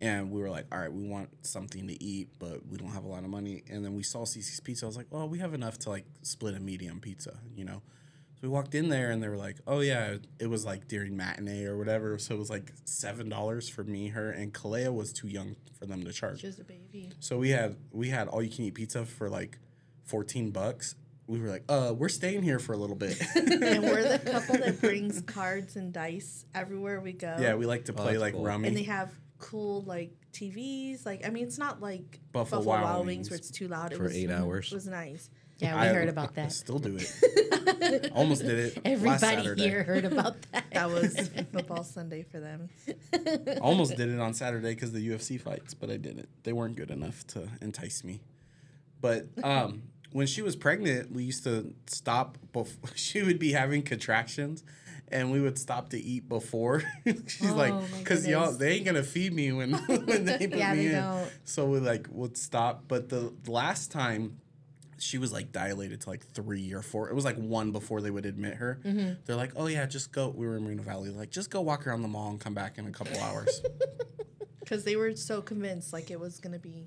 and 0.00 0.30
we 0.30 0.40
were 0.40 0.50
like, 0.50 0.66
all 0.72 0.78
right, 0.78 0.92
we 0.92 1.06
want 1.06 1.30
something 1.46 1.86
to 1.88 2.02
eat, 2.02 2.28
but 2.38 2.66
we 2.66 2.76
don't 2.76 2.90
have 2.90 3.04
a 3.04 3.08
lot 3.08 3.24
of 3.24 3.30
money. 3.30 3.62
And 3.70 3.84
then 3.84 3.94
we 3.94 4.02
saw 4.02 4.24
Cicis 4.24 4.62
Pizza. 4.62 4.84
I 4.84 4.88
was 4.88 4.96
like, 4.96 5.06
well, 5.10 5.28
we 5.28 5.38
have 5.38 5.54
enough 5.54 5.78
to 5.80 5.90
like 5.90 6.04
split 6.22 6.54
a 6.54 6.60
medium 6.60 7.00
pizza, 7.00 7.38
you 7.54 7.64
know. 7.64 7.82
So 8.40 8.48
we 8.48 8.54
walked 8.54 8.74
in 8.74 8.88
there 8.88 9.10
and 9.10 9.22
they 9.22 9.28
were 9.28 9.36
like, 9.36 9.56
oh 9.66 9.80
yeah, 9.80 10.16
it 10.38 10.46
was 10.48 10.64
like 10.64 10.88
during 10.88 11.14
matinee 11.14 11.66
or 11.66 11.76
whatever, 11.76 12.16
so 12.18 12.34
it 12.34 12.38
was 12.38 12.48
like 12.48 12.72
seven 12.84 13.28
dollars 13.28 13.68
for 13.68 13.84
me, 13.84 14.08
her, 14.08 14.30
and 14.30 14.54
Kalea 14.54 14.94
was 14.94 15.12
too 15.12 15.28
young 15.28 15.56
for 15.78 15.84
them 15.84 16.04
to 16.04 16.12
charge. 16.12 16.40
just 16.40 16.58
a 16.58 16.64
baby. 16.64 17.10
So 17.20 17.36
we 17.36 17.50
had 17.50 17.76
we 17.90 18.08
had 18.08 18.28
all 18.28 18.42
you 18.42 18.50
can 18.50 18.64
eat 18.64 18.74
pizza 18.74 19.04
for 19.04 19.28
like 19.28 19.58
fourteen 20.04 20.52
bucks. 20.52 20.94
We 21.26 21.38
were 21.40 21.48
like, 21.48 21.64
uh, 21.68 21.92
we're 21.96 22.08
staying 22.08 22.42
here 22.42 22.58
for 22.58 22.72
a 22.72 22.76
little 22.78 22.96
bit. 22.96 23.20
and 23.36 23.82
we're 23.84 24.18
the 24.18 24.18
couple 24.32 24.56
that 24.56 24.80
brings 24.80 25.20
cards 25.20 25.76
and 25.76 25.92
dice 25.92 26.44
everywhere 26.54 27.00
we 27.00 27.12
go. 27.12 27.36
yeah, 27.38 27.54
we 27.54 27.66
like 27.66 27.84
to 27.84 27.92
play 27.92 28.12
that's 28.14 28.20
like 28.20 28.32
cool. 28.34 28.44
rummy. 28.44 28.68
and 28.68 28.76
they 28.76 28.84
have 28.84 29.12
cool 29.38 29.82
like 29.82 30.12
TVs. 30.32 31.04
Like 31.04 31.26
I 31.26 31.30
mean, 31.30 31.44
it's 31.46 31.58
not 31.58 31.82
like 31.82 32.20
Buffalo 32.32 32.60
Buffalo, 32.60 32.76
Wild 32.76 32.84
Wild, 32.84 33.06
Wings. 33.06 33.16
Wings 33.16 33.30
where 33.30 33.38
it's 33.38 33.50
too 33.50 33.68
loud. 33.68 33.92
It 33.92 33.98
For 33.98 34.04
was, 34.04 34.16
eight 34.16 34.30
hours. 34.30 34.72
It 34.72 34.74
was 34.74 34.86
nice. 34.86 35.28
Yeah, 35.60 35.74
we 35.74 35.88
I- 35.88 35.92
heard 35.92 36.08
about 36.08 36.34
that. 36.34 36.40
I 36.40 36.44
that. 36.44 36.52
still 36.52 36.78
do 36.78 36.96
it. 36.98 38.10
Almost 38.14 38.42
did 38.42 38.58
it. 38.58 38.76
last 38.76 38.82
Everybody 38.84 39.18
Saturday. 39.18 39.62
here 39.62 39.82
heard 39.82 40.04
about 40.04 40.36
that. 40.52 40.64
That 40.72 40.90
was 40.90 41.28
football 41.52 41.84
Sunday 41.84 42.22
for 42.30 42.40
them. 42.40 42.68
Almost 43.60 43.96
did 43.96 44.08
it 44.08 44.20
on 44.20 44.32
Saturday 44.34 44.74
because 44.74 44.92
the 44.92 45.06
UFC 45.08 45.40
fights, 45.40 45.74
but 45.74 45.90
I 45.90 45.96
didn't. 45.96 46.28
They 46.44 46.52
weren't 46.52 46.76
good 46.76 46.90
enough 46.90 47.26
to 47.28 47.48
entice 47.60 48.04
me. 48.04 48.20
But 49.00 49.26
um, 49.42 49.82
when 50.12 50.26
she 50.26 50.42
was 50.42 50.56
pregnant, 50.56 51.12
we 51.12 51.24
used 51.24 51.44
to 51.44 51.74
stop. 51.86 52.38
Before, 52.52 52.90
she 52.94 53.22
would 53.22 53.38
be 53.38 53.52
having 53.52 53.82
contractions, 53.82 54.62
and 55.08 55.30
we 55.32 55.40
would 55.40 55.58
stop 55.58 55.90
to 55.90 56.00
eat 56.00 56.28
before. 56.28 56.82
She's 57.26 57.50
like, 57.50 57.72
Oh, 57.72 57.80
my 57.80 57.98
because 57.98 58.26
y'all 58.26 58.52
they 58.52 58.72
ain't 58.74 58.84
gonna 58.86 59.02
feed 59.02 59.32
me 59.34 59.52
when 59.52 59.72
when 59.72 60.24
they 60.26 60.46
put 60.48 60.56
Yeah, 60.58 60.74
me 60.74 60.88
they 60.88 60.94
in. 60.94 61.02
don't. 61.02 61.30
So 61.44 61.66
we 61.66 61.80
like 61.80 62.06
would 62.10 62.36
stop. 62.36 62.84
But 62.88 63.08
the 63.08 63.32
last 63.46 63.90
time 63.90 64.38
she 65.00 65.18
was 65.18 65.32
like 65.32 65.50
dilated 65.52 66.02
to 66.02 66.10
like 66.10 66.24
three 66.26 66.72
or 66.72 66.82
four. 66.82 67.08
It 67.08 67.14
was 67.14 67.24
like 67.24 67.36
one 67.36 67.72
before 67.72 68.00
they 68.00 68.10
would 68.10 68.26
admit 68.26 68.54
her. 68.54 68.80
Mm-hmm. 68.84 69.14
They're 69.24 69.36
like, 69.36 69.52
oh 69.56 69.66
yeah, 69.66 69.86
just 69.86 70.12
go. 70.12 70.28
We 70.28 70.46
were 70.46 70.56
in 70.56 70.64
Moreno 70.64 70.82
Valley. 70.82 71.10
Like, 71.10 71.30
just 71.30 71.50
go 71.50 71.60
walk 71.60 71.86
around 71.86 72.02
the 72.02 72.08
mall 72.08 72.30
and 72.30 72.40
come 72.40 72.54
back 72.54 72.78
in 72.78 72.86
a 72.86 72.90
couple 72.92 73.18
hours. 73.20 73.62
Because 74.60 74.84
they 74.84 74.94
were 74.94 75.16
so 75.16 75.42
convinced 75.42 75.92
like 75.92 76.12
it 76.12 76.20
was 76.20 76.38
gonna 76.38 76.60
be 76.60 76.86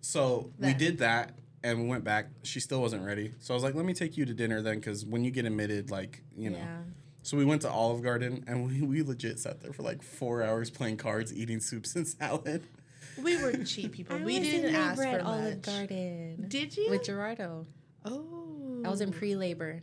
So 0.00 0.50
we 0.58 0.72
did 0.72 0.96
that 0.98 1.34
and 1.62 1.82
we 1.82 1.86
went 1.86 2.02
back. 2.02 2.30
She 2.42 2.58
still 2.58 2.80
wasn't 2.80 3.04
ready. 3.04 3.32
So 3.38 3.52
I 3.52 3.54
was 3.54 3.62
like, 3.62 3.74
let 3.74 3.84
me 3.84 3.92
take 3.92 4.16
you 4.16 4.24
to 4.24 4.32
dinner 4.32 4.62
then, 4.62 4.76
because 4.76 5.04
when 5.04 5.24
you 5.24 5.30
get 5.30 5.44
admitted, 5.44 5.90
like, 5.90 6.22
you 6.34 6.48
know. 6.48 6.56
Yeah. 6.56 6.78
So 7.22 7.36
we 7.36 7.44
went 7.44 7.60
to 7.62 7.70
Olive 7.70 8.02
Garden 8.02 8.44
and 8.46 8.66
we, 8.66 8.80
we 8.80 9.02
legit 9.02 9.38
sat 9.38 9.60
there 9.60 9.74
for 9.74 9.82
like 9.82 10.02
four 10.02 10.42
hours 10.42 10.70
playing 10.70 10.96
cards, 10.96 11.34
eating 11.34 11.60
soups 11.60 11.94
and 11.96 12.08
salad. 12.18 12.66
We 13.22 13.42
were 13.42 13.52
cheap 13.64 13.92
people. 13.92 14.16
I 14.16 14.22
we 14.22 14.38
didn't 14.38 14.74
ask 14.74 15.00
for 15.00 15.06
at 15.06 15.20
Olive 15.22 15.56
much. 15.56 15.62
Garden. 15.62 16.46
Did 16.48 16.76
you? 16.76 16.90
With 16.90 17.04
Gerardo. 17.04 17.66
oh, 18.04 18.82
I 18.84 18.88
was 18.88 19.00
in 19.00 19.12
pre-labor. 19.12 19.82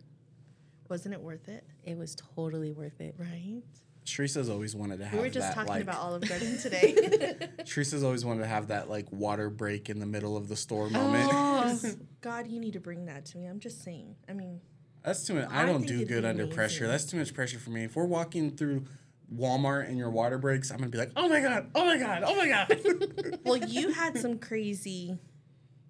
Wasn't 0.89 1.13
it 1.13 1.21
worth 1.21 1.47
it? 1.49 1.65
It 1.83 1.97
was 1.97 2.15
totally 2.35 2.71
worth 2.71 3.01
it. 3.01 3.15
Right. 3.17 3.63
Teresa's 4.05 4.49
always 4.49 4.75
wanted 4.75 4.99
to 4.99 5.05
have 5.05 5.13
We 5.13 5.25
were 5.25 5.29
just 5.29 5.47
that, 5.47 5.55
talking 5.55 5.69
like, 5.69 5.83
about 5.83 5.97
Olive 5.97 6.27
Garden 6.27 6.57
today. 6.61 7.35
Teresa's 7.65 8.03
always 8.03 8.23
wanted 8.23 8.41
to 8.41 8.47
have 8.47 8.67
that 8.67 8.89
like 8.89 9.11
water 9.11 9.49
break 9.49 9.89
in 9.89 9.99
the 9.99 10.05
middle 10.05 10.37
of 10.37 10.47
the 10.47 10.55
store 10.55 10.87
oh, 10.87 10.89
moment. 10.89 11.29
Oh, 11.33 11.79
God, 12.21 12.47
you 12.47 12.59
need 12.59 12.73
to 12.73 12.79
bring 12.79 13.05
that 13.05 13.25
to 13.27 13.37
me. 13.37 13.47
I'm 13.47 13.59
just 13.59 13.83
saying. 13.83 14.15
I 14.29 14.33
mean, 14.33 14.61
That's 15.03 15.25
too 15.25 15.33
much. 15.33 15.49
I 15.49 15.63
I 15.63 15.65
don't 15.65 15.79
think 15.79 15.87
do 15.87 16.05
good 16.05 16.21
be 16.21 16.27
under 16.27 16.47
pressure. 16.47 16.87
That's 16.87 17.05
too 17.05 17.17
much 17.17 17.33
pressure 17.33 17.59
for 17.59 17.71
me. 17.71 17.85
If 17.85 17.95
we're 17.95 18.05
walking 18.05 18.51
through 18.51 18.85
Walmart 19.33 19.87
and 19.87 19.97
your 19.97 20.09
water 20.09 20.37
breaks, 20.37 20.71
I'm 20.71 20.77
gonna 20.77 20.89
be 20.89 20.97
like, 20.97 21.11
oh 21.15 21.27
my 21.29 21.39
god, 21.41 21.69
oh 21.75 21.85
my 21.85 21.97
god, 21.97 22.23
oh 22.25 22.35
my 22.35 22.47
god. 22.47 23.39
well, 23.43 23.57
you 23.57 23.91
had 23.91 24.17
some 24.17 24.37
crazy 24.39 25.17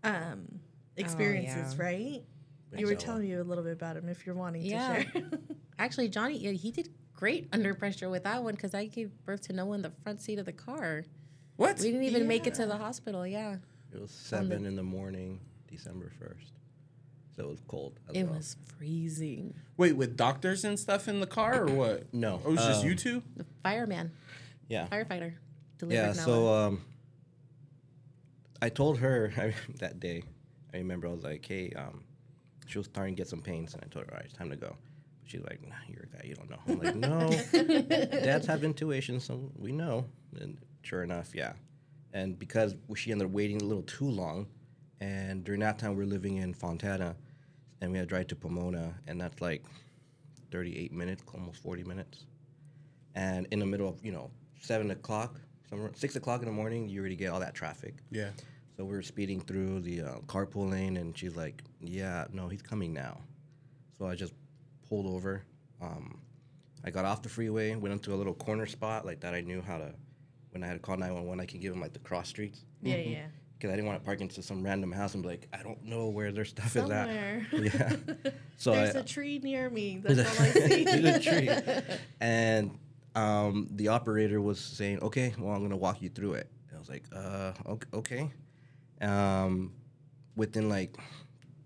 um, 0.03 0.59
experiences, 0.95 1.75
yeah. 1.77 1.83
right? 1.83 2.23
You 2.77 2.87
were 2.87 2.95
telling 2.95 3.21
me 3.23 3.33
a 3.33 3.43
little 3.43 3.63
bit 3.63 3.73
about 3.73 3.95
them 3.95 4.09
if 4.09 4.25
you're 4.25 4.35
wanting 4.35 4.61
Yeah. 4.63 5.03
to 5.03 5.11
share. 5.11 5.23
Actually, 5.79 6.09
Johnny, 6.09 6.37
yeah, 6.37 6.51
he 6.51 6.71
did 6.71 6.89
great 7.13 7.47
under 7.53 7.73
pressure 7.73 8.09
with 8.09 8.23
that 8.23 8.43
one 8.43 8.53
because 8.55 8.73
I 8.73 8.85
gave 8.85 9.11
birth 9.25 9.41
to 9.47 9.53
Noah 9.53 9.75
in 9.75 9.81
the 9.81 9.91
front 10.03 10.21
seat 10.21 10.39
of 10.39 10.45
the 10.45 10.51
car. 10.53 11.03
What? 11.55 11.79
We 11.79 11.85
didn't 11.91 12.03
even 12.03 12.27
make 12.27 12.47
it 12.47 12.53
to 12.55 12.65
the 12.65 12.77
hospital. 12.77 13.25
Yeah, 13.25 13.57
It 13.93 14.01
was 14.01 14.11
On 14.33 14.47
the- 14.49 14.53
seven 14.55 14.65
in 14.65 14.75
the 14.75 14.83
morning, 14.83 15.39
December 15.69 16.11
first. 16.19 16.53
So 17.35 17.43
it 17.43 17.49
was 17.49 17.59
cold. 17.67 17.99
As 18.09 18.15
it 18.15 18.23
well. 18.23 18.33
was 18.35 18.55
freezing. 18.77 19.53
Wait, 19.77 19.93
with 19.95 20.15
doctors 20.15 20.63
and 20.63 20.79
stuff 20.79 21.07
in 21.07 21.19
the 21.19 21.27
car 21.27 21.63
or 21.67 21.73
what? 21.73 22.13
No, 22.13 22.41
Oh, 22.45 22.49
it 22.49 22.51
was 22.51 22.65
just 22.65 22.83
um, 22.83 22.89
you 22.89 22.95
two? 22.95 23.21
The 23.35 23.45
fireman, 23.63 24.11
Yeah. 24.69 24.87
firefighter, 24.87 25.33
delivered 25.77 25.93
Yeah. 26.01 26.13
So 26.13 26.47
um, 26.53 26.81
I 28.61 28.69
told 28.69 28.99
her 28.99 29.33
I, 29.37 29.53
that 29.79 29.99
day. 29.99 30.23
I 30.73 30.77
remember 30.77 31.07
I 31.07 31.11
was 31.11 31.23
like, 31.23 31.45
"Hey," 31.45 31.71
um, 31.75 32.03
she 32.67 32.77
was 32.77 32.87
starting 32.87 33.15
to 33.15 33.17
get 33.19 33.27
some 33.29 33.41
pains, 33.41 33.73
and 33.73 33.83
I 33.83 33.87
told 33.87 34.05
her, 34.05 34.11
"All 34.11 34.17
right, 34.17 34.25
it's 34.25 34.33
time 34.33 34.49
to 34.49 34.55
go." 34.55 34.75
She's 35.25 35.41
like, 35.41 35.65
nah, 35.67 35.75
"You're 35.87 36.03
a 36.03 36.17
guy, 36.17 36.21
you 36.27 36.35
don't 36.35 36.49
know." 36.49 36.59
I'm 36.67 36.79
like, 36.79 36.95
"No, 36.95 37.29
dads 38.23 38.45
have 38.47 38.63
intuition, 38.63 39.19
so 39.19 39.51
we 39.57 39.71
know." 39.71 40.05
And 40.39 40.57
sure 40.83 41.03
enough, 41.03 41.33
yeah. 41.33 41.53
And 42.13 42.37
because 42.39 42.75
she 42.95 43.11
ended 43.11 43.27
up 43.27 43.33
waiting 43.33 43.61
a 43.61 43.63
little 43.65 43.83
too 43.83 44.09
long, 44.09 44.47
and 44.99 45.43
during 45.43 45.61
that 45.61 45.79
time 45.79 45.91
we 45.91 45.97
were 46.03 46.09
living 46.09 46.37
in 46.37 46.53
Fontana, 46.53 47.15
and 47.85 47.93
we 47.93 47.97
had 47.97 48.09
to 48.09 48.13
drive 48.13 48.27
to 48.27 48.35
Pomona, 48.35 48.93
and 49.07 49.19
that's 49.19 49.39
like 49.41 49.63
38 50.51 50.91
minutes, 50.91 51.23
almost 51.33 51.63
40 51.63 51.83
minutes 51.83 52.25
and 53.15 53.47
in 53.51 53.59
the 53.59 53.65
middle 53.65 53.87
of 53.87 54.03
you 54.03 54.11
know 54.11 54.29
seven 54.61 54.91
o'clock, 54.91 55.39
somewhere 55.69 55.91
six 55.95 56.15
o'clock 56.15 56.41
in 56.41 56.45
the 56.45 56.53
morning, 56.53 56.87
you 56.87 56.99
already 56.99 57.15
get 57.15 57.31
all 57.31 57.39
that 57.39 57.55
traffic. 57.55 57.95
Yeah. 58.11 58.29
So 58.77 58.83
we 58.83 58.91
were 58.91 59.01
speeding 59.01 59.39
through 59.39 59.79
the 59.81 60.01
uh, 60.01 60.15
carpool 60.27 60.69
lane, 60.69 60.97
and 60.97 61.17
she's 61.17 61.35
like, 61.35 61.63
"Yeah, 61.79 62.25
no, 62.31 62.47
he's 62.49 62.61
coming 62.61 62.93
now." 62.93 63.21
So 63.97 64.05
I 64.05 64.15
just 64.15 64.33
pulled 64.87 65.07
over. 65.07 65.43
Um, 65.81 66.19
I 66.83 66.91
got 66.91 67.05
off 67.05 67.21
the 67.21 67.29
freeway, 67.29 67.73
went 67.75 67.93
into 67.93 68.13
a 68.13 68.17
little 68.17 68.33
corner 68.33 68.65
spot 68.65 69.05
like 69.05 69.21
that. 69.21 69.33
I 69.33 69.41
knew 69.41 69.61
how 69.61 69.77
to. 69.77 69.93
When 70.51 70.63
I 70.63 70.67
had 70.67 70.73
to 70.73 70.79
call 70.79 70.97
nine 70.97 71.13
one 71.13 71.25
one, 71.25 71.39
I 71.39 71.45
could 71.45 71.61
give 71.61 71.73
him 71.73 71.81
like 71.81 71.93
the 71.93 71.99
cross 71.99 72.29
streets 72.29 72.61
Yeah, 72.81 72.95
yeah. 72.95 73.25
Because 73.57 73.71
I 73.71 73.75
didn't 73.75 73.87
want 73.87 73.99
to 73.99 74.05
park 74.05 74.21
into 74.21 74.41
some 74.41 74.63
random 74.63 74.91
house 74.91 75.13
and 75.13 75.23
be 75.23 75.29
like, 75.29 75.47
"I 75.53 75.63
don't 75.63 75.83
know 75.83 76.07
where 76.09 76.31
their 76.31 76.45
stuff 76.45 76.71
Somewhere. 76.73 77.47
is 77.51 77.73
at." 77.75 77.97
Yeah. 78.25 78.31
So 78.57 78.71
There's 78.71 78.95
I, 78.95 78.99
a 78.99 79.03
tree 79.03 79.39
near 79.43 79.69
me. 79.69 79.99
That's 80.01 80.19
all 80.39 80.45
I 80.45 80.51
see. 80.69 80.83
There's 80.85 81.17
a 81.17 81.19
tree. 81.19 81.49
And 82.21 82.77
um, 83.15 83.67
the 83.71 83.89
operator 83.89 84.39
was 84.41 84.59
saying, 84.59 84.99
okay, 85.01 85.33
well, 85.37 85.51
I'm 85.53 85.59
going 85.59 85.71
to 85.71 85.75
walk 85.77 86.01
you 86.01 86.07
through 86.09 86.35
it. 86.35 86.49
I 86.73 86.79
was 86.79 86.87
like, 86.87 87.03
uh, 87.13 87.51
ok- 87.65 87.87
okay. 87.93 88.31
Um, 89.01 89.73
within 90.37 90.69
like 90.69 90.95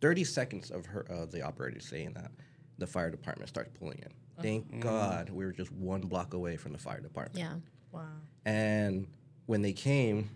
30 0.02 0.23
seconds 0.23 0.71
of 0.71 0.86
her, 0.88 1.06
uh, 1.12 1.25
the 1.28 1.43
operator 1.43 1.80
saying 1.80 2.13
that, 2.13 2.32
the 2.80 2.88
fire 2.88 3.10
department 3.12 3.49
starts 3.49 3.69
pulling 3.78 3.99
in. 3.99 4.10
Thank 4.41 4.80
God 4.80 5.30
we 5.30 5.45
were 5.45 5.52
just 5.52 5.71
one 5.71 6.02
block 6.02 6.34
away 6.34 6.56
from 6.58 6.71
the 6.71 6.78
fire 6.80 7.02
department. 7.02 7.38
yeah, 7.38 7.54
Wow. 7.91 8.08
And 8.45 9.06
when 9.45 9.62
they 9.62 9.73
came, 9.73 10.30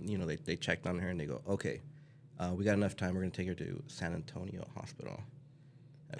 you 0.00 0.18
know, 0.18 0.26
they, 0.26 0.36
they 0.36 0.56
checked 0.56 0.86
on 0.86 0.98
her 0.98 1.08
and 1.08 1.20
they 1.20 1.26
go, 1.26 1.40
okay, 1.48 1.80
uh, 2.38 2.52
we 2.54 2.64
got 2.64 2.74
enough 2.74 2.96
time. 2.96 3.14
We're 3.14 3.20
going 3.20 3.32
to 3.32 3.36
take 3.36 3.48
her 3.48 3.54
to 3.54 3.82
San 3.86 4.14
Antonio 4.14 4.66
Hospital. 4.76 5.20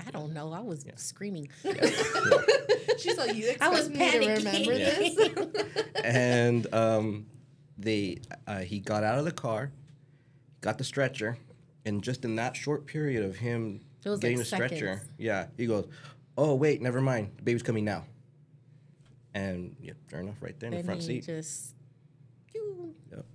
I 0.07 0.11
don't 0.11 0.35
know. 0.35 0.53
I 0.53 0.61
was 0.61 0.85
screaming. 0.97 1.49
She's 2.99 3.17
like, 3.17 3.35
you 3.37 3.55
I 3.61 3.69
was 3.69 3.88
me 3.88 4.11
to 4.11 4.19
remember 4.19 4.49
panicking. 4.51 5.53
this? 5.55 5.85
and 6.05 6.73
um, 6.75 7.27
they 7.79 8.19
uh, 8.47 8.59
he 8.59 8.81
got 8.81 9.05
out 9.05 9.19
of 9.19 9.25
the 9.25 9.33
car, 9.33 9.73
got 10.61 10.79
the 10.79 10.85
stretcher, 10.85 11.38
and 11.85 12.03
just 12.03 12.25
in 12.25 12.37
that 12.37 12.57
short 12.57 12.87
period 12.87 13.25
of 13.25 13.37
him 13.37 13.81
getting 14.03 14.21
like 14.31 14.37
the 14.38 14.45
stretcher, 14.45 15.03
yeah, 15.17 15.47
he 15.57 15.67
goes, 15.67 15.87
"Oh 16.37 16.55
wait, 16.55 16.83
never 16.83 17.01
mind, 17.01 17.31
the 17.37 17.43
baby's 17.43 17.62
coming 17.62 17.85
now." 17.85 18.05
And 19.35 19.77
yeah, 19.81 19.93
sure 20.11 20.21
enough, 20.21 20.37
right 20.41 20.59
there 20.59 20.71
in 20.71 20.77
the 20.79 20.83
front 20.85 21.01
he 21.01 21.07
seat. 21.07 21.25
just 21.25 21.75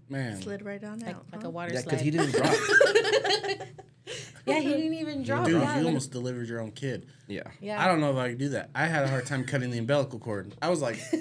Man. 0.10 0.42
Slid 0.42 0.64
right 0.64 0.84
on 0.84 1.00
like, 1.00 1.16
out. 1.16 1.26
like 1.32 1.42
huh? 1.42 1.48
a 1.48 1.52
water 1.52 1.74
Yeah, 1.74 1.82
because 1.82 2.02
he 2.02 2.12
didn't 2.12 2.32
drop. 2.32 2.54
yeah, 4.46 4.60
he 4.60 4.70
didn't 4.70 4.94
even 4.94 5.24
drop. 5.24 5.46
Dude, 5.46 5.62
yeah, 5.62 5.80
you 5.80 5.88
almost 5.88 6.12
delivered 6.12 6.48
your 6.48 6.62
own 6.62 6.72
kid. 6.72 7.08
yeah. 7.28 7.44
yeah. 7.62 7.84
I 7.84 7.88
don't 7.88 8.00
know 8.00 8.12
if 8.12 8.18
I 8.18 8.30
could 8.30 8.38
do 8.38 8.50
that. 8.50 8.70
I 8.76 8.86
had 8.86 9.04
a 9.04 9.08
hard 9.08 9.26
time 9.26 9.44
cutting 9.46 9.72
the 9.72 9.80
umbilical 9.80 10.20
cord. 10.20 10.54
I 10.62 10.70
was 10.70 10.82
like, 10.82 11.00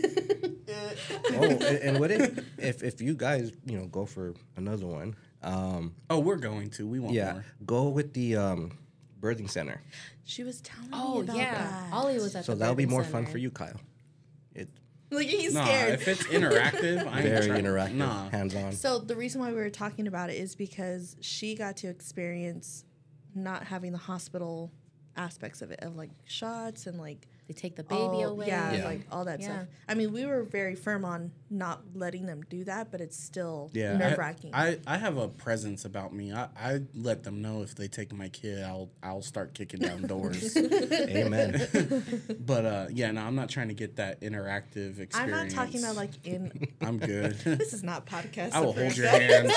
Oh, 1.34 1.42
and, 1.44 1.62
and 1.62 2.00
what 2.00 2.10
if, 2.10 2.38
if 2.58 2.82
if 2.82 3.00
you 3.00 3.14
guys 3.14 3.52
you 3.64 3.78
know 3.78 3.86
go 3.86 4.06
for 4.06 4.34
another 4.56 4.86
one? 4.86 5.14
Um, 5.42 5.94
oh, 6.08 6.18
we're 6.18 6.36
going 6.36 6.70
to. 6.70 6.86
We 6.86 6.98
want 7.00 7.14
yeah, 7.14 7.32
more. 7.32 7.44
go 7.64 7.88
with 7.88 8.12
the 8.14 8.36
um, 8.36 8.78
birthing 9.20 9.50
center. 9.50 9.80
She 10.24 10.44
was 10.44 10.60
telling 10.60 10.90
Oh 10.92 11.16
me 11.16 11.20
about 11.22 11.36
yeah, 11.36 11.54
that. 11.54 11.92
Ollie 11.92 12.14
was 12.14 12.36
at 12.36 12.44
So 12.44 12.52
the 12.52 12.60
that'll 12.60 12.74
be 12.74 12.86
birthing 12.86 12.90
more 12.90 13.04
fun 13.04 13.26
for 13.26 13.38
you, 13.38 13.50
Kyle. 13.50 13.80
It 14.54 14.68
Like 15.12 15.26
he's 15.28 15.52
Nah, 15.54 15.64
scared. 15.64 15.94
if 15.94 16.08
it's 16.08 16.22
interactive, 16.24 17.06
I 17.06 17.20
ain't 17.20 17.28
very 17.28 17.46
try- 17.46 17.60
interactive, 17.60 17.94
Nah. 17.94 18.28
hands-on. 18.30 18.72
So 18.72 18.98
the 18.98 19.14
reason 19.16 19.40
why 19.40 19.50
we 19.50 19.56
were 19.56 19.70
talking 19.70 20.06
about 20.06 20.30
it 20.30 20.36
is 20.36 20.54
because 20.54 21.16
she 21.20 21.54
got 21.54 21.76
to 21.78 21.88
experience 21.88 22.84
not 23.34 23.64
having 23.64 23.92
the 23.92 23.98
hospital 23.98 24.72
aspects 25.16 25.60
of 25.62 25.70
it, 25.70 25.80
of 25.82 25.96
like 25.96 26.10
shots 26.24 26.86
and 26.86 26.98
like 26.98 27.28
They 27.48 27.54
take 27.54 27.74
the 27.76 27.82
baby 27.82 28.00
all, 28.00 28.24
away. 28.30 28.46
yeah, 28.46 28.72
Yeah. 28.72 28.84
like 28.84 29.00
all 29.10 29.24
that 29.24 29.40
Yeah. 29.40 29.46
stuff. 29.46 29.68
I 29.88 29.94
mean, 29.94 30.12
we 30.12 30.24
were 30.24 30.42
very 30.44 30.74
firm 30.76 31.04
on 31.04 31.32
not 31.50 31.82
letting 31.94 32.24
them 32.24 32.42
do 32.48 32.64
that, 32.64 32.90
but 32.90 33.00
it's 33.00 33.16
still 33.18 33.68
Yeah, 33.74 33.96
nerve 33.96 34.12
I, 34.12 34.16
wracking. 34.16 34.50
I, 34.54 34.78
I 34.86 34.96
have 34.96 35.16
a 35.18 35.28
presence 35.28 35.84
about 35.84 36.14
me. 36.14 36.32
I, 36.32 36.48
I 36.56 36.80
let 36.94 37.24
them 37.24 37.42
know 37.42 37.62
if 37.62 37.74
they 37.74 37.88
take 37.88 38.12
my 38.14 38.28
kid, 38.28 38.62
I'll 38.62 38.90
I'll 39.02 39.22
start 39.22 39.54
kicking 39.54 39.80
down 39.80 40.02
doors. 40.06 40.56
Amen. 40.56 41.66
but 42.40 42.64
uh, 42.64 42.86
yeah, 42.90 43.10
no, 43.10 43.22
I'm 43.22 43.34
not 43.34 43.48
trying 43.50 43.68
to 43.68 43.74
get 43.74 43.96
that 43.96 44.20
interactive 44.20 44.98
experience. 45.00 45.14
I'm 45.16 45.30
not 45.30 45.50
talking 45.50 45.82
about 45.82 45.96
like 45.96 46.24
in. 46.26 46.68
I'm 46.80 46.98
good. 46.98 47.32
this 47.40 47.72
is 47.74 47.82
not 47.82 48.06
podcast. 48.06 48.52
I 48.52 48.60
will 48.60 48.72
hold 48.72 48.96
your 48.96 49.08
hand. 49.08 49.50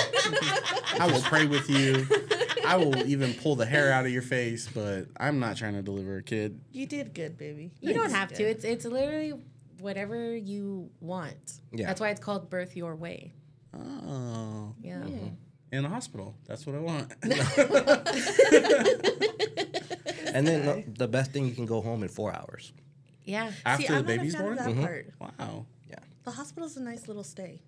I 1.00 1.08
will 1.12 1.22
pray 1.22 1.46
with 1.46 1.70
you. 1.70 2.06
I 2.66 2.78
will 2.78 2.98
even 3.06 3.34
pull 3.36 3.56
the 3.56 3.66
hair 3.66 3.92
out 3.92 4.06
of 4.06 4.12
your 4.12 4.24
face, 4.24 4.68
but 4.74 5.06
I'm 5.18 5.40
not 5.40 5.56
trying 5.56 5.74
to 5.74 5.84
deliver 5.84 6.18
a 6.18 6.24
kid. 6.24 6.60
You 6.72 6.88
did 6.88 7.14
good, 7.14 7.38
baby. 7.38 7.72
You 7.82 7.94
don't 7.94 8.12
have 8.12 8.34
to. 8.34 8.44
It's 8.44 8.64
it's 8.64 8.86
literally 8.86 9.34
whatever 9.80 10.36
you 10.36 10.90
want. 11.00 11.60
Yeah. 11.72 11.88
That's 11.88 12.02
why 12.02 12.10
it's 12.10 12.22
called 12.22 12.50
birth 12.50 12.76
your 12.76 12.96
way. 12.96 13.34
Oh, 13.74 14.74
Yeah. 14.82 15.00
Hmm. 15.04 15.28
in 15.72 15.84
the 15.84 15.90
hospital. 15.90 16.36
That's 16.48 16.66
what 16.66 16.76
I 16.76 16.80
want. 16.80 17.12
and 20.34 20.48
then 20.48 20.66
the, 20.66 20.84
the 20.98 21.08
best 21.08 21.32
thing 21.32 21.46
you 21.46 21.54
can 21.54 21.66
go 21.66 21.82
home 21.82 22.04
in 22.04 22.10
four 22.10 22.34
hours. 22.34 22.72
Yeah. 23.26 23.52
After 23.66 23.88
See, 23.88 23.94
the 23.94 24.00
I'm 24.00 24.06
baby's 24.06 24.36
fan 24.36 24.42
of 24.42 24.48
born. 24.48 24.58
that 24.58 24.68
mm-hmm. 24.70 24.84
part. 24.84 25.14
Wow. 25.20 25.66
Yeah. 25.90 26.00
The 26.24 26.32
hospital's 26.32 26.78
a 26.78 26.82
nice 26.82 27.08
little 27.08 27.24
stay. 27.24 27.62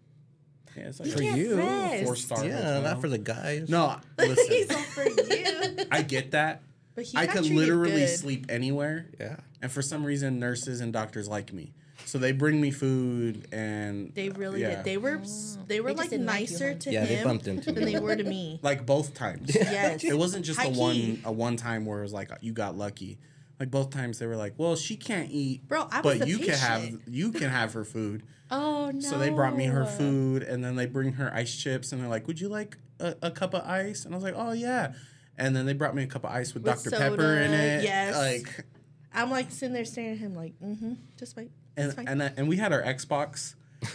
Yeah, 0.75 0.83
it's 0.89 0.99
like 0.99 1.09
For 1.09 1.23
you, 1.23 1.57
four 2.05 2.15
star. 2.15 2.45
Yeah, 2.45 2.81
not 2.81 3.01
for 3.01 3.09
the 3.09 3.17
guys. 3.17 3.67
No, 3.67 3.97
He's 4.19 4.69
listen. 4.69 4.75
all 4.75 4.81
for 4.83 5.03
you. 5.03 5.87
I 5.91 6.03
get 6.03 6.31
that. 6.31 6.61
But 6.97 7.05
he 7.05 7.15
I 7.17 7.27
could 7.27 7.45
literally 7.45 7.91
good. 7.91 8.07
sleep 8.17 8.47
anywhere. 8.49 9.05
Yeah. 9.19 9.35
And 9.61 9.71
for 9.71 9.83
some 9.83 10.03
reason, 10.03 10.39
nurses 10.39 10.81
and 10.81 10.91
doctors 10.91 11.27
like 11.27 11.53
me, 11.53 11.73
so 12.05 12.17
they 12.17 12.31
bring 12.31 12.59
me 12.59 12.71
food 12.71 13.47
and 13.51 14.11
They 14.15 14.29
really 14.29 14.61
yeah. 14.61 14.69
did. 14.69 14.79
Oh. 14.79 14.83
They 14.83 14.97
were 14.97 15.21
they 15.67 15.79
were 15.79 15.89
They 15.93 15.95
like 15.95 16.09
didn't 16.09 16.25
like 16.25 16.39
nicer 16.41 16.73
huh? 16.73 16.79
to 16.79 16.91
Yeah, 16.91 17.05
they 17.05 17.23
bumped 17.23 17.47
into 17.47 17.71
than 17.71 17.85
me. 17.85 17.93
they 17.93 17.99
were 17.99 18.15
to 18.15 18.23
me. 18.23 18.59
like 18.63 18.87
both 18.87 19.13
times. 19.13 19.53
Yes. 19.55 20.03
It 20.13 20.17
wasn't 20.17 20.43
just 20.43 20.57
a 20.59 20.63
High 20.63 20.69
one 20.69 20.93
key. 20.95 21.21
a 21.23 21.31
one 21.31 21.55
time 21.55 21.85
where 21.85 21.99
it 21.99 22.01
was 22.01 22.13
like 22.13 22.31
you 22.41 22.51
got 22.51 22.75
lucky. 22.75 23.19
Like 23.59 23.69
both 23.69 23.91
times 23.91 24.17
they 24.17 24.25
were 24.25 24.35
like, 24.35 24.55
"Well, 24.57 24.75
she 24.75 24.95
can't 24.97 25.29
eat, 25.31 25.67
Bro, 25.67 25.87
I 25.91 26.01
was 26.01 26.03
but 26.03 26.19
the 26.21 26.27
you 26.27 26.39
can 26.39 26.55
have 26.55 26.89
you 27.07 27.31
can 27.31 27.49
have 27.51 27.73
her 27.73 27.85
food." 27.85 28.23
Oh 28.49 28.91
no. 28.91 29.01
So 29.01 29.17
they 29.17 29.29
brought 29.29 29.57
me 29.57 29.65
her 29.65 29.85
food, 29.85 30.41
and 30.41 30.63
then 30.63 30.77
they 30.77 30.85
bring 30.85 31.11
her 31.13 31.29
ice 31.33 31.53
chips, 31.53 31.91
and 31.91 32.01
they're 32.01 32.09
like, 32.09 32.27
"Would 32.27 32.39
you 32.39 32.47
like 32.47 32.77
a, 32.99 33.13
a 33.21 33.29
cup 33.29 33.53
of 33.53 33.63
ice?" 33.67 34.05
And 34.05 34.13
I 34.13 34.17
was 34.17 34.23
like, 34.23 34.35
"Oh 34.37 34.53
yeah." 34.53 34.93
And 35.37 35.55
then 35.55 35.65
they 35.65 35.73
brought 35.73 35.93
me 35.95 36.03
a 36.03 36.07
cup 36.07 36.23
of 36.23 36.31
ice 36.31 36.53
with, 36.53 36.63
With 36.63 36.83
Dr 36.83 36.91
Pepper 36.97 37.37
in 37.37 37.53
it. 37.53 37.83
yes. 37.83 38.15
Like, 38.15 38.65
I'm 39.13 39.29
like 39.31 39.51
sitting 39.51 39.73
there 39.73 39.85
staring 39.85 40.11
at 40.13 40.17
him 40.17 40.35
like, 40.35 40.53
mm-hmm, 40.59 40.93
just 41.17 41.35
wait. 41.35 41.51
and 41.75 41.93
fine. 41.93 42.07
and, 42.07 42.21
uh, 42.21 42.29
and 42.37 42.47
we 42.47 42.57
had 42.57 42.73
our 42.73 42.81
Xbox. 42.81 43.53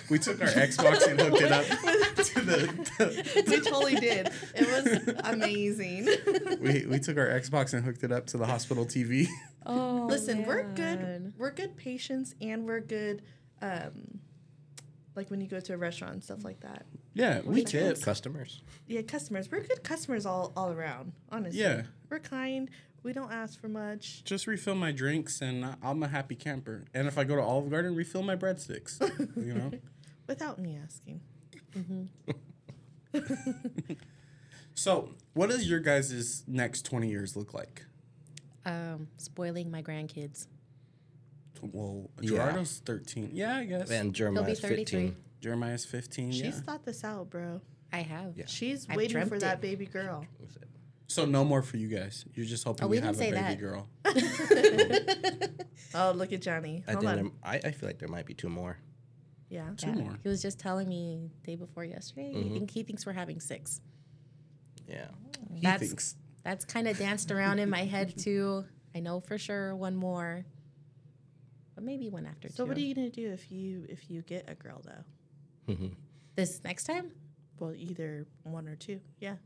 We 0.09 0.21
took 0.21 0.41
our 0.41 0.47
Xbox 0.47 1.09
and 1.09 1.21
hooked 1.21 1.43
it 1.43 1.51
up 1.51 1.65
to 2.17 2.41
the. 2.41 3.45
we 3.49 3.61
totally 3.61 3.97
did. 3.97 4.31
It 4.55 4.69
was 4.69 5.15
amazing. 5.25 6.07
we, 6.61 6.87
we 6.87 7.01
took 7.01 7.17
our 7.19 7.27
Xbox 7.27 7.75
and 7.75 7.85
hooked 7.85 8.05
it 8.05 8.13
up 8.13 8.27
to 8.29 8.37
the 8.39 8.47
hospital 8.47 8.87
TV. 8.87 9.27
Oh. 9.65 10.07
Listen, 10.11 10.45
we're 10.45 10.65
good. 10.65 11.35
We're 11.39 11.53
good 11.53 11.77
patients, 11.77 12.35
and 12.41 12.67
we're 12.67 12.81
good. 12.81 13.23
Um, 13.61 14.19
like 15.15 15.31
when 15.31 15.41
you 15.41 15.47
go 15.47 15.61
to 15.61 15.75
a 15.75 15.77
restaurant 15.77 16.15
and 16.15 16.25
stuff 16.25 16.45
like 16.45 16.61
that. 16.61 16.87
Yeah, 17.15 17.41
we 17.45 17.65
tip. 17.65 18.01
Customers. 18.01 18.63
Yeah, 18.87 19.03
customers. 19.03 19.51
We're 19.51 19.61
good 19.61 19.83
customers 19.83 20.27
all 20.27 20.53
all 20.57 20.73
around. 20.73 21.13
Honestly. 21.31 21.61
Yeah. 21.61 21.83
We're 22.09 22.21
kind. 22.21 22.71
We 23.03 23.13
don't 23.13 23.33
ask 23.33 23.61
for 23.61 23.69
much. 23.69 24.23
Just 24.25 24.47
refill 24.47 24.77
my 24.77 24.93
drinks, 24.93 25.41
and 25.41 25.77
I'm 25.83 26.03
a 26.03 26.09
happy 26.09 26.37
camper. 26.37 26.85
And 26.95 27.09
if 27.09 27.19
I 27.19 27.25
go 27.25 27.35
to 27.35 27.43
Olive 27.43 27.69
Garden, 27.69 27.97
refill 27.97 28.23
my 28.23 28.37
breadsticks. 28.37 29.01
You 29.37 29.55
know. 29.55 29.73
Without 30.29 30.59
me 30.59 30.79
asking. 30.81 31.21
So, 34.75 35.11
what 35.35 35.51
does 35.51 35.69
your 35.69 35.81
guys' 35.81 36.45
next 36.47 36.87
20 36.87 37.09
years 37.09 37.37
look 37.37 37.53
like? 37.53 37.85
Um, 38.65 39.09
spoiling 39.17 39.71
my 39.71 39.83
grandkids. 39.83 40.47
Well, 41.63 42.11
Yeah. 42.21 42.31
Gerardo's 42.31 42.83
13. 42.85 43.31
Yeah, 43.33 43.57
I 43.57 43.65
guess. 43.65 43.91
And 43.91 44.13
Jeremiah's 44.15 44.61
33. 44.61 44.77
15. 44.85 45.17
Jeremiah's 45.41 45.85
15. 45.85 46.33
She's 46.33 46.43
yeah. 46.43 46.51
thought 46.53 46.85
this 46.85 47.05
out, 47.05 47.31
bro. 47.31 47.61
I 47.93 47.99
have. 48.03 48.37
Yeah. 48.37 48.45
She's 48.47 48.87
I've 48.89 48.97
waiting 48.97 49.21
for 49.23 49.29
dreamt 49.29 49.41
that 49.43 49.61
baby 49.61 49.87
girl. 49.87 50.27
So 51.07 51.25
no 51.25 51.45
more 51.45 51.63
for 51.63 51.77
you 51.77 51.89
guys. 51.89 52.25
You're 52.35 52.47
just 52.47 52.65
hoping 52.65 52.85
Oh, 52.85 52.89
we 52.89 52.99
we 52.99 53.07
have 53.07 53.17
a 53.17 53.19
baby 53.19 53.37
that. 53.37 53.59
girl. 53.61 53.89
Oh, 55.95 56.13
look 56.13 56.33
at 56.33 56.41
Johnny. 56.41 56.83
I 56.89 56.93
Hold 56.93 57.03
think 57.05 57.11
on. 57.11 57.17
there, 57.23 57.33
I, 57.45 57.57
I 57.69 57.71
feel 57.73 57.87
like 57.89 57.99
there 57.99 58.09
might 58.09 58.25
be 58.25 58.33
two 58.35 58.49
more. 58.49 58.79
Yeah. 59.51 59.69
Two 59.77 59.89
Yeah. 59.89 59.95
more. 59.97 60.19
He 60.23 60.29
was 60.29 60.41
just 60.41 60.59
telling 60.59 60.89
me 60.89 61.31
day 61.45 61.55
before 61.55 61.85
yesterday. 61.85 62.33
He, 62.33 62.39
mm-hmm. 62.39 62.55
think, 62.55 62.71
he 62.71 62.83
thinks 62.83 63.05
we're 63.05 63.13
having 63.13 63.41
six. 63.41 63.83
Yeah. 64.89 65.09
He 65.55 65.61
That's 65.61 65.83
thinks. 65.87 66.17
that's 66.45 66.65
kind 66.65 66.89
of 66.89 66.97
danced 66.99 67.31
around 67.31 67.59
in 67.59 67.69
my 67.69 67.85
head 67.85 68.17
too. 68.17 68.65
I 68.95 69.01
know 69.01 69.21
for 69.21 69.37
sure 69.39 69.77
one 69.77 69.97
more, 69.97 70.45
but 71.75 71.85
maybe 71.85 72.09
one 72.11 72.27
after 72.27 72.49
So 72.49 72.65
two. 72.65 72.69
what 72.69 72.77
are 72.77 72.81
you 72.81 72.95
gonna 72.95 73.11
do 73.11 73.31
if 73.33 73.51
you 73.51 73.87
if 73.89 74.11
you 74.11 74.23
get 74.23 74.45
a 74.49 74.55
girl 74.55 74.83
though? 74.85 75.73
Mm-hmm. 75.75 75.87
this 76.37 76.61
next 76.65 76.85
time? 76.85 77.13
Well, 77.59 77.75
either 77.77 78.27
one 78.43 78.67
or 78.69 78.75
two. 78.77 79.01
Yeah. 79.21 79.37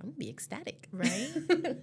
I'm 0.00 0.08
gonna 0.08 0.18
be 0.18 0.28
ecstatic. 0.30 0.88
Right. 0.92 1.30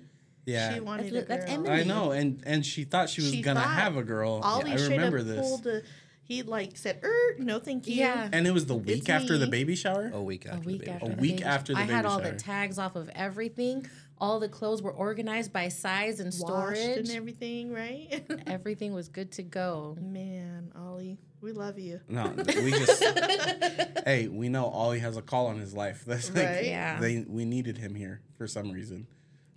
Yeah. 0.45 0.73
She 0.73 0.81
wanted 0.81 1.13
That's- 1.13 1.45
a 1.45 1.55
girl. 1.55 1.67
Emily. 1.67 1.69
I 1.71 1.83
know, 1.85 2.11
and 2.11 2.43
and 2.45 2.65
she 2.65 2.83
thought 2.83 3.09
she 3.09 3.21
was 3.21 3.31
She 3.31 3.41
gonna 3.41 3.61
have 3.61 3.95
a 3.95 4.03
girl. 4.03 4.41
Ollie 4.43 4.71
I 4.71 4.75
remember 4.75 5.23
this. 5.23 5.39
pulled 5.39 5.65
a. 5.67 5.81
He 6.25 6.41
like 6.41 6.77
said, 6.77 7.01
er, 7.03 7.35
no, 7.37 7.59
thank 7.59 7.85
you. 7.87 7.95
Yeah. 7.95 8.29
And 8.31 8.47
it 8.47 8.51
was 8.51 8.65
the 8.65 8.75
week 8.75 8.99
It's 8.99 9.09
after 9.09 9.37
the 9.37 9.45
me. 9.45 9.51
baby 9.51 9.75
shower. 9.75 10.09
A 10.13 10.21
week 10.21 10.45
after. 10.45 10.55
A 10.55 10.59
after. 10.59 10.69
week 10.69 10.79
the 10.79 10.85
baby 10.85 10.91
after. 10.91 11.05
A 11.05 11.09
the 11.15 11.21
week 11.21 11.31
baby 11.37 11.43
after 11.43 11.73
the 11.73 11.79
I 11.79 11.83
had 11.83 12.05
all 12.05 12.19
shower. 12.21 12.31
the 12.31 12.37
tags 12.37 12.79
off 12.79 12.95
of 12.95 13.09
everything. 13.13 13.85
All 14.19 14.39
the 14.39 14.47
clothes 14.47 14.81
were 14.81 14.93
organized 14.93 15.51
by 15.51 15.67
size 15.67 16.19
and 16.21 16.27
Washed 16.27 16.37
storage. 16.39 16.97
and 16.97 17.09
everything, 17.11 17.73
right? 17.73 18.23
Everything 18.47 18.93
was 18.93 19.09
good 19.09 19.33
to 19.33 19.43
go. 19.43 19.97
Man, 19.99 20.71
Ollie, 20.77 21.17
we 21.41 21.51
love 21.51 21.77
you. 21.77 21.99
No, 22.07 22.33
we 22.37 22.71
just. 22.71 23.03
hey, 24.05 24.29
we 24.29 24.47
know 24.47 24.65
Ollie 24.67 24.99
has 24.99 25.17
a 25.17 25.21
call 25.21 25.47
on 25.47 25.59
his 25.59 25.73
life. 25.73 26.03
That's 26.07 26.33
like, 26.33 26.45
Right. 26.45 26.65
Yeah. 26.65 26.99
They 27.01 27.25
we 27.27 27.43
needed 27.43 27.77
him 27.77 27.95
here 27.95 28.21
for 28.37 28.47
some 28.47 28.71
reason. 28.71 29.07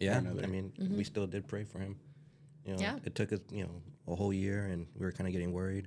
Yeah, 0.01 0.19
another. 0.19 0.43
I 0.43 0.47
mean, 0.47 0.73
we 0.79 1.05
still 1.05 1.27
did 1.29 1.47
pray 1.47 1.63
for 1.65 1.79
him. 1.79 1.97
You 2.65 2.73
know, 2.75 2.81
Yeah. 2.81 2.97
it 3.05 3.15
took 3.15 3.33
us, 3.33 3.41
you 3.53 3.63
know, 3.63 3.83
a 4.09 4.17
whole 4.17 4.33
year, 4.33 4.65
and 4.67 4.87
we 4.99 5.05
were 5.07 5.13
kind 5.13 5.29
of 5.29 5.33
getting 5.33 5.53
worried. 5.53 5.87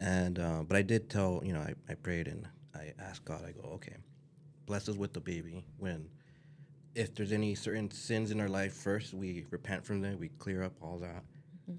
And 0.00 0.38
uh, 0.38 0.62
but 0.66 0.76
I 0.76 0.82
did 0.82 1.10
tell, 1.10 1.42
you 1.44 1.52
know, 1.52 1.60
I, 1.60 1.74
I 1.88 1.94
prayed 1.94 2.28
and 2.28 2.46
I 2.74 2.92
asked 3.00 3.24
God. 3.24 3.44
I 3.46 3.52
go, 3.52 3.68
okay, 3.74 3.96
bless 4.66 4.88
us 4.88 4.96
with 4.96 5.12
the 5.12 5.20
baby. 5.20 5.64
When, 5.78 6.08
if 6.94 7.14
there's 7.14 7.32
any 7.32 7.54
certain 7.54 7.90
sins 7.90 8.30
in 8.30 8.40
our 8.40 8.48
life, 8.48 8.72
first 8.74 9.14
we 9.14 9.44
repent 9.50 9.84
from 9.84 10.00
them, 10.00 10.18
we 10.18 10.28
clear 10.28 10.62
up 10.62 10.74
all 10.80 10.98
that. 10.98 11.24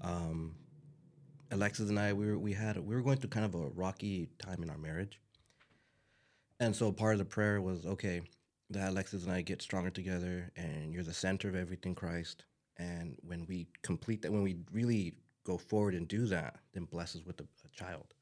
Um, 0.02 0.54
Elexsis 1.50 1.88
and 1.88 1.98
I, 1.98 2.12
we 2.12 2.26
were 2.26 2.38
we 2.38 2.52
had 2.52 2.76
we 2.76 2.94
were 2.94 3.02
going 3.02 3.16
through 3.16 3.30
kind 3.30 3.46
of 3.46 3.54
a 3.54 3.68
rocky 3.70 4.28
time 4.38 4.62
in 4.62 4.70
our 4.70 4.78
marriage. 4.78 5.20
And 6.60 6.76
so 6.76 6.92
part 6.92 7.14
of 7.14 7.18
the 7.18 7.24
prayer 7.24 7.60
was 7.60 7.86
okay, 7.86 8.20
that 8.70 8.92
Elexsis 8.92 9.24
and 9.24 9.32
I 9.32 9.40
get 9.40 9.62
stronger 9.62 9.90
together, 9.90 10.52
and 10.56 10.92
you're 10.92 11.02
the 11.02 11.14
center 11.14 11.48
of 11.48 11.56
everything, 11.56 11.94
Christ. 11.94 12.44
And 12.76 13.16
when 13.22 13.46
we 13.46 13.66
complete 13.82 14.22
that, 14.22 14.32
when 14.32 14.42
we 14.42 14.56
really 14.72 15.14
go 15.44 15.58
forward 15.58 15.94
and 15.94 16.06
do 16.06 16.26
that, 16.26 16.56
then 16.72 16.84
bless 16.84 17.16
us 17.16 17.22
with 17.26 17.40
a 17.40 17.44
child. 17.72 18.14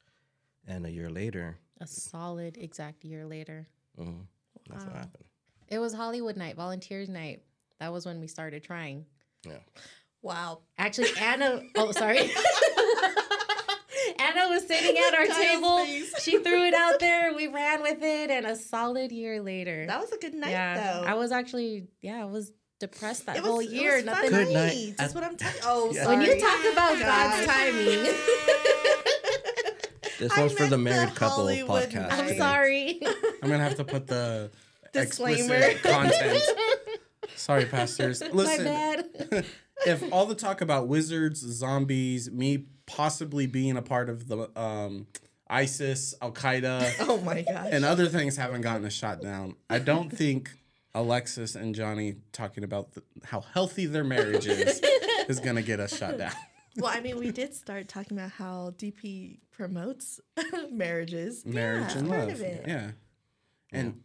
And 0.67 0.85
a 0.85 0.91
year 0.91 1.09
later, 1.09 1.57
A 1.81 1.87
solid 1.87 2.57
exact 2.57 3.03
year 3.03 3.25
later. 3.25 3.67
mhm, 3.97 4.25
that's 4.69 4.85
what 4.85 4.95
happened. 4.95 5.25
It 5.67 5.79
was 5.79 5.93
Hollywood 5.93 6.35
night, 6.37 6.55
volunteers 6.55 7.09
night. 7.09 7.43
That 7.79 7.91
was 7.93 8.05
when 8.05 8.19
we 8.19 8.27
started 8.27 8.63
trying. 8.63 9.05
Yeah. 9.45 9.59
Wow. 10.21 10.59
Actually, 10.77 11.09
Anna. 11.19 11.61
oh, 11.77 11.91
sorry. 11.91 12.19
Anna 14.19 14.49
was 14.49 14.67
sitting 14.67 14.97
at 14.97 15.13
our 15.13 15.25
Kyle's 15.27 15.37
table. 15.37 15.77
face. 15.85 16.23
She 16.23 16.37
threw 16.39 16.65
it 16.65 16.73
out 16.73 16.99
there. 16.99 17.33
We 17.33 17.47
ran 17.47 17.81
with 17.81 18.01
it, 18.01 18.29
and 18.29 18.45
a 18.45 18.55
solid 18.55 19.11
year 19.11 19.41
later. 19.41 19.85
That 19.87 19.99
was 20.01 20.11
a 20.11 20.17
good 20.17 20.33
night, 20.33 20.51
yeah, 20.51 20.99
though. 21.01 21.05
I 21.07 21.13
was 21.13 21.31
actually 21.31 21.87
yeah, 22.01 22.21
I 22.21 22.25
was 22.25 22.51
depressed 22.79 23.25
that 23.27 23.37
It 23.37 23.43
was, 23.43 23.49
whole 23.49 23.59
it 23.59 23.69
year. 23.69 23.95
was 23.97 24.05
Nothing. 24.05 24.31
fun 24.31 24.45
Good 24.45 24.53
night. 24.53 24.93
That's 24.97 25.13
what 25.13 25.23
I'm 25.23 25.37
talking. 25.37 25.61
Oh, 25.63 25.91
Yeah. 25.93 26.03
sorry. 26.05 26.17
When 26.17 26.25
you 26.25 26.39
talk 26.39 26.59
about 26.71 26.99
Gosh. 26.99 27.45
God's 27.45 27.45
timing, 27.45 28.05
This 30.19 30.31
I 30.37 30.41
one's 30.41 30.53
for 30.53 30.65
the 30.65 30.77
meant 30.77 30.95
the 30.95 31.01
married 31.01 31.15
couple 31.15 31.35
Hollywood 31.37 31.89
podcast. 31.89 31.93
night. 32.09 32.11
I'm 32.13 32.25
today. 32.27 32.37
sorry. 32.37 32.99
I'm 33.41 33.49
gonna 33.49 33.63
have 33.63 33.75
to 33.75 33.83
put 33.85 34.07
the 34.07 34.51
Disclaimer. 34.93 35.73
content. 35.83 36.41
Sorry, 37.35 37.65
pastors. 37.65 38.21
My 38.21 38.29
Listen, 38.31 38.65
bad. 38.65 39.45
if 39.85 40.11
all 40.11 40.25
the 40.25 40.35
talk 40.35 40.59
about 40.61 40.87
wizards, 40.87 41.39
zombies, 41.39 42.29
me 42.29 42.65
possibly 42.85 43.47
being 43.47 43.77
a 43.77 43.81
part 43.81 44.09
of 44.09 44.27
the 44.27 44.49
um, 44.59 45.07
ISIS, 45.49 46.13
Al 46.21 46.31
Qaeda, 46.33 46.95
Oh 47.01 47.21
my 47.21 47.43
gosh. 47.43 47.67
and 47.71 47.85
other 47.85 48.07
things 48.07 48.35
haven't 48.35 48.61
gotten 48.61 48.85
a 48.85 48.89
shot 48.89 49.21
down, 49.21 49.55
I 49.69 49.79
don't 49.79 50.09
think 50.09 50.51
Elexsis 50.93 51.55
and 51.55 51.73
Johnny 51.73 52.15
talking 52.33 52.63
about 52.65 52.91
the, 52.93 53.03
how 53.23 53.39
healthy 53.41 53.85
their 53.85 54.03
marriage 54.03 54.47
is 54.47 54.81
is 55.29 55.39
gonna 55.39 55.61
get 55.61 55.79
us 55.79 55.95
shot 55.95 56.17
down. 56.17 56.33
Well, 56.77 56.91
I 56.93 56.99
mean, 57.01 57.17
we 57.17 57.31
did 57.31 57.53
start 57.53 57.87
talking 57.87 58.17
about 58.17 58.31
how 58.31 58.73
DP 58.77 59.39
promotes 59.51 60.19
marriages. 60.71 61.45
Marriage 61.45 61.93
yeah, 61.93 61.97
and 61.99 62.09
love, 62.09 62.29
Of 62.29 62.41
it. 62.41 62.65
yeah, 62.67 62.91
and 63.71 64.01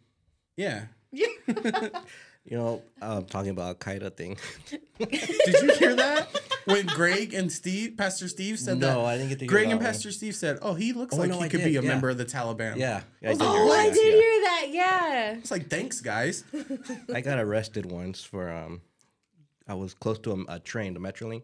yeah. 0.57 0.85
yeah. 1.11 1.27
You 2.47 2.57
know, 2.57 2.83
um, 3.01 3.25
talking 3.25 3.49
about 3.49 3.65
Al 3.69 3.75
Qaeda 3.75 4.15
thing. 4.15 4.37
Did 4.99 5.61
you 5.63 5.73
hear 5.79 5.95
that? 5.95 6.27
When 6.65 6.85
Greg 6.85 7.33
and 7.33 7.51
Steve, 7.51 7.97
Pastor 7.97 8.27
Steve 8.27 8.59
said 8.59 8.79
that. 8.81 8.93
No, 8.93 9.03
I 9.03 9.17
didn't 9.17 9.29
get 9.29 9.39
to 9.39 9.45
hear 9.45 9.49
Greg 9.49 9.65
that 9.65 9.71
and 9.71 9.79
one. 9.79 9.85
Pastor 9.87 10.11
Steve 10.11 10.35
said, 10.35 10.59
"Oh, 10.61 10.75
he 10.75 10.93
looks 10.93 11.15
Oh, 11.15 11.17
like 11.17 11.29
no, 11.31 11.39
he 11.39 11.45
I 11.45 11.49
could 11.49 11.61
did, 11.61 11.65
be 11.65 11.77
a 11.77 11.81
yeah. 11.81 11.87
member 11.87 12.07
of 12.11 12.19
the 12.19 12.25
Taliban." 12.25 12.75
Yeah, 12.77 13.01
yeah 13.19 13.31
I 13.31 13.33
did 13.33 13.41
oh, 13.41 13.51
hear 13.51 13.73
I 13.73 13.83
that, 13.87 13.93
did 13.95 14.05
yeah. 14.05 14.21
hear 14.21 14.41
that. 14.41 14.65
Yeah. 14.69 15.37
It's 15.37 15.49
like, 15.49 15.69
thanks, 15.69 16.01
guys. 16.01 16.43
I 17.11 17.21
got 17.21 17.39
arrested 17.39 17.91
once 17.91 18.23
for 18.23 18.51
um, 18.51 18.81
I 19.67 19.73
was 19.73 19.95
close 19.95 20.19
to 20.19 20.31
a, 20.47 20.55
a 20.55 20.59
train, 20.59 20.93
the 20.93 20.99
Metrolink. 20.99 21.41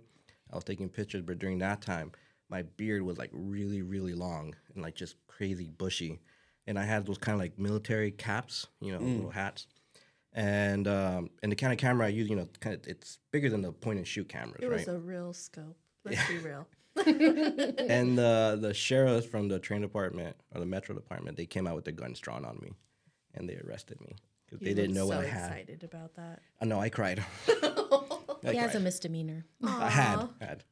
I 0.51 0.55
was 0.55 0.63
taking 0.63 0.89
pictures, 0.89 1.21
but 1.21 1.39
during 1.39 1.59
that 1.59 1.81
time, 1.81 2.11
my 2.49 2.63
beard 2.63 3.01
was 3.03 3.17
like 3.17 3.29
really, 3.33 3.81
really 3.81 4.13
long 4.13 4.55
and 4.73 4.83
like 4.83 4.95
just 4.95 5.15
crazy 5.27 5.67
bushy, 5.69 6.19
and 6.67 6.77
I 6.77 6.83
had 6.83 7.05
those 7.05 7.17
kind 7.17 7.33
of 7.33 7.39
like 7.39 7.57
military 7.57 8.11
caps, 8.11 8.67
you 8.81 8.91
know, 8.91 8.99
little 8.99 9.31
hats. 9.31 9.67
And 10.33 10.87
um, 10.87 11.29
and 11.43 11.51
the 11.51 11.55
kind 11.57 11.73
of 11.73 11.79
camera 11.79 12.05
I 12.07 12.09
use, 12.09 12.29
you 12.29 12.35
know, 12.35 12.47
kind 12.61 12.75
of 12.75 12.87
it's 12.87 13.19
bigger 13.31 13.49
than 13.49 13.61
the 13.61 13.71
point 13.71 13.97
and 13.97 14.07
shoot 14.07 14.29
cameras, 14.29 14.59
It 14.61 14.67
right? 14.67 14.79
was 14.79 14.87
a 14.87 14.97
real 14.99 15.33
scope. 15.33 15.77
Let's 16.05 16.25
be 16.27 16.37
real. 16.37 16.67
and 17.05 18.17
the 18.17 18.57
the 18.61 18.73
sheriffs 18.73 19.25
from 19.27 19.47
the 19.47 19.59
train 19.59 19.81
department 19.81 20.35
or 20.53 20.59
the 20.59 20.65
metro 20.65 20.95
department, 20.95 21.37
they 21.37 21.45
came 21.45 21.67
out 21.67 21.75
with 21.75 21.85
their 21.85 21.93
guns 21.93 22.19
drawn 22.19 22.45
on 22.45 22.59
me, 22.61 22.71
and 23.33 23.47
they 23.49 23.57
arrested 23.57 23.99
me 24.01 24.15
because 24.45 24.59
they 24.65 24.73
didn't 24.73 24.93
know 24.95 25.05
looked 25.05 25.17
what 25.17 25.25
I 25.25 25.29
had. 25.29 25.41
You 25.41 25.47
said 25.47 25.51
excited 25.59 25.83
about 25.83 26.15
that. 26.15 26.39
I 26.61 26.65
know 26.65 26.79
I 26.79 26.89
cried. 26.89 27.23
I 28.45 28.51
He 28.51 28.57
has 28.57 28.69
a 28.71 28.73
cried. 28.73 28.83
misdemeanor. 28.83 29.45
I 29.63 29.89
had 29.89 30.29
had. 30.39 30.63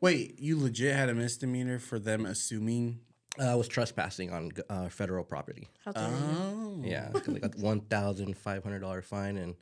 Wait, 0.00 0.38
you 0.38 0.58
legit 0.60 0.94
had 0.94 1.08
a 1.08 1.14
misdemeanor 1.14 1.78
for 1.78 1.98
them 1.98 2.24
assuming? 2.26 3.00
Uh, 3.40 3.52
I 3.52 3.54
was 3.54 3.66
trespassing 3.68 4.30
on 4.30 4.50
uh, 4.68 4.88
federal 4.88 5.24
property. 5.24 5.68
How 5.84 5.92
dare 5.92 6.08
you? 6.08 6.14
Oh, 6.14 6.80
Yeah, 6.84 7.10
it's 7.14 7.26
like 7.28 7.44
a 7.44 7.48
one 7.60 7.80
thousand 7.80 8.36
five 8.36 8.62
hundred 8.62 8.80
dollar 8.80 9.02
fine 9.02 9.36
and 9.38 9.54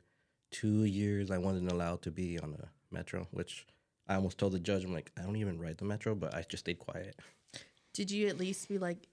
two 0.51 0.83
years 0.83 1.31
I 1.31 1.37
wasn't 1.37 1.71
allowed 1.71 2.01
to 2.03 2.11
be 2.11 2.37
on 2.39 2.51
the 2.51 2.65
metro. 2.91 3.27
Which 3.31 3.65
I 4.07 4.15
almost 4.15 4.37
told 4.37 4.51
the 4.51 4.59
judge, 4.59 4.83
I'm 4.83 4.93
like, 4.93 5.11
I 5.17 5.21
don't 5.21 5.37
even 5.37 5.59
ride 5.59 5.77
the 5.77 5.85
metro, 5.85 6.13
but 6.15 6.33
I 6.35 6.43
just 6.47 6.65
stayed 6.65 6.79
quiet. 6.79 7.17
Did 7.93 8.11
you 8.11 8.27
at 8.27 8.37
least 8.37 8.67
be 8.67 8.77
like, 8.77 9.07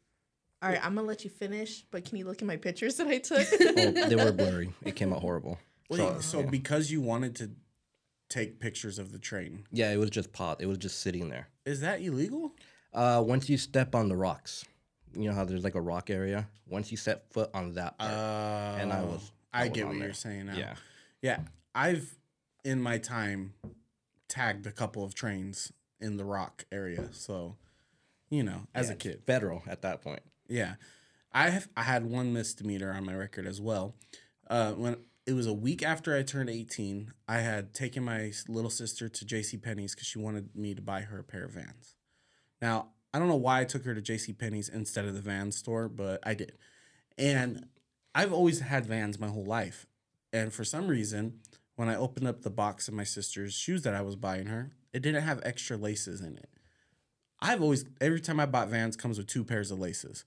all 0.61 0.69
right, 0.71 0.85
I'm 0.85 0.95
gonna 0.97 1.07
let 1.07 1.23
you 1.25 1.31
finish, 1.31 1.85
but 1.91 2.05
can 2.05 2.19
you 2.19 2.25
look 2.25 2.43
at 2.43 2.47
my 2.47 2.57
pictures 2.57 2.97
that 2.97 3.07
I 3.07 3.19
took? 3.31 3.47
Oh, 3.61 4.09
they 4.09 4.17
were 4.17 4.33
blurry. 4.33 4.75
It 4.85 4.97
came 4.97 5.13
out 5.13 5.21
horrible. 5.21 5.59
Wait, 5.89 6.21
so, 6.23 6.43
because 6.43 6.91
you 6.91 7.01
wanted 7.01 7.37
to 7.37 7.51
take 8.29 8.61
pictures 8.61 8.99
of 8.99 9.12
the 9.12 9.18
train, 9.18 9.64
Yeah, 9.72 9.91
it 9.93 9.97
was 9.99 10.11
just 10.11 10.33
pot. 10.33 10.61
It 10.61 10.66
was 10.66 10.79
just 10.79 11.01
sitting 11.01 11.29
there. 11.29 11.49
is 11.64 11.81
that 11.81 12.01
illegal? 12.03 12.53
Uh, 12.93 13.22
once 13.26 13.49
you 13.49 13.57
step 13.59 13.95
on 13.95 14.09
the 14.09 14.16
rocks, 14.16 14.64
you 15.14 15.29
know 15.29 15.35
how 15.35 15.45
there's 15.45 15.64
like 15.64 15.74
a 15.74 15.81
rock 15.81 16.11
area. 16.11 16.49
Once 16.68 16.91
you 16.91 16.97
set 16.97 17.31
foot 17.33 17.51
on 17.55 17.72
that 17.74 17.99
part, 17.99 18.12
and 18.12 18.93
I 18.93 19.03
was, 19.03 19.31
I 19.53 19.64
was 19.64 19.72
get 19.72 19.87
what 19.87 19.95
there. 19.97 20.05
you're 20.05 20.12
saying 20.14 20.47
now. 20.47 20.57
Yeah, 20.57 20.74
Yeah, 21.22 21.41
I've 21.74 22.16
in 22.64 22.81
my 22.83 22.99
time 22.99 23.55
tagged 24.29 24.66
a 24.66 24.72
couple 24.72 25.05
of 25.05 25.14
trains 25.14 25.72
in 26.01 26.16
the 26.16 26.24
rock 26.24 26.64
area, 26.70 27.09
so 27.12 27.57
you 28.31 28.43
know, 28.43 28.66
as 28.74 28.89
Yeah, 28.89 28.93
a 28.93 28.97
kid. 28.97 29.22
federal 29.26 29.62
at 29.66 29.83
that 29.83 30.03
point. 30.03 30.20
Yeah, 30.49 30.74
I 31.33 31.51
have. 31.51 31.68
I 31.76 31.83
had 31.83 32.05
one 32.07 32.33
misdemeanor 32.33 32.93
on 32.93 33.05
my 33.05 33.14
record 33.14 33.47
as 33.47 33.61
well. 33.61 33.95
Uh, 34.49 34.72
when 34.72 34.97
it 35.29 35.35
was 35.35 35.47
a 35.47 35.53
week 35.53 35.83
after 35.83 36.16
I 36.16 36.22
turned 36.22 36.49
eighteen, 36.49 37.12
I 37.29 37.41
had 37.41 37.74
taken 37.74 38.03
my 38.03 38.33
little 38.49 38.70
sister 38.70 39.11
to 39.11 39.24
J.C. 39.26 39.59
Penney's 39.59 39.95
because 39.95 40.07
she 40.07 40.18
wanted 40.18 40.57
me 40.57 40.74
to 40.74 40.81
buy 40.81 41.03
her 41.03 41.18
a 41.18 41.22
pair 41.22 41.45
of 41.45 41.53
Vans. 41.53 41.97
Now 42.62 42.89
I 43.12 43.18
don't 43.18 43.29
know 43.29 43.37
why 43.37 43.61
I 43.61 43.64
took 43.64 43.85
her 43.85 43.95
to 43.95 44.01
J.C. 44.01 44.33
Penney's 44.33 44.70
instead 44.70 45.05
of 45.05 45.14
the 45.14 45.20
Vans 45.20 45.55
store, 45.55 45.87
but 45.91 46.20
I 46.24 46.33
did. 46.33 46.53
And 47.18 47.66
I've 48.14 48.33
always 48.33 48.61
had 48.61 48.87
Vans 48.87 49.20
my 49.20 49.29
whole 49.29 49.45
life, 49.45 49.87
and 50.33 50.51
for 50.51 50.64
some 50.64 50.89
reason, 50.89 51.41
when 51.76 51.91
I 51.91 51.97
opened 51.97 52.26
up 52.26 52.41
the 52.41 52.49
box 52.49 52.89
of 52.89 52.95
my 52.95 53.05
sister's 53.05 53.53
shoes 53.53 53.83
that 53.83 53.95
I 53.95 54.01
was 54.01 54.16
buying 54.16 54.47
her, 54.47 54.70
it 54.95 55.03
didn't 55.03 55.24
have 55.24 55.41
extra 55.43 55.76
laces 55.76 56.22
in 56.22 56.39
it. 56.39 56.49
I've 57.39 57.61
always 57.61 57.85
every 58.01 58.22
time 58.22 58.41
I 58.41 58.47
bought 58.47 58.68
Vans 58.68 58.97
comes 58.97 59.18
with 59.18 59.26
two 59.26 59.45
pairs 59.45 59.70
of 59.70 59.79
laces. 59.79 60.24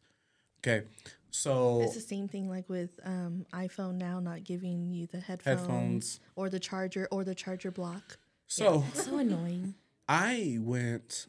Okay, 0.60 0.86
so 1.32 1.82
It's 1.82 1.96
the 1.96 2.02
same 2.02 2.28
thing 2.28 2.50
like 2.50 2.70
with 2.70 2.92
um, 3.04 3.46
iPhone 3.54 3.96
now 3.96 4.20
not 4.20 4.44
giving 4.44 4.92
you 4.92 5.08
the 5.08 5.20
headphones, 5.20 5.60
Headphones. 5.62 6.20
or 6.36 6.50
the 6.50 6.60
charger 6.60 7.08
or 7.12 7.24
the 7.24 7.36
charger 7.36 7.72
block. 7.72 8.18
so 8.48 8.84
So 8.94 9.18
annoying. 9.18 9.76
I 10.08 10.58
went 10.60 11.28